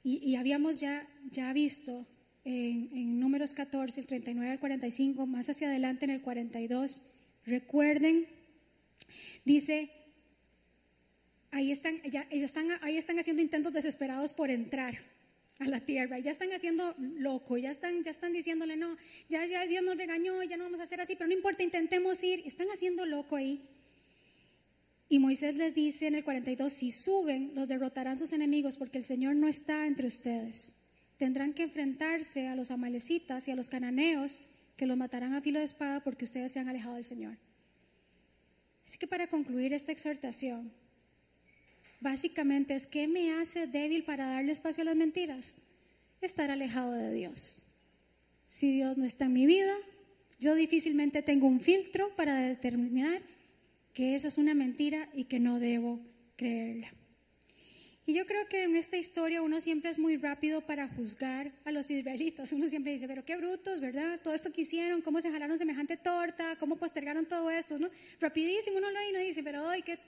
y, 0.04 0.36
habíamos 0.36 0.80
ya, 0.80 1.08
ya 1.32 1.52
visto 1.52 2.08
en, 2.46 3.20
números 3.20 3.54
14, 3.54 4.00
el 4.00 4.08
39 4.08 4.52
al 4.54 4.60
45, 4.60 5.26
más 5.26 5.50
hacia 5.50 5.68
adelante 5.68 6.06
en 6.06 6.12
el 6.12 6.22
42, 6.22 7.04
recuerden, 7.46 8.26
dice, 9.44 9.92
ahí 11.52 11.72
están, 11.72 12.02
ya, 12.04 12.28
están, 12.32 12.68
ahí 12.82 12.98
están 12.98 13.20
haciendo 13.20 13.42
intentos 13.42 13.74
desesperados 13.74 14.34
por 14.34 14.50
entrar 14.50 14.98
a 15.60 15.68
la 15.68 15.80
tierra, 15.80 16.18
ya 16.20 16.32
están 16.32 16.52
haciendo 16.54 16.96
loco, 16.98 17.58
ya 17.58 17.70
están, 17.70 18.04
ya 18.04 18.12
están 18.12 18.34
diciéndole, 18.34 18.76
no, 18.78 18.98
ya, 19.30 19.46
ya 19.46 19.68
Dios 19.68 19.84
nos 19.84 19.96
regañó, 19.96 20.42
ya 20.44 20.58
no 20.58 20.64
vamos 20.64 20.80
a 20.80 20.84
hacer 20.84 21.02
así, 21.02 21.16
pero 21.16 21.28
no 21.28 21.34
importa, 21.34 21.62
intentemos 21.64 22.24
ir, 22.24 22.42
están 22.46 22.68
haciendo 22.72 23.06
loco 23.06 23.36
ahí. 23.36 23.62
Y 25.08 25.20
Moisés 25.20 25.56
les 25.56 25.76
dice 25.76 26.08
en 26.08 26.16
el 26.16 26.24
42, 26.24 26.72
si 26.72 26.90
suben, 26.90 27.52
los 27.54 27.68
derrotarán 27.68 28.18
sus 28.18 28.34
enemigos 28.34 28.78
porque 28.78 28.98
el 28.98 29.04
Señor 29.04 29.36
no 29.36 29.48
está 29.48 29.86
entre 29.86 30.08
ustedes 30.08 30.74
tendrán 31.22 31.54
que 31.54 31.62
enfrentarse 31.62 32.48
a 32.48 32.56
los 32.56 32.72
amalecitas 32.72 33.48
y 33.48 33.52
a 33.52 33.56
los 33.56 33.70
cananeos 33.70 34.42
que 34.76 34.88
los 34.88 34.98
matarán 34.98 35.36
a 35.36 35.42
filo 35.42 35.60
de 35.60 35.66
espada 35.66 36.00
porque 36.04 36.26
ustedes 36.26 36.52
se 36.52 36.60
han 36.60 36.68
alejado 36.68 36.96
del 36.96 37.04
Señor. 37.04 37.38
Así 38.88 38.98
que 38.98 39.06
para 39.06 39.28
concluir 39.28 39.72
esta 39.72 39.92
exhortación, 39.92 40.74
básicamente 42.02 42.76
es 42.76 42.88
¿qué 42.88 43.08
me 43.08 43.32
hace 43.34 43.68
débil 43.68 44.04
para 44.04 44.28
darle 44.28 44.52
espacio 44.52 44.82
a 44.82 44.86
las 44.86 44.96
mentiras? 44.96 45.56
Estar 46.20 46.52
alejado 46.52 46.92
de 46.92 47.14
Dios. 47.14 47.64
Si 48.48 48.72
Dios 48.74 48.98
no 48.98 49.06
está 49.06 49.26
en 49.26 49.34
mi 49.34 49.46
vida, 49.46 49.74
yo 50.40 50.56
difícilmente 50.56 51.22
tengo 51.22 51.48
un 51.48 51.62
filtro 51.62 52.14
para 52.16 52.36
determinar 52.36 53.22
que 53.94 54.16
esa 54.16 54.28
es 54.28 54.38
una 54.38 54.54
mentira 54.54 55.08
y 55.14 55.26
que 55.26 55.40
no 55.40 55.60
debo 55.60 56.00
creerla. 56.36 56.92
Y 58.06 58.14
yo 58.14 58.26
creo 58.26 58.48
que 58.48 58.64
en 58.64 58.76
esta 58.76 58.98
historia 58.98 59.44
uno 59.44 59.62
siempre 59.62 59.92
es 59.92 60.00
muy 60.00 60.18
rápido 60.18 60.62
para 60.62 60.88
juzgar 60.88 61.52
a 61.66 61.72
los 61.72 61.90
israelitas. 61.92 62.52
Uno 62.52 62.68
siempre 62.68 62.94
dice, 62.94 63.08
pero 63.08 63.24
qué 63.24 63.38
brutos, 63.38 63.80
¿verdad? 63.80 64.20
Todo 64.24 64.34
esto 64.34 64.52
que 64.52 64.62
hicieron, 64.62 65.02
cómo 65.02 65.22
se 65.22 65.30
jalaron 65.30 65.58
semejante 65.58 65.98
torta, 65.98 66.58
cómo 66.58 66.78
postergaron 66.78 67.28
todo 67.28 67.52
esto, 67.52 67.78
¿no? 67.78 67.90
Rapidísimo 68.20 68.80
uno 68.80 68.90
lo 68.90 69.00
y 69.08 69.12
uno 69.12 69.20
dice, 69.20 69.44
pero 69.44 69.68
hoy 69.68 69.84
qué... 69.84 70.00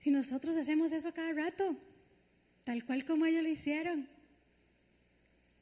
si 0.00 0.10
nosotros 0.10 0.56
hacemos 0.56 0.92
eso 0.92 1.12
cada 1.12 1.32
rato, 1.32 1.76
tal 2.64 2.84
cual 2.84 3.04
como 3.04 3.26
ellos 3.26 3.42
lo 3.42 3.48
hicieron, 3.48 4.08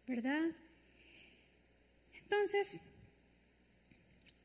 ¿verdad? 0.07 0.51
Entonces, 2.15 2.81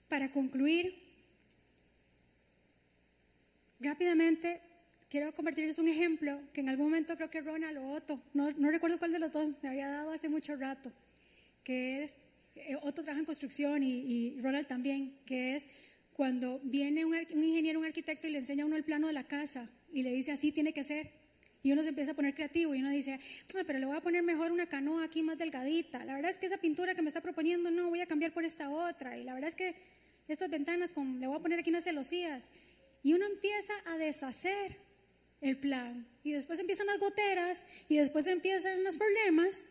para 0.07 0.32
concluir, 0.32 0.95
rápidamente 3.80 4.61
quiero 5.09 5.34
compartirles 5.36 5.78
un 5.78 5.88
ejemplo 5.88 6.39
que 6.53 6.61
en 6.61 6.69
algún 6.69 6.88
momento 6.88 7.15
creo 7.15 7.30
que 7.30 7.41
Ronald 7.41 7.78
o 7.78 7.91
Otto, 7.91 8.19
no, 8.34 8.49
no 8.51 8.71
recuerdo 8.71 8.97
cuál 8.97 9.11
de 9.11 9.19
los 9.19 9.32
dos, 9.32 9.49
me 9.61 9.69
había 9.69 9.88
dado 9.88 10.11
hace 10.11 10.30
mucho 10.30 10.55
rato, 10.55 10.91
que 11.63 12.03
es, 12.03 12.17
eh, 12.55 12.76
Otto 12.82 13.03
trabaja 13.03 13.19
en 13.19 13.26
construcción 13.26 13.84
y, 13.84 14.39
Ronald 14.41 14.67
también, 14.67 15.19
que 15.26 15.55
es 15.55 15.65
cuando 16.16 16.59
viene 16.64 17.05
un, 17.05 17.14
un, 17.14 17.43
ingeniero, 17.43 17.80
un 17.80 17.86
arquitecto 17.86 18.28
y 18.28 18.32
le 18.32 18.39
enseña 18.39 18.64
a 18.64 18.68
uno 18.68 18.76
el 18.76 18.84
plano 18.84 19.07
de 19.07 19.14
la 19.14 19.28
casa 19.28 19.70
y 19.91 20.03
le 20.03 20.11
dice 20.11 20.32
así 20.32 20.51
tiene 20.51 20.74
que 20.74 20.84
ser. 20.84 21.11
Y 21.64 21.72
uno 21.72 21.82
se 21.82 21.89
empieza 21.89 22.11
a 22.11 22.16
poner 22.16 22.36
creativo 22.36 22.76
y 22.76 22.80
uno 22.80 22.89
dice, 22.89 23.14
ah, 23.14 23.64
pero 23.66 23.80
le 23.80 23.86
voy 23.86 23.95
a 23.95 24.01
poner 24.01 24.22
mejor 24.22 24.51
una 24.51 24.68
canoa 24.68 25.05
aquí 25.05 25.24
más 25.24 25.38
delgadita. 25.38 26.03
La 26.03 26.16
verdad 26.16 26.32
es 26.32 26.38
que 26.38 26.47
esa 26.47 26.57
pintura 26.57 26.93
que 26.93 27.01
me 27.01 27.07
está 27.07 27.22
proponiendo 27.22 27.72
no, 27.72 27.89
voy 27.89 28.01
a 28.01 28.05
cambiar 28.05 28.34
por 28.34 28.43
esta 28.43 28.70
otra. 28.70 29.18
Y 29.18 29.24
la 29.24 29.34
verdad 29.34 29.47
es 29.49 29.55
que 29.55 29.76
estas 30.28 30.49
ventanas 30.49 30.93
le 30.97 31.28
voy 31.28 31.38
a 31.38 31.41
poner 31.41 31.59
aquí 31.59 31.70
unas 31.70 31.86
celosías. 31.86 32.51
Y 33.01 33.14
uno 33.14 33.26
empieza 33.26 33.74
a 33.86 33.97
deshacer 33.97 34.78
el 35.39 35.57
plan. 35.57 36.05
Y 36.24 36.34
después 36.34 36.59
empiezan 36.59 36.88
las 36.88 36.99
goteras 36.99 37.66
y 37.88 37.95
después 37.95 38.28
empiezan 38.28 38.84
los 38.84 38.97
problemas 38.97 39.66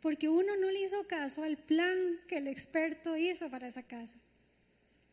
porque 0.00 0.28
uno 0.28 0.56
no 0.56 0.70
le 0.70 0.82
hizo 0.82 1.06
caso 1.06 1.42
al 1.42 1.56
plan 1.56 2.20
que 2.28 2.38
el 2.38 2.48
experto 2.48 3.16
hizo 3.16 3.48
para 3.48 3.68
esa 3.68 3.84
casa. 3.84 4.18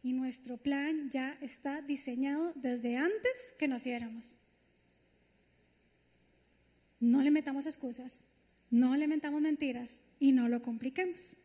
Y 0.03 0.13
nuestro 0.13 0.57
plan 0.57 1.09
ya 1.09 1.37
está 1.41 1.81
diseñado 1.81 2.53
desde 2.55 2.97
antes 2.97 3.55
que 3.57 3.67
naciéramos. 3.67 4.39
No 6.99 7.21
le 7.21 7.31
metamos 7.31 7.65
excusas, 7.65 8.23
no 8.69 8.95
le 8.95 9.07
metamos 9.07 9.41
mentiras 9.41 10.01
y 10.19 10.31
no 10.31 10.49
lo 10.49 10.61
compliquemos. 10.61 11.39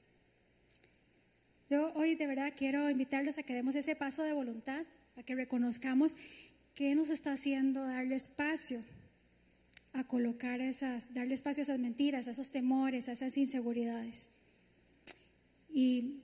Yo 1.71 1.93
hoy 1.95 2.17
de 2.17 2.27
verdad 2.27 2.53
quiero 2.57 2.91
invitarlos 2.91 3.39
a 3.39 3.43
que 3.43 3.55
demos 3.55 3.75
ese 3.75 3.95
paso 3.95 4.23
de 4.23 4.33
voluntad, 4.33 4.85
a 5.17 5.23
que 5.23 5.35
reconozcamos 5.35 6.17
¿Qué 6.79 6.95
nos 6.95 7.11
está 7.11 7.33
haciendo 7.33 7.83
darle 7.83 8.15
espacio 8.15 8.85
a 9.93 10.05
colocar 10.05 10.61
esas, 10.61 11.13
darle 11.13 11.35
espacio 11.35 11.63
a 11.63 11.65
esas 11.65 11.81
mentiras, 11.81 12.29
a 12.29 12.31
esos 12.31 12.53
temores, 12.53 13.09
a 13.09 13.13
esas 13.15 13.37
inseguridades? 13.37 14.31
Y, 15.69 16.23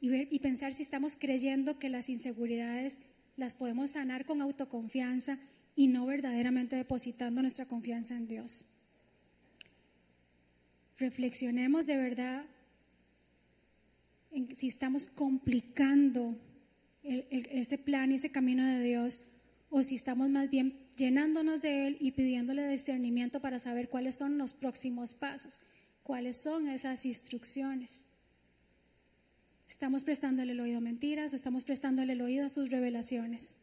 y 0.00 0.38
pensar 0.40 0.72
si 0.72 0.82
estamos 0.82 1.16
creyendo 1.16 1.78
que 1.78 1.88
las 1.88 2.08
inseguridades 2.08 2.98
las 3.36 3.54
podemos 3.54 3.92
sanar 3.92 4.24
con 4.24 4.40
autoconfianza 4.42 5.38
y 5.74 5.88
no 5.88 6.06
verdaderamente 6.06 6.76
depositando 6.76 7.42
nuestra 7.42 7.66
confianza 7.66 8.14
en 8.14 8.26
Dios. 8.26 8.66
Reflexionemos 10.98 11.86
de 11.86 11.96
verdad 11.96 12.46
si 14.54 14.68
estamos 14.68 15.08
complicando 15.08 16.38
ese 17.02 17.78
plan 17.78 18.10
y 18.10 18.16
ese 18.16 18.30
camino 18.30 18.64
de 18.66 18.80
Dios 18.80 19.20
o 19.70 19.82
si 19.82 19.94
estamos 19.94 20.28
más 20.30 20.48
bien 20.50 20.78
llenándonos 20.96 21.60
de 21.60 21.86
Él 21.86 21.96
y 22.00 22.12
pidiéndole 22.12 22.66
discernimiento 22.68 23.40
para 23.40 23.58
saber 23.58 23.88
cuáles 23.88 24.16
son 24.16 24.38
los 24.38 24.54
próximos 24.54 25.14
pasos, 25.14 25.60
cuáles 26.02 26.38
son 26.38 26.68
esas 26.68 27.04
instrucciones. 27.04 28.06
Estamos 29.68 30.04
prestándole 30.04 30.52
el 30.52 30.60
oído 30.60 30.78
a 30.78 30.80
mentiras, 30.80 31.32
estamos 31.32 31.64
prestándole 31.64 32.12
el 32.12 32.22
oído 32.22 32.46
a 32.46 32.48
sus 32.48 32.70
revelaciones. 32.70 33.58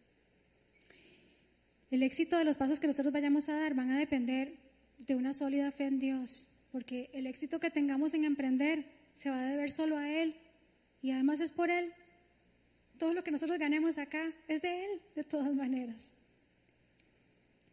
El 1.91 2.03
éxito 2.03 2.37
de 2.37 2.43
los 2.43 2.57
pasos 2.57 2.79
que 2.79 2.87
nosotros 2.87 3.13
vayamos 3.13 3.47
a 3.49 3.55
dar 3.55 3.73
van 3.73 3.91
a 3.91 3.97
depender 3.97 4.57
de 4.97 5.15
una 5.15 5.33
sólida 5.33 5.71
fe 5.71 5.85
en 5.85 5.99
Dios, 5.99 6.49
porque 6.71 7.09
el 7.13 7.25
éxito 7.27 7.59
que 7.59 7.69
tengamos 7.69 8.13
en 8.13 8.25
emprender 8.25 8.85
se 9.15 9.29
va 9.29 9.39
a 9.39 9.45
deber 9.45 9.71
solo 9.71 9.97
a 9.97 10.09
Él 10.09 10.35
y 11.01 11.11
además 11.11 11.39
es 11.39 11.51
por 11.51 11.69
Él. 11.69 11.93
todo 12.97 13.13
lo 13.13 13.23
que 13.23 13.31
nosotros 13.31 13.57
ganemos 13.57 13.97
acá 13.97 14.31
es 14.47 14.61
de 14.61 14.85
Él, 14.85 15.01
de 15.15 15.23
todas 15.23 15.53
maneras. 15.53 16.13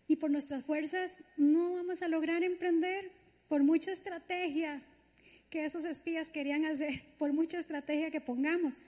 Y 0.08 0.16
por 0.16 0.30
nuestras 0.30 0.64
fuerzas 0.64 1.20
no 1.36 1.72
vamos 1.74 2.02
a 2.02 2.08
lograr 2.08 2.42
emprender, 2.42 3.12
por 3.48 3.62
mucha 3.62 3.92
estrategia 3.92 4.82
que 5.50 5.64
esos 5.64 5.84
espías 5.84 6.30
querían 6.30 6.64
hacer, 6.64 7.02
por 7.18 7.32
mucha 7.32 7.58
estrategia 7.58 8.10
que 8.10 8.20
pongamos. 8.20 8.78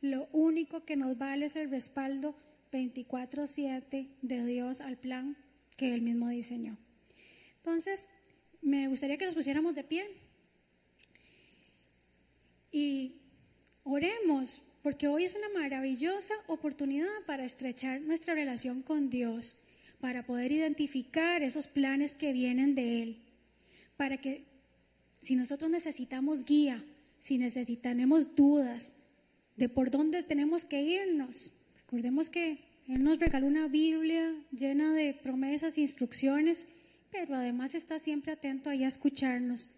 Lo 0.00 0.28
único 0.32 0.84
que 0.84 0.96
nos 0.96 1.18
vale 1.18 1.46
es 1.46 1.56
el 1.56 1.70
respaldo 1.70 2.34
24/7 2.72 4.08
de 4.22 4.46
Dios 4.46 4.80
al 4.80 4.96
plan 4.96 5.36
que 5.76 5.92
Él 5.92 6.02
mismo 6.02 6.28
diseñó. 6.28 6.76
Entonces, 7.58 8.08
me 8.62 8.88
gustaría 8.88 9.18
que 9.18 9.26
nos 9.26 9.34
pusiéramos 9.34 9.74
de 9.74 9.84
pie 9.84 10.06
y 12.72 13.20
oremos, 13.84 14.62
porque 14.82 15.08
hoy 15.08 15.24
es 15.24 15.34
una 15.34 15.48
maravillosa 15.50 16.34
oportunidad 16.46 17.10
para 17.26 17.44
estrechar 17.44 18.00
nuestra 18.00 18.34
relación 18.34 18.82
con 18.82 19.10
Dios, 19.10 19.58
para 20.00 20.24
poder 20.24 20.50
identificar 20.50 21.42
esos 21.42 21.68
planes 21.68 22.14
que 22.14 22.32
vienen 22.32 22.74
de 22.74 23.02
Él, 23.02 23.22
para 23.96 24.16
que 24.16 24.51
si 25.22 25.36
nosotros 25.36 25.70
necesitamos 25.70 26.44
guía, 26.44 26.84
si 27.20 27.38
necesitamos 27.38 28.34
dudas 28.34 28.96
de 29.56 29.68
por 29.68 29.90
dónde 29.90 30.24
tenemos 30.24 30.64
que 30.64 30.82
irnos, 30.82 31.52
recordemos 31.76 32.28
que 32.28 32.58
Él 32.88 33.04
nos 33.04 33.20
regaló 33.20 33.46
una 33.46 33.68
Biblia 33.68 34.34
llena 34.50 34.92
de 34.92 35.14
promesas 35.14 35.78
e 35.78 35.82
instrucciones, 35.82 36.66
pero 37.12 37.36
además 37.36 37.76
está 37.76 38.00
siempre 38.00 38.32
atento 38.32 38.68
a 38.68 38.74
escucharnos 38.74 39.70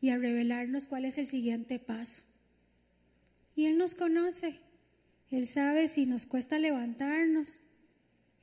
y 0.00 0.10
a 0.10 0.16
revelarnos 0.16 0.86
cuál 0.86 1.06
es 1.06 1.18
el 1.18 1.26
siguiente 1.26 1.80
paso. 1.80 2.22
Y 3.56 3.66
Él 3.66 3.78
nos 3.78 3.96
conoce, 3.96 4.60
Él 5.30 5.48
sabe 5.48 5.88
si 5.88 6.06
nos 6.06 6.26
cuesta 6.26 6.60
levantarnos, 6.60 7.62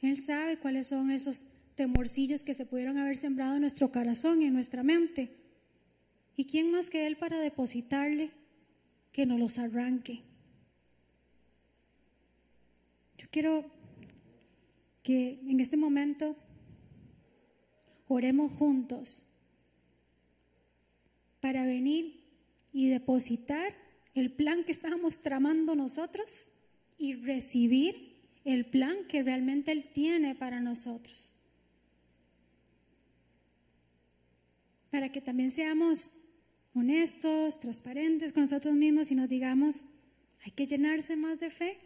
Él 0.02 0.18
sabe 0.18 0.60
cuáles 0.60 0.88
son 0.88 1.12
esos 1.12 1.46
temorcillos 1.76 2.44
que 2.44 2.54
se 2.54 2.66
pudieron 2.66 2.98
haber 2.98 3.16
sembrado 3.16 3.56
en 3.56 3.62
nuestro 3.62 3.90
corazón 3.90 4.42
y 4.42 4.46
en 4.48 4.54
nuestra 4.54 4.84
mente. 4.84 5.45
¿Y 6.38 6.46
quién 6.46 6.72
más 6.72 6.90
que 6.90 7.08
Él 7.08 7.18
para 7.18 7.40
depositarle 7.40 8.32
que 9.12 9.26
nos 9.26 9.40
los 9.40 9.58
arranque? 9.58 10.22
Yo 13.18 13.28
quiero 13.32 13.66
que 15.02 15.40
en 15.48 15.60
este 15.60 15.78
momento 15.78 16.36
oremos 18.08 18.52
juntos 18.52 19.26
para 21.40 21.66
venir 21.66 22.24
y 22.74 22.90
depositar 22.90 23.74
el 24.14 24.32
plan 24.32 24.64
que 24.64 24.72
estábamos 24.72 25.20
tramando 25.20 25.76
nosotros 25.76 26.52
y 26.98 27.14
recibir 27.14 28.16
el 28.44 28.66
plan 28.66 29.06
que 29.08 29.24
realmente 29.24 29.72
Él 29.72 29.92
tiene 29.94 30.36
para 30.36 30.60
nosotros. 30.60 31.34
Para 34.92 35.12
que 35.12 35.22
también 35.22 35.52
seamos 35.52 36.14
honestos, 36.76 37.60
transparentes 37.60 38.34
con 38.34 38.44
nosotros 38.44 38.76
mismos 38.76 39.10
y 39.10 39.16
nos 39.16 39.30
digamos, 39.30 39.88
hay 40.44 40.52
que 40.52 40.68
llenarse 40.68 41.16
más 41.16 41.40
de 41.40 41.50
fe. 41.50 41.80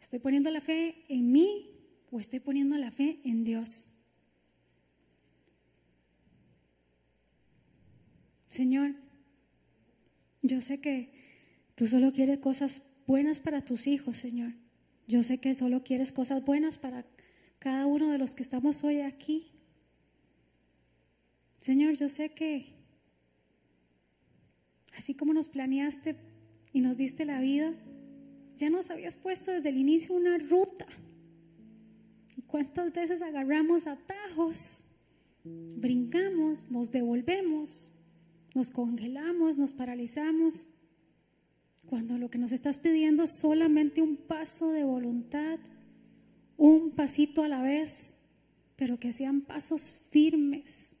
¿Estoy 0.00 0.18
poniendo 0.20 0.50
la 0.50 0.60
fe 0.60 1.04
en 1.08 1.32
mí 1.32 1.74
o 2.10 2.20
estoy 2.20 2.38
poniendo 2.38 2.76
la 2.76 2.92
fe 2.92 3.18
en 3.24 3.44
Dios? 3.44 3.88
Señor, 8.48 8.94
yo 10.42 10.60
sé 10.60 10.80
que 10.80 11.12
tú 11.74 11.88
solo 11.88 12.12
quieres 12.12 12.38
cosas 12.38 12.82
buenas 13.06 13.40
para 13.40 13.64
tus 13.64 13.86
hijos, 13.86 14.16
Señor. 14.16 14.52
Yo 15.06 15.22
sé 15.22 15.38
que 15.38 15.54
solo 15.54 15.82
quieres 15.82 16.12
cosas 16.12 16.44
buenas 16.44 16.78
para 16.78 17.06
cada 17.58 17.86
uno 17.86 18.10
de 18.10 18.18
los 18.18 18.34
que 18.34 18.42
estamos 18.42 18.84
hoy 18.84 19.00
aquí. 19.00 19.52
Señor, 21.60 21.94
yo 21.94 22.08
sé 22.08 22.30
que 22.30 22.77
así 24.98 25.14
como 25.14 25.32
nos 25.32 25.48
planeaste 25.48 26.16
y 26.74 26.82
nos 26.82 26.98
diste 26.98 27.24
la 27.24 27.40
vida, 27.40 27.72
ya 28.58 28.68
nos 28.68 28.90
habías 28.90 29.16
puesto 29.16 29.52
desde 29.52 29.70
el 29.70 29.78
inicio 29.78 30.14
una 30.14 30.36
ruta. 30.36 30.86
¿Y 32.36 32.42
cuántas 32.42 32.92
veces 32.92 33.22
agarramos 33.22 33.86
atajos, 33.86 34.84
brincamos, 35.44 36.70
nos 36.70 36.92
devolvemos? 36.92 37.94
nos 38.54 38.70
congelamos, 38.70 39.56
nos 39.56 39.72
paralizamos, 39.72 40.70
cuando 41.86 42.18
lo 42.18 42.28
que 42.28 42.38
nos 42.38 42.52
estás 42.52 42.78
pidiendo 42.78 43.22
es 43.22 43.30
solamente 43.30 44.02
un 44.02 44.16
paso 44.16 44.72
de 44.72 44.84
voluntad, 44.84 45.58
un 46.56 46.90
pasito 46.90 47.42
a 47.42 47.48
la 47.48 47.62
vez, 47.62 48.14
pero 48.76 48.98
que 48.98 49.12
sean 49.12 49.42
pasos 49.42 49.96
firmes, 50.10 50.96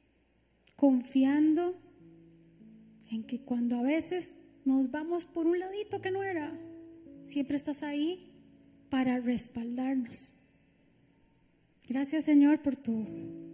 confiando 0.76 1.74
en 3.10 3.24
que 3.24 3.40
cuando 3.40 3.76
a 3.76 3.82
veces 3.82 4.36
nos 4.64 4.90
vamos 4.90 5.24
por 5.24 5.46
un 5.46 5.58
ladito 5.58 6.00
que 6.00 6.10
no 6.10 6.22
era, 6.22 6.52
siempre 7.24 7.56
estás 7.56 7.82
ahí 7.82 8.30
para 8.90 9.18
respaldarnos. 9.20 10.34
Gracias 11.88 12.24
Señor 12.24 12.60
por 12.60 12.76
tu 12.76 13.06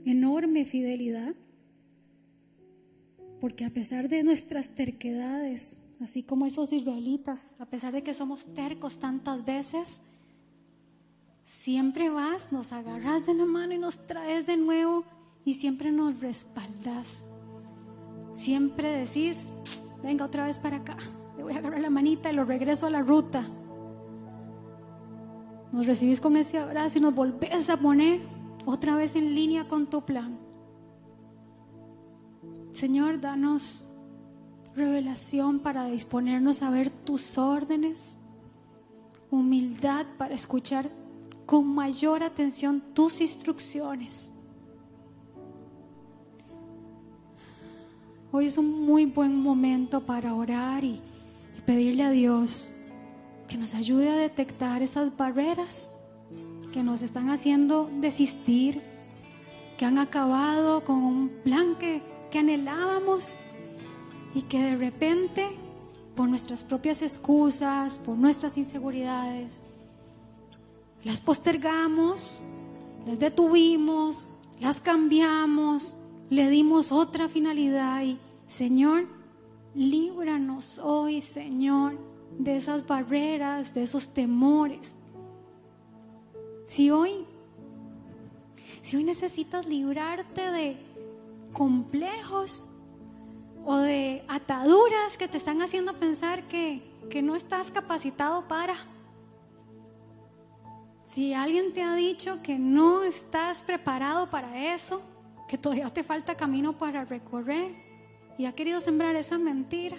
enorme 0.04 0.64
fidelidad 0.64 1.34
porque 3.44 3.66
a 3.66 3.70
pesar 3.70 4.08
de 4.08 4.24
nuestras 4.24 4.70
terquedades, 4.70 5.78
así 6.00 6.22
como 6.22 6.46
esos 6.46 6.72
israelitas, 6.72 7.54
a 7.58 7.66
pesar 7.66 7.92
de 7.92 8.02
que 8.02 8.14
somos 8.14 8.46
tercos 8.54 8.98
tantas 8.98 9.44
veces, 9.44 10.00
siempre 11.44 12.08
vas, 12.08 12.52
nos 12.52 12.72
agarras 12.72 13.26
de 13.26 13.34
la 13.34 13.44
mano 13.44 13.74
y 13.74 13.78
nos 13.78 13.98
traes 14.06 14.46
de 14.46 14.56
nuevo 14.56 15.04
y 15.44 15.52
siempre 15.52 15.92
nos 15.92 16.18
respaldas. 16.20 17.26
Siempre 18.34 18.98
decís, 18.98 19.50
venga 20.02 20.24
otra 20.24 20.46
vez 20.46 20.58
para 20.58 20.78
acá, 20.78 20.96
le 21.36 21.42
voy 21.42 21.54
a 21.54 21.58
agarrar 21.58 21.80
la 21.80 21.90
manita 21.90 22.30
y 22.30 22.34
lo 22.34 22.44
regreso 22.44 22.86
a 22.86 22.90
la 22.90 23.02
ruta. 23.02 23.46
Nos 25.72 25.86
recibís 25.86 26.20
con 26.20 26.36
ese 26.36 26.58
abrazo 26.58 26.98
y 26.98 27.00
nos 27.00 27.14
volvés 27.14 27.70
a 27.70 27.76
poner 27.76 28.20
otra 28.66 28.96
vez 28.96 29.16
en 29.16 29.34
línea 29.34 29.66
con 29.66 29.86
tu 29.86 30.02
plan. 30.02 30.38
Señor, 32.72 33.20
danos 33.20 33.86
revelación 34.74 35.60
para 35.60 35.86
disponernos 35.86 36.62
a 36.62 36.70
ver 36.70 36.90
tus 36.90 37.38
órdenes, 37.38 38.18
humildad 39.30 40.06
para 40.18 40.34
escuchar 40.34 40.90
con 41.46 41.66
mayor 41.66 42.22
atención 42.22 42.82
tus 42.92 43.20
instrucciones. 43.20 44.33
Hoy 48.36 48.46
es 48.46 48.58
un 48.58 48.84
muy 48.84 49.06
buen 49.06 49.36
momento 49.36 50.00
para 50.00 50.34
orar 50.34 50.82
y, 50.82 51.00
pedirle 51.66 52.02
a 52.02 52.10
Dios 52.10 52.72
que 53.46 53.56
nos 53.56 53.74
ayude 53.74 54.08
a 54.08 54.16
detectar 54.16 54.82
esas 54.82 55.16
barreras 55.16 55.94
que 56.72 56.82
nos 56.82 57.02
están 57.02 57.30
haciendo 57.30 57.88
desistir, 58.00 58.82
que 59.78 59.84
han 59.84 59.98
acabado 59.98 60.82
con 60.82 60.96
un 60.96 61.28
plan 61.44 61.76
que 61.76 62.02
que 62.32 62.40
anhelábamos 62.40 63.36
y 64.34 64.42
que 64.42 64.60
de 64.60 64.76
repente, 64.76 65.46
por 66.16 66.28
nuestras 66.28 66.64
propias 66.64 67.02
excusas, 67.02 67.98
por 67.98 68.16
nuestras 68.16 68.58
inseguridades, 68.58 69.62
las 71.04 71.20
postergamos, 71.20 72.40
las 73.06 73.20
detuvimos, 73.20 74.30
las 74.58 74.80
cambiamos, 74.80 75.94
le 76.30 76.48
dimos 76.48 76.92
otra 76.92 77.28
finalidad 77.28 78.02
y 78.02 78.18
Señor, 78.46 79.06
líbranos 79.74 80.78
hoy, 80.78 81.20
Señor, 81.20 81.98
de 82.38 82.56
esas 82.56 82.86
barreras, 82.86 83.74
de 83.74 83.82
esos 83.82 84.08
temores. 84.08 84.96
Si 86.66 86.90
hoy, 86.90 87.26
si 88.82 88.96
hoy 88.96 89.04
necesitas 89.04 89.66
librarte 89.66 90.50
de 90.50 90.76
complejos 91.52 92.68
o 93.64 93.76
de 93.76 94.24
ataduras 94.28 95.16
que 95.16 95.28
te 95.28 95.38
están 95.38 95.62
haciendo 95.62 95.94
pensar 95.98 96.46
que, 96.48 96.82
que 97.10 97.22
no 97.22 97.34
estás 97.34 97.70
capacitado 97.70 98.46
para. 98.46 98.74
Si 101.06 101.32
alguien 101.32 101.72
te 101.72 101.82
ha 101.82 101.94
dicho 101.94 102.42
que 102.42 102.58
no 102.58 103.04
estás 103.04 103.62
preparado 103.62 104.28
para 104.30 104.74
eso, 104.74 105.00
que 105.48 105.58
todavía 105.58 105.90
te 105.90 106.02
falta 106.02 106.36
camino 106.36 106.78
para 106.78 107.04
recorrer 107.04 107.74
y 108.38 108.46
ha 108.46 108.52
querido 108.52 108.80
sembrar 108.80 109.16
esa 109.16 109.38
mentira, 109.38 109.96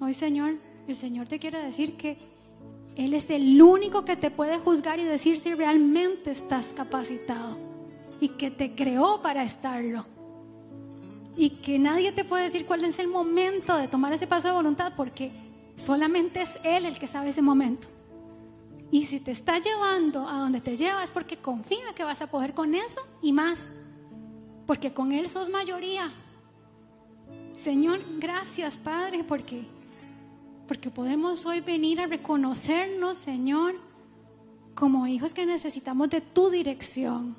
hoy 0.00 0.14
Señor, 0.14 0.56
el 0.88 0.96
Señor 0.96 1.28
te 1.28 1.38
quiere 1.38 1.62
decir 1.62 1.96
que 1.96 2.18
Él 2.96 3.14
es 3.14 3.30
el 3.30 3.60
único 3.60 4.04
que 4.04 4.16
te 4.16 4.30
puede 4.30 4.58
juzgar 4.58 4.98
y 4.98 5.04
decir 5.04 5.36
si 5.36 5.54
realmente 5.54 6.30
estás 6.30 6.72
capacitado 6.72 7.56
y 8.20 8.28
que 8.28 8.50
te 8.50 8.74
creó 8.74 9.22
para 9.22 9.42
estarlo 9.42 10.06
y 11.36 11.50
que 11.50 11.78
nadie 11.78 12.12
te 12.12 12.24
puede 12.24 12.44
decir 12.44 12.64
cuál 12.66 12.84
es 12.84 12.98
el 12.98 13.08
momento 13.08 13.76
de 13.76 13.88
tomar 13.88 14.12
ese 14.12 14.26
paso 14.26 14.48
de 14.48 14.54
voluntad 14.54 14.92
porque 14.96 15.44
Solamente 15.76 16.42
es 16.42 16.58
Él 16.62 16.86
el 16.86 16.98
que 16.98 17.06
sabe 17.06 17.30
ese 17.30 17.42
momento. 17.42 17.88
Y 18.90 19.06
si 19.06 19.18
te 19.18 19.32
está 19.32 19.58
llevando 19.58 20.28
a 20.28 20.38
donde 20.38 20.60
te 20.60 20.76
lleva 20.76 21.02
es 21.02 21.10
porque 21.10 21.36
confía 21.36 21.94
que 21.96 22.04
vas 22.04 22.22
a 22.22 22.28
poder 22.28 22.54
con 22.54 22.74
eso 22.74 23.00
y 23.22 23.32
más. 23.32 23.76
Porque 24.66 24.92
con 24.92 25.12
Él 25.12 25.28
sos 25.28 25.50
mayoría. 25.50 26.10
Señor, 27.56 28.00
gracias 28.18 28.76
Padre, 28.76 29.24
porque, 29.24 29.62
porque 30.66 30.90
podemos 30.90 31.46
hoy 31.46 31.60
venir 31.60 32.00
a 32.00 32.06
reconocernos, 32.06 33.16
Señor, 33.16 33.76
como 34.74 35.06
hijos 35.06 35.34
que 35.34 35.46
necesitamos 35.46 36.10
de 36.10 36.20
tu 36.20 36.50
dirección. 36.50 37.36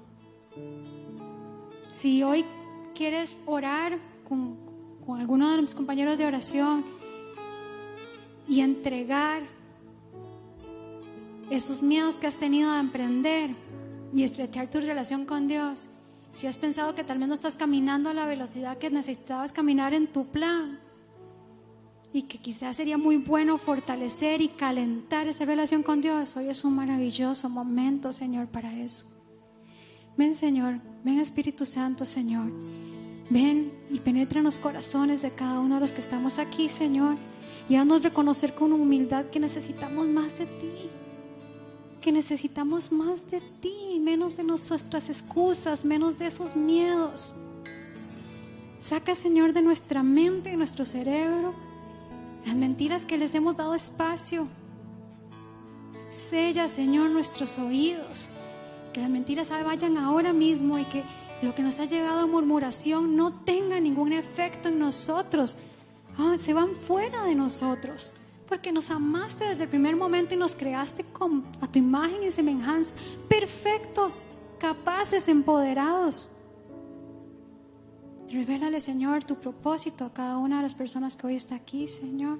Si 1.92 2.24
hoy 2.24 2.46
quieres 2.94 3.36
orar 3.46 4.00
con, 4.28 4.58
con 5.06 5.20
alguno 5.20 5.52
de 5.52 5.62
mis 5.62 5.76
compañeros 5.76 6.18
de 6.18 6.26
oración 6.26 6.86
y 8.48 8.62
entregar 8.62 9.44
esos 11.50 11.84
miedos 11.84 12.18
que 12.18 12.28
has 12.28 12.38
tenido 12.38 12.72
a 12.72 12.80
emprender 12.80 13.52
y 14.14 14.24
estrechar 14.24 14.70
tu 14.70 14.80
relación 14.80 15.26
con 15.26 15.48
Dios, 15.48 15.90
si 16.36 16.48
has 16.48 16.58
pensado 16.58 16.94
que 16.96 17.06
tal 17.06 17.18
vez 17.18 17.30
no 17.30 17.34
estás 17.34 17.56
caminando 17.56 18.10
a 18.10 18.14
la 18.14 18.26
velocidad 18.26 18.78
que 18.78 18.90
necesitabas 18.90 19.54
caminar 19.54 19.94
en 19.94 20.08
tu 20.08 20.26
plan 20.26 20.80
y 22.12 22.24
que 22.24 22.40
quizás 22.40 22.76
sería 22.76 22.98
muy 22.98 23.16
bueno 23.16 23.58
fortalecer 23.58 24.42
y 24.42 24.50
calentar 24.50 25.28
esa 25.30 25.46
relación 25.46 25.82
con 25.82 26.02
Dios, 26.02 26.36
hoy 26.36 26.50
es 26.50 26.66
un 26.66 26.76
maravilloso 26.76 27.50
momento, 27.50 28.12
Señor, 28.12 28.48
para 28.48 28.78
eso. 28.78 29.06
Ven, 30.18 30.36
Señor, 30.36 30.82
ven 31.06 31.20
Espíritu 31.20 31.66
Santo, 31.66 32.04
Señor. 32.04 32.52
Ven 33.30 33.72
y 33.90 34.02
penetra 34.02 34.40
en 34.40 34.46
los 34.46 34.60
corazones 34.60 35.22
de 35.22 35.32
cada 35.32 35.62
uno 35.62 35.76
de 35.76 35.82
los 35.82 35.94
que 35.94 36.02
estamos 36.02 36.38
aquí, 36.38 36.68
Señor. 36.68 37.16
Y 37.70 37.76
haznos 37.76 38.04
reconocer 38.04 38.56
con 38.56 38.74
humildad 38.74 39.28
que 39.28 39.40
necesitamos 39.40 40.06
más 40.06 40.38
de 40.38 40.46
ti. 40.46 40.90
Que 42.02 42.12
necesitamos 42.12 42.92
más 42.92 43.30
de 43.30 43.42
ti, 43.62 44.00
menos 44.00 44.36
de 44.36 44.44
nuestras 44.44 45.10
excusas, 45.10 45.84
menos 45.84 46.18
de 46.18 46.28
esos 46.28 46.56
miedos. 46.56 47.34
Saca, 48.80 49.16
Señor, 49.16 49.54
de 49.54 49.62
nuestra 49.62 50.04
mente, 50.04 50.52
de 50.52 50.58
nuestro 50.58 50.86
cerebro, 50.86 51.54
las 52.46 52.56
mentiras 52.56 53.06
que 53.06 53.18
les 53.18 53.34
hemos 53.34 53.56
dado 53.56 53.74
espacio. 53.74 54.48
Sella, 56.12 56.68
Señor, 56.68 57.10
nuestros 57.10 57.58
oídos. 57.58 58.30
Que 58.94 59.02
las 59.02 59.10
mentiras 59.10 59.50
vayan 59.50 59.98
ahora 59.98 60.32
mismo 60.32 60.78
y 60.78 60.86
que 60.86 61.04
lo 61.42 61.54
que 61.56 61.64
nos 61.64 61.80
ha 61.80 61.86
llegado 61.86 62.22
a 62.22 62.28
murmuración 62.28 63.16
no 63.16 63.34
tenga 63.34 63.80
ningún 63.80 64.14
efecto 64.14 64.70
en 64.70 64.80
nosotros. 64.80 65.58
Ah, 66.18 66.36
se 66.38 66.54
van 66.54 66.76
fuera 66.76 67.24
de 67.24 67.36
nosotros. 67.36 68.14
Porque 68.48 68.72
nos 68.72 68.92
amaste 68.92 69.46
desde 69.46 69.64
el 69.64 69.70
primer 69.70 69.96
momento 69.96 70.34
y 70.34 70.38
nos 70.38 70.56
creaste 70.56 71.04
con, 71.04 71.46
a 71.62 71.68
tu 71.68 71.80
imagen 71.80 72.24
y 72.24 72.32
semejanza. 72.32 72.94
Perfectos, 73.28 74.28
capaces, 74.60 75.28
empoderados. 75.28 76.32
Revélale, 78.30 78.82
Señor, 78.82 79.24
tu 79.24 79.36
propósito 79.36 80.06
a 80.06 80.14
cada 80.14 80.38
una 80.38 80.58
de 80.58 80.64
las 80.64 80.76
personas 80.76 81.16
que 81.16 81.28
hoy 81.28 81.36
está 81.36 81.56
aquí, 81.56 81.88
Señor. 81.88 82.40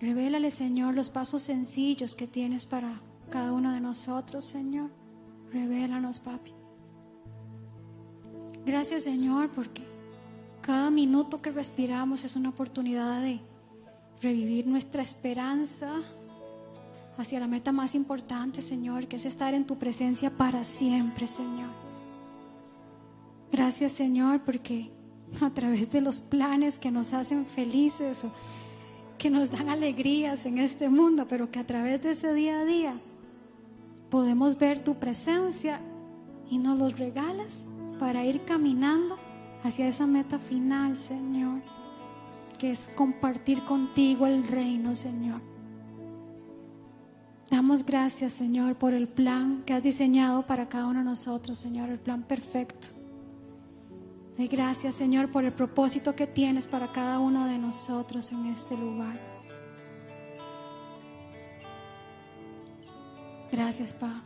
Revélale, 0.00 0.50
Señor, 0.50 0.94
los 0.94 1.10
pasos 1.10 1.42
sencillos 1.42 2.14
que 2.14 2.26
tienes 2.26 2.64
para 2.66 3.00
cada 3.30 3.52
uno 3.52 3.72
de 3.72 3.80
nosotros, 3.80 4.44
Señor. 4.44 4.90
Revélanos, 5.52 6.20
papi. 6.20 6.54
Gracias, 8.64 9.02
Señor, 9.02 9.50
porque 9.50 9.89
cada 10.60 10.90
minuto 10.90 11.40
que 11.40 11.50
respiramos 11.50 12.24
es 12.24 12.36
una 12.36 12.50
oportunidad 12.50 13.22
de 13.22 13.40
revivir 14.20 14.66
nuestra 14.66 15.02
esperanza 15.02 16.02
hacia 17.16 17.40
la 17.40 17.46
meta 17.46 17.72
más 17.72 17.94
importante, 17.94 18.62
Señor, 18.62 19.06
que 19.06 19.16
es 19.16 19.24
estar 19.24 19.54
en 19.54 19.66
tu 19.66 19.78
presencia 19.78 20.30
para 20.30 20.64
siempre, 20.64 21.26
Señor. 21.26 21.70
Gracias, 23.52 23.92
Señor, 23.92 24.40
porque 24.40 24.90
a 25.40 25.50
través 25.50 25.90
de 25.90 26.00
los 26.00 26.20
planes 26.20 26.78
que 26.78 26.90
nos 26.90 27.12
hacen 27.12 27.46
felices 27.46 28.24
que 29.20 29.28
nos 29.28 29.50
dan 29.50 29.68
alegrías 29.68 30.46
en 30.46 30.56
este 30.56 30.88
mundo, 30.88 31.26
pero 31.28 31.50
que 31.50 31.58
a 31.58 31.66
través 31.66 32.02
de 32.02 32.12
ese 32.12 32.32
día 32.32 32.60
a 32.60 32.64
día 32.64 32.94
podemos 34.08 34.58
ver 34.58 34.82
tu 34.82 34.94
presencia 34.94 35.78
y 36.48 36.56
nos 36.56 36.78
los 36.78 36.98
regalas 36.98 37.68
para 37.98 38.24
ir 38.24 38.46
caminando 38.46 39.18
hacia 39.62 39.88
esa 39.88 40.06
meta 40.06 40.38
final, 40.38 40.96
Señor, 40.96 41.60
que 42.58 42.72
es 42.72 42.90
compartir 42.94 43.64
contigo 43.64 44.26
el 44.26 44.46
reino, 44.46 44.94
Señor. 44.94 45.40
Damos 47.50 47.84
gracias, 47.84 48.34
Señor, 48.34 48.76
por 48.76 48.94
el 48.94 49.08
plan 49.08 49.64
que 49.66 49.72
has 49.72 49.82
diseñado 49.82 50.46
para 50.46 50.68
cada 50.68 50.86
uno 50.86 51.00
de 51.00 51.04
nosotros, 51.04 51.58
Señor, 51.58 51.88
el 51.88 51.98
plan 51.98 52.22
perfecto. 52.22 52.88
Y 54.38 54.46
gracias, 54.46 54.94
Señor, 54.94 55.30
por 55.30 55.44
el 55.44 55.52
propósito 55.52 56.14
que 56.14 56.26
tienes 56.26 56.68
para 56.68 56.92
cada 56.92 57.18
uno 57.18 57.46
de 57.46 57.58
nosotros 57.58 58.30
en 58.32 58.46
este 58.46 58.76
lugar. 58.76 59.18
Gracias, 63.52 63.92
Pa. 63.92 64.22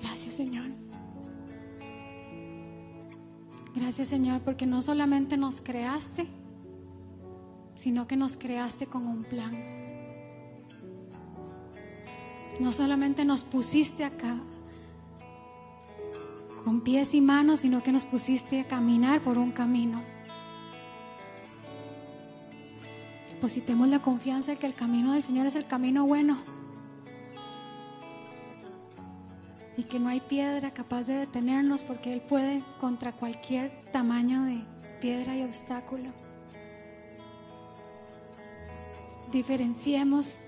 Gracias, 0.00 0.34
Señor. 0.34 0.87
Gracias, 3.80 4.08
Señor, 4.08 4.40
porque 4.40 4.66
no 4.66 4.82
solamente 4.82 5.36
nos 5.36 5.60
creaste, 5.60 6.26
sino 7.76 8.08
que 8.08 8.16
nos 8.16 8.36
creaste 8.36 8.86
con 8.86 9.06
un 9.06 9.22
plan. 9.22 9.56
No 12.58 12.72
solamente 12.72 13.24
nos 13.24 13.44
pusiste 13.44 14.04
acá 14.04 14.36
con 16.64 16.80
pies 16.80 17.14
y 17.14 17.20
manos, 17.20 17.60
sino 17.60 17.84
que 17.84 17.92
nos 17.92 18.04
pusiste 18.04 18.60
a 18.60 18.66
caminar 18.66 19.20
por 19.20 19.38
un 19.38 19.52
camino. 19.52 20.02
Depositemos 23.30 23.86
la 23.86 24.02
confianza 24.02 24.50
de 24.50 24.58
que 24.58 24.66
el 24.66 24.74
camino 24.74 25.12
del 25.12 25.22
Señor 25.22 25.46
es 25.46 25.54
el 25.54 25.68
camino 25.68 26.04
bueno 26.04 26.57
y 29.78 29.84
que 29.84 30.00
no 30.00 30.08
hay 30.08 30.18
piedra 30.18 30.72
capaz 30.72 31.04
de 31.04 31.14
detenernos 31.14 31.84
porque 31.84 32.12
Él 32.12 32.20
puede 32.20 32.64
contra 32.80 33.12
cualquier 33.12 33.70
tamaño 33.92 34.42
de 34.42 34.64
piedra 35.00 35.36
y 35.36 35.44
obstáculo. 35.44 36.10
Diferenciemos 39.30 40.40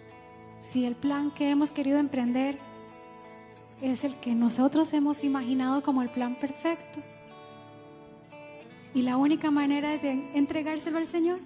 si 0.58 0.84
el 0.84 0.96
plan 0.96 1.30
que 1.30 1.48
hemos 1.48 1.70
querido 1.70 1.98
emprender 1.98 2.58
es 3.80 4.02
el 4.02 4.16
que 4.16 4.34
nosotros 4.34 4.92
hemos 4.94 5.22
imaginado 5.22 5.84
como 5.84 6.02
el 6.02 6.10
plan 6.10 6.34
perfecto. 6.34 6.98
Y 8.94 9.02
la 9.02 9.16
única 9.16 9.52
manera 9.52 9.94
es 9.94 10.02
de 10.02 10.10
entregárselo 10.34 10.98
al 10.98 11.06
Señor 11.06 11.38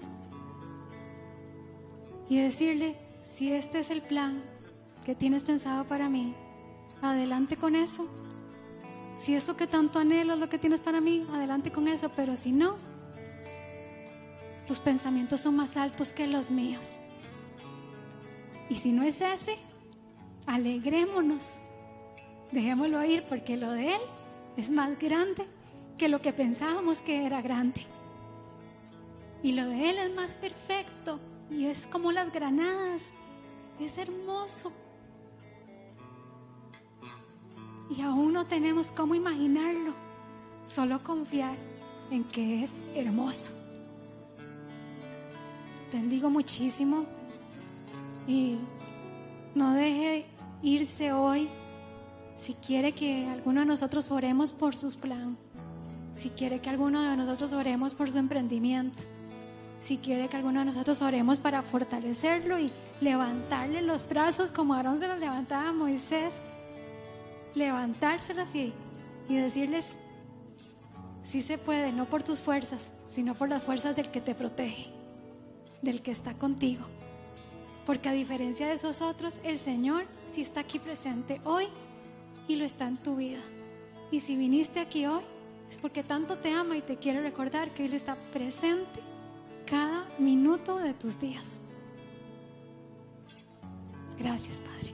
y 2.31 2.39
decirle, 2.39 2.97
si 3.27 3.53
este 3.53 3.81
es 3.81 3.91
el 3.91 4.01
plan 4.01 4.43
que 5.05 5.15
tienes 5.15 5.45
pensado 5.45 5.85
para 5.85 6.09
mí, 6.09 6.35
adelante 7.03 7.57
con 7.57 7.77
eso. 7.77 8.07
Si 9.17 9.35
eso 9.35 9.57
que 9.57 9.67
tanto 9.67 9.99
anhelo 9.99 10.35
es 10.35 10.41
lo 10.41 10.49
que 10.49 10.59
tienes 10.59 10.81
para 10.81 11.01
mí, 11.01 11.27
adelante 11.33 11.71
con 11.71 11.89
eso. 11.89 12.11
Pero 12.17 12.37
si 12.37 12.53
no, 12.53 12.77
tus 14.67 14.81
pensamientos 14.81 15.41
son 15.41 15.57
más 15.57 15.77
altos 15.77 16.13
que 16.13 16.27
los 16.27 16.51
míos. 16.51 16.99
Y 18.69 18.77
si 18.77 18.93
no 18.93 19.03
es 19.03 19.21
ese, 19.21 19.57
alegrémonos. 20.47 21.61
Dejémoslo 22.51 23.05
ir 23.05 23.25
porque 23.25 23.57
lo 23.57 23.73
de 23.73 23.95
Él 23.95 24.01
es 24.57 24.71
más 24.71 24.99
grande 24.99 25.47
que 25.99 26.09
lo 26.09 26.21
que 26.21 26.33
pensábamos 26.33 27.03
que 27.03 27.27
era 27.27 27.43
grande. 27.43 27.83
Y 29.43 29.53
lo 29.53 29.67
de 29.67 29.91
Él 29.91 29.99
es 29.99 30.15
más 30.15 30.37
perfecto 30.37 31.21
y 31.51 31.67
es 31.67 31.87
como 31.87 32.13
las 32.13 32.33
granadas. 32.33 33.15
Es 33.79 33.99
hermoso 33.99 34.73
y 37.91 38.01
aún 38.01 38.33
no 38.33 38.47
tenemos 38.47 38.93
cómo 38.93 39.15
imaginarlo, 39.15 39.95
solo 40.67 41.03
confiar 41.03 41.57
en 42.11 42.25
que 42.25 42.65
es 42.65 42.73
hermoso. 42.95 43.53
Bendigo 45.93 46.31
muchísimo 46.31 47.05
y 48.27 48.59
no 49.55 49.75
deje 49.75 50.27
irse 50.63 51.13
hoy 51.13 51.49
si 52.39 52.55
quiere 52.55 52.93
que 52.93 53.29
alguno 53.29 53.61
de 53.61 53.67
nosotros 53.67 54.11
oremos 54.11 54.53
por 54.53 54.77
sus 54.77 54.97
planes, 54.97 55.39
si 56.15 56.31
quiere 56.31 56.61
que 56.61 56.71
alguno 56.71 57.03
de 57.03 57.17
nosotros 57.17 57.53
oremos 57.53 57.95
por 57.95 58.11
su 58.11 58.19
emprendimiento, 58.19 59.05
si 59.81 59.99
quiere 59.99 60.29
que 60.29 60.37
alguno 60.37 60.61
de 60.61 60.67
nosotros 60.67 61.01
oremos 61.03 61.39
para 61.39 61.63
fortalecerlo 61.63 62.59
y 62.59 62.73
levantarle 63.01 63.83
los 63.83 64.09
brazos 64.09 64.51
como 64.51 64.75
Aarón 64.75 64.99
se 64.99 65.07
los 65.07 65.19
levantaba 65.19 65.69
a 65.69 65.73
Moisés 65.73 66.41
levantárselas 67.55 68.55
y, 68.55 68.73
y 69.29 69.37
decirles, 69.37 69.99
sí 71.23 71.43
se 71.43 71.59
puede, 71.59 71.93
no 71.93 72.07
por 72.07 72.23
tus 72.23 72.41
fuerzas, 72.41 72.91
sino 73.07 73.35
por 73.35 73.49
las 73.49 73.63
fuerzas 73.63 73.97
del 73.97 74.11
que 74.11 74.21
te 74.21 74.35
protege. 74.35 74.93
del 75.83 76.01
que 76.01 76.11
está 76.11 76.35
contigo. 76.35 76.87
Porque 77.85 78.09
a 78.09 78.13
diferencia 78.13 78.67
de 78.67 78.73
esos 78.73 79.03
otros, 79.03 79.39
el 79.45 79.59
Señor 79.59 80.07
sí 80.33 80.41
está 80.41 80.61
aquí 80.61 80.79
presente 80.79 81.41
hoy 81.45 81.69
y 82.49 82.57
lo 82.57 82.65
está 82.65 82.89
en 82.89 82.97
tu 82.97 83.17
vida. 83.17 83.43
Y 84.11 84.21
si 84.21 84.35
viniste 84.37 84.81
aquí 84.81 85.05
hoy, 85.07 85.23
es 85.69 85.77
porque 85.77 86.03
tanto 86.03 86.39
te 86.39 86.51
ama 86.53 86.77
y 86.77 86.83
te 86.83 86.97
quiere 86.97 87.21
recordar 87.21 87.75
que 87.75 87.85
Él 87.85 87.95
está 87.95 88.17
presente 88.33 89.01
cada 89.67 90.07
minuto 90.19 90.79
de 90.79 90.95
tus 90.95 91.21
días. 91.21 91.61
Gracias, 94.19 94.63
Padre. 94.63 94.94